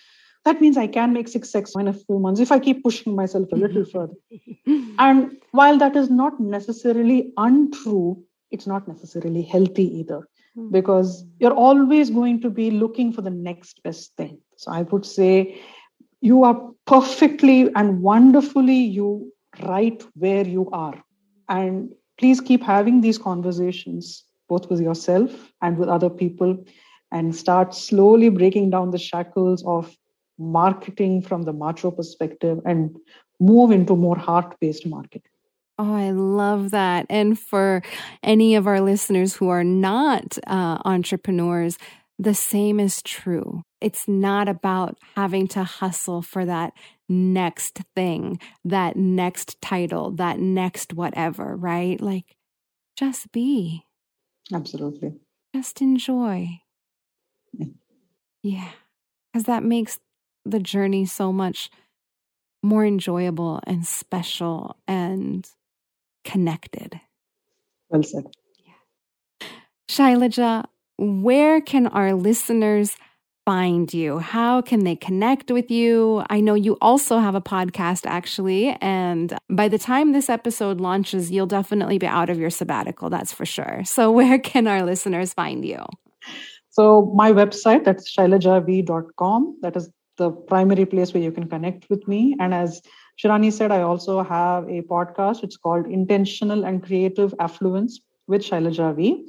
that 0.44 0.60
means 0.60 0.76
I 0.76 0.86
can 0.86 1.12
make 1.12 1.26
6x 1.26 1.80
in 1.80 1.88
a 1.88 1.92
few 1.92 2.18
months 2.18 2.40
if 2.40 2.52
I 2.52 2.58
keep 2.58 2.82
pushing 2.82 3.16
myself 3.16 3.48
a 3.52 3.56
little 3.56 3.84
further. 3.92 4.14
And 4.98 5.38
while 5.52 5.78
that 5.78 5.96
is 5.96 6.10
not 6.10 6.38
necessarily 6.38 7.32
untrue, 7.38 8.22
it's 8.50 8.66
not 8.66 8.86
necessarily 8.86 9.42
healthy 9.42 10.00
either 10.00 10.28
hmm. 10.54 10.70
because 10.70 11.24
you're 11.38 11.54
always 11.54 12.10
going 12.10 12.40
to 12.42 12.50
be 12.50 12.70
looking 12.70 13.12
for 13.12 13.22
the 13.22 13.30
next 13.30 13.82
best 13.82 14.14
thing. 14.16 14.38
So 14.56 14.70
I 14.70 14.82
would 14.82 15.06
say 15.06 15.60
you 16.24 16.42
are 16.42 16.58
perfectly 16.86 17.70
and 17.74 18.00
wonderfully 18.00 18.78
you 18.98 19.30
right 19.62 20.02
where 20.14 20.46
you 20.46 20.70
are. 20.72 21.04
And 21.50 21.92
please 22.18 22.40
keep 22.40 22.62
having 22.62 23.02
these 23.02 23.18
conversations 23.18 24.24
both 24.48 24.70
with 24.70 24.80
yourself 24.80 25.52
and 25.60 25.76
with 25.76 25.90
other 25.90 26.08
people 26.08 26.64
and 27.12 27.36
start 27.36 27.74
slowly 27.74 28.30
breaking 28.30 28.70
down 28.70 28.90
the 28.90 28.98
shackles 28.98 29.62
of 29.66 29.94
marketing 30.38 31.20
from 31.20 31.42
the 31.42 31.52
macho 31.52 31.90
perspective 31.90 32.58
and 32.64 32.96
move 33.38 33.70
into 33.70 33.94
more 33.94 34.16
heart 34.16 34.56
based 34.60 34.86
marketing. 34.86 35.30
Oh, 35.78 35.94
I 35.94 36.10
love 36.10 36.70
that. 36.70 37.04
And 37.10 37.38
for 37.38 37.82
any 38.22 38.54
of 38.54 38.66
our 38.66 38.80
listeners 38.80 39.36
who 39.36 39.50
are 39.50 39.64
not 39.64 40.38
uh, 40.46 40.78
entrepreneurs, 40.86 41.76
the 42.18 42.34
same 42.34 42.80
is 42.80 43.02
true. 43.02 43.62
It's 43.84 44.08
not 44.08 44.48
about 44.48 44.98
having 45.14 45.46
to 45.48 45.62
hustle 45.62 46.22
for 46.22 46.46
that 46.46 46.72
next 47.06 47.82
thing, 47.94 48.40
that 48.64 48.96
next 48.96 49.60
title, 49.60 50.10
that 50.12 50.38
next 50.40 50.94
whatever, 50.94 51.54
right? 51.54 52.00
Like, 52.00 52.34
just 52.96 53.30
be. 53.30 53.84
Absolutely. 54.50 55.12
Just 55.54 55.82
enjoy. 55.82 56.60
Yeah. 58.42 58.70
Because 59.32 59.44
that 59.44 59.62
makes 59.62 59.98
the 60.46 60.60
journey 60.60 61.04
so 61.04 61.30
much 61.30 61.70
more 62.62 62.86
enjoyable 62.86 63.60
and 63.66 63.86
special 63.86 64.76
and 64.88 65.46
connected. 66.24 67.00
Well 67.90 68.02
said. 68.02 68.24
Yeah. 68.64 69.48
Shailaja, 69.90 70.64
where 70.96 71.60
can 71.60 71.86
our 71.86 72.14
listeners 72.14 72.96
find 73.44 73.92
you? 73.92 74.18
How 74.18 74.62
can 74.62 74.84
they 74.84 74.96
connect 74.96 75.50
with 75.50 75.70
you? 75.70 76.24
I 76.30 76.40
know 76.40 76.54
you 76.54 76.76
also 76.80 77.18
have 77.18 77.34
a 77.34 77.40
podcast, 77.40 78.06
actually. 78.06 78.70
And 78.80 79.36
by 79.50 79.68
the 79.68 79.78
time 79.78 80.12
this 80.12 80.30
episode 80.30 80.80
launches, 80.80 81.30
you'll 81.30 81.46
definitely 81.46 81.98
be 81.98 82.06
out 82.06 82.30
of 82.30 82.38
your 82.38 82.50
sabbatical, 82.50 83.10
that's 83.10 83.32
for 83.32 83.44
sure. 83.44 83.82
So, 83.84 84.10
where 84.18 84.38
can 84.38 84.66
our 84.66 84.82
listeners 84.82 85.34
find 85.34 85.64
you? 85.64 85.84
So, 86.70 87.12
my 87.14 87.32
website, 87.32 87.84
that's 87.84 88.14
shailajav.com. 88.14 89.58
That 89.62 89.76
is 89.76 89.90
the 90.16 90.30
primary 90.30 90.86
place 90.86 91.12
where 91.12 91.22
you 91.22 91.32
can 91.32 91.48
connect 91.48 91.90
with 91.90 92.06
me. 92.08 92.36
And 92.40 92.54
as 92.54 92.80
Shirani 93.22 93.52
said, 93.52 93.70
I 93.70 93.82
also 93.82 94.22
have 94.22 94.64
a 94.64 94.82
podcast. 94.82 95.44
It's 95.44 95.56
called 95.56 95.86
Intentional 95.86 96.64
and 96.64 96.82
Creative 96.82 97.34
Affluence 97.38 98.00
with 98.26 98.42
Shailaja 98.42 98.94
V. 98.96 99.26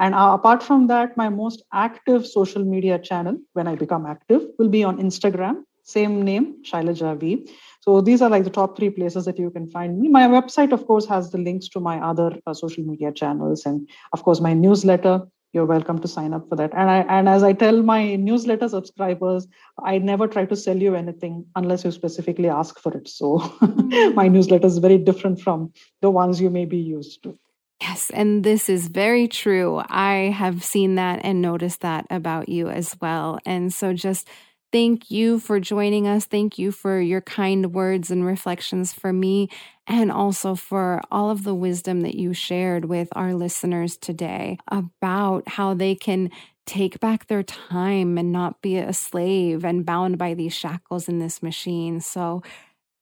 And 0.00 0.14
uh, 0.14 0.32
apart 0.32 0.62
from 0.62 0.86
that, 0.86 1.16
my 1.16 1.28
most 1.28 1.62
active 1.74 2.26
social 2.26 2.64
media 2.64 2.98
channel, 2.98 3.36
when 3.52 3.68
I 3.68 3.74
become 3.74 4.06
active, 4.06 4.42
will 4.58 4.70
be 4.70 4.82
on 4.82 4.96
Instagram, 4.96 5.64
same 5.84 6.22
name, 6.22 6.62
Shailaja 6.62 7.18
V. 7.20 7.46
So 7.80 8.00
these 8.00 8.22
are 8.22 8.30
like 8.30 8.44
the 8.44 8.50
top 8.50 8.78
three 8.78 8.88
places 8.88 9.26
that 9.26 9.38
you 9.38 9.50
can 9.50 9.68
find 9.68 10.00
me. 10.00 10.08
My 10.08 10.26
website, 10.26 10.72
of 10.72 10.86
course, 10.86 11.06
has 11.06 11.30
the 11.30 11.38
links 11.38 11.68
to 11.68 11.80
my 11.80 11.98
other 11.98 12.38
uh, 12.46 12.54
social 12.54 12.82
media 12.82 13.12
channels 13.12 13.66
and, 13.66 13.88
of 14.14 14.22
course, 14.22 14.40
my 14.40 14.54
newsletter, 14.54 15.22
you're 15.52 15.66
welcome 15.66 15.98
to 15.98 16.08
sign 16.08 16.32
up 16.32 16.48
for 16.48 16.54
that 16.54 16.72
and 16.74 16.88
i 16.88 16.98
and 17.08 17.28
as 17.28 17.42
i 17.42 17.52
tell 17.52 17.82
my 17.82 18.14
newsletter 18.14 18.68
subscribers 18.68 19.48
i 19.82 19.98
never 19.98 20.28
try 20.28 20.44
to 20.44 20.54
sell 20.54 20.76
you 20.76 20.94
anything 20.94 21.44
unless 21.56 21.84
you 21.84 21.90
specifically 21.90 22.48
ask 22.48 22.78
for 22.78 22.96
it 22.96 23.08
so 23.08 23.38
mm. 23.38 24.14
my 24.20 24.28
newsletter 24.28 24.68
is 24.68 24.78
very 24.78 24.96
different 24.96 25.40
from 25.40 25.72
the 26.02 26.10
ones 26.10 26.40
you 26.40 26.50
may 26.50 26.64
be 26.64 26.78
used 26.78 27.20
to 27.24 27.36
Yes, 27.80 28.10
and 28.12 28.44
this 28.44 28.68
is 28.68 28.88
very 28.88 29.26
true. 29.26 29.82
I 29.88 30.34
have 30.36 30.62
seen 30.62 30.96
that 30.96 31.20
and 31.24 31.40
noticed 31.40 31.80
that 31.80 32.06
about 32.10 32.48
you 32.48 32.68
as 32.68 32.96
well. 33.00 33.38
And 33.46 33.72
so 33.72 33.92
just 33.92 34.28
Thank 34.72 35.10
you 35.10 35.40
for 35.40 35.58
joining 35.58 36.06
us. 36.06 36.26
Thank 36.26 36.56
you 36.56 36.70
for 36.70 37.00
your 37.00 37.20
kind 37.22 37.74
words 37.74 38.08
and 38.08 38.24
reflections 38.24 38.92
for 38.92 39.12
me, 39.12 39.48
and 39.88 40.12
also 40.12 40.54
for 40.54 41.00
all 41.10 41.28
of 41.28 41.42
the 41.42 41.56
wisdom 41.56 42.02
that 42.02 42.14
you 42.14 42.32
shared 42.32 42.84
with 42.84 43.08
our 43.16 43.34
listeners 43.34 43.96
today 43.96 44.58
about 44.68 45.48
how 45.48 45.74
they 45.74 45.96
can 45.96 46.30
take 46.66 47.00
back 47.00 47.26
their 47.26 47.42
time 47.42 48.16
and 48.16 48.30
not 48.30 48.62
be 48.62 48.76
a 48.78 48.92
slave 48.92 49.64
and 49.64 49.84
bound 49.84 50.18
by 50.18 50.34
these 50.34 50.54
shackles 50.54 51.08
in 51.08 51.18
this 51.18 51.42
machine. 51.42 52.00
So, 52.00 52.40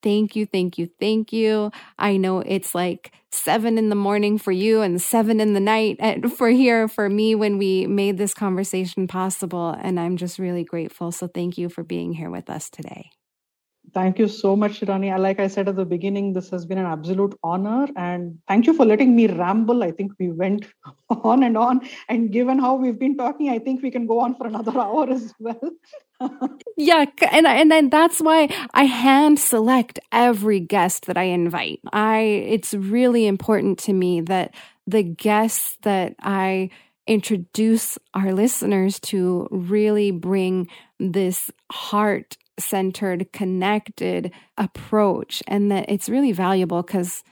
Thank 0.03 0.36
you, 0.36 0.46
thank 0.46 0.78
you, 0.78 0.88
thank 1.01 1.32
you. 1.32 1.72
I 1.99 2.16
know 2.16 2.38
it's 2.40 2.74
like 2.74 3.12
seven 3.32 3.78
in 3.78 3.88
the 3.88 3.96
morning 3.96 4.38
for 4.38 4.53
you 4.53 4.80
and 4.80 5.03
seven 5.03 5.40
in 5.40 5.55
the 5.55 5.61
night 5.61 5.96
eh, 5.99 6.28
for 6.28 6.49
here 6.51 6.86
for 6.86 7.09
me 7.09 7.34
when 7.34 7.59
we 7.59 7.86
made 7.86 8.16
this 8.16 8.32
conversation 8.32 9.09
possible. 9.09 9.70
And 9.70 9.99
I'm 9.99 10.16
just 10.16 10.38
really 10.38 10.64
grateful. 10.64 11.11
So 11.11 11.26
thank 11.26 11.59
you 11.59 11.68
for 11.68 11.82
being 11.82 12.12
here 12.12 12.30
with 12.30 12.49
us 12.49 12.70
today. 12.70 13.11
Thank 13.95 14.18
you 14.18 14.28
so 14.28 14.55
much, 14.57 14.80
Shirani. 14.80 15.16
Like 15.18 15.41
I 15.41 15.47
said 15.47 15.68
at 15.68 15.76
the 15.76 15.84
beginning, 15.84 16.32
this 16.32 16.51
has 16.51 16.66
been 16.66 16.78
an 16.78 16.86
absolute 16.86 17.34
honor. 17.43 17.89
And 17.97 18.39
thank 18.47 18.66
you 18.66 18.74
for 18.74 18.84
letting 18.84 19.14
me 19.16 19.26
ramble. 19.26 19.82
I 19.82 19.93
think 19.93 20.12
we 20.18 20.30
went 20.30 20.66
on 21.11 21.43
and 21.43 21.57
on. 21.57 21.80
And 22.09 22.30
given 22.30 22.59
how 22.59 22.74
we've 22.74 22.99
been 22.99 23.16
talking, 23.16 23.51
I 23.51 23.59
think 23.59 23.82
we 23.82 23.91
can 23.91 24.07
go 24.07 24.20
on 24.20 24.34
for 24.34 24.47
another 24.47 24.78
hour 24.78 25.09
as 25.11 25.32
well. 25.39 25.61
yeah, 26.76 27.07
and 27.30 27.47
and 27.47 27.70
then 27.70 27.91
that's 27.91 28.20
why 28.20 28.49
I 28.74 28.84
hand 28.84 29.39
select 29.39 30.01
every 30.11 30.59
guest 30.59 31.07
that 31.07 31.16
I 31.16 31.24
invite. 31.24 31.80
I 31.93 32.18
it's 32.18 32.74
really 32.74 33.26
important 33.26 33.78
to 33.80 33.93
me 33.93 34.20
that 34.22 34.53
the 34.86 35.05
guests 35.05 35.78
that 35.82 36.16
I 36.20 36.70
introduce 37.07 37.99
our 38.14 38.32
listeners 38.32 38.99
to 39.01 39.49
really 39.51 40.11
bring 40.11 40.68
this 40.99 41.51
heart 41.70 42.36
centered, 42.59 43.33
connected 43.33 44.33
approach, 44.57 45.43
and 45.47 45.71
that 45.71 45.87
it's 45.89 46.09
really 46.09 46.33
valuable 46.33 46.83
because 46.83 47.23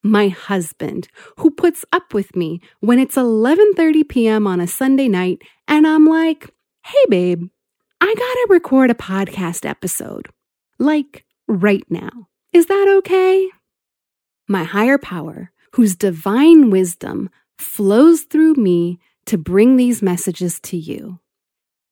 My 0.02 0.28
husband, 0.28 1.09
who 1.38 1.50
puts 1.50 1.84
up 1.92 2.12
with 2.12 2.36
me 2.36 2.61
when 2.80 2.98
it's 2.98 3.16
11:30 3.16 4.09
p.m. 4.09 4.46
on 4.46 4.61
a 4.61 4.66
Sunday 4.66 5.09
night 5.09 5.42
and 5.66 5.86
I'm 5.86 6.07
like, 6.07 6.50
"Hey 6.84 7.05
babe, 7.09 7.48
I 8.00 8.07
got 8.07 8.16
to 8.16 8.46
record 8.50 8.90
a 8.90 8.94
podcast 8.94 9.64
episode." 9.64 10.28
like 10.78 11.24
right 11.48 11.84
now. 11.88 12.28
Is 12.52 12.66
that 12.66 12.94
okay? 12.98 13.48
My 14.48 14.64
higher 14.64 14.98
power, 14.98 15.50
whose 15.72 15.96
divine 15.96 16.70
wisdom 16.70 17.30
flows 17.59 18.22
through 18.22 18.55
me 18.55 18.98
to 19.26 19.38
bring 19.38 19.76
these 19.76 20.02
messages 20.02 20.61
to 20.61 20.76
you. 20.76 21.18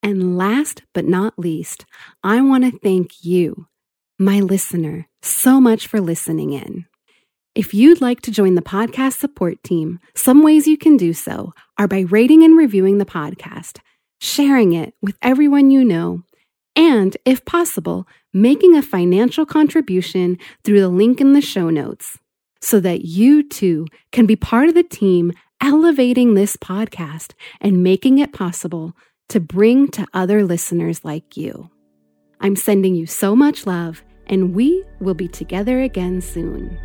And 0.02 0.36
last 0.36 0.82
but 0.92 1.04
not 1.04 1.38
least, 1.38 1.86
I 2.22 2.40
want 2.42 2.64
to 2.64 2.78
thank 2.78 3.24
you, 3.24 3.66
my 4.18 4.40
listener, 4.40 5.08
so 5.22 5.60
much 5.60 5.86
for 5.86 6.00
listening 6.00 6.52
in. 6.52 6.86
If 7.54 7.74
you'd 7.74 8.00
like 8.00 8.20
to 8.22 8.30
join 8.30 8.54
the 8.54 8.62
podcast 8.62 9.18
support 9.18 9.62
team, 9.62 10.00
some 10.14 10.42
ways 10.42 10.66
you 10.66 10.78
can 10.78 10.96
do 10.96 11.12
so 11.12 11.52
are 11.78 11.88
by 11.88 12.00
rating 12.00 12.42
and 12.42 12.56
reviewing 12.56 12.98
the 12.98 13.04
podcast, 13.04 13.78
sharing 14.20 14.72
it 14.72 14.94
with 15.02 15.16
everyone 15.22 15.70
you 15.70 15.84
know, 15.84 16.22
and, 16.74 17.16
if 17.26 17.44
possible, 17.44 18.06
making 18.32 18.76
a 18.76 18.82
financial 18.82 19.44
contribution 19.44 20.38
through 20.64 20.80
the 20.80 20.88
link 20.88 21.20
in 21.20 21.34
the 21.34 21.42
show 21.42 21.68
notes 21.68 22.18
so 22.62 22.80
that 22.80 23.04
you 23.04 23.46
too 23.46 23.86
can 24.12 24.24
be 24.24 24.36
part 24.36 24.68
of 24.68 24.74
the 24.74 24.82
team 24.82 25.32
elevating 25.60 26.34
this 26.34 26.56
podcast 26.56 27.32
and 27.60 27.82
making 27.82 28.18
it 28.18 28.32
possible 28.32 28.96
to 29.28 29.40
bring 29.40 29.88
to 29.88 30.06
other 30.14 30.44
listeners 30.44 31.04
like 31.04 31.36
you. 31.36 31.70
I'm 32.43 32.57
sending 32.57 32.97
you 32.97 33.07
so 33.07 33.36
much 33.36 33.68
love, 33.68 34.03
and 34.26 34.53
we 34.53 34.84
will 34.99 35.14
be 35.14 35.28
together 35.28 35.80
again 35.80 36.20
soon. 36.20 36.76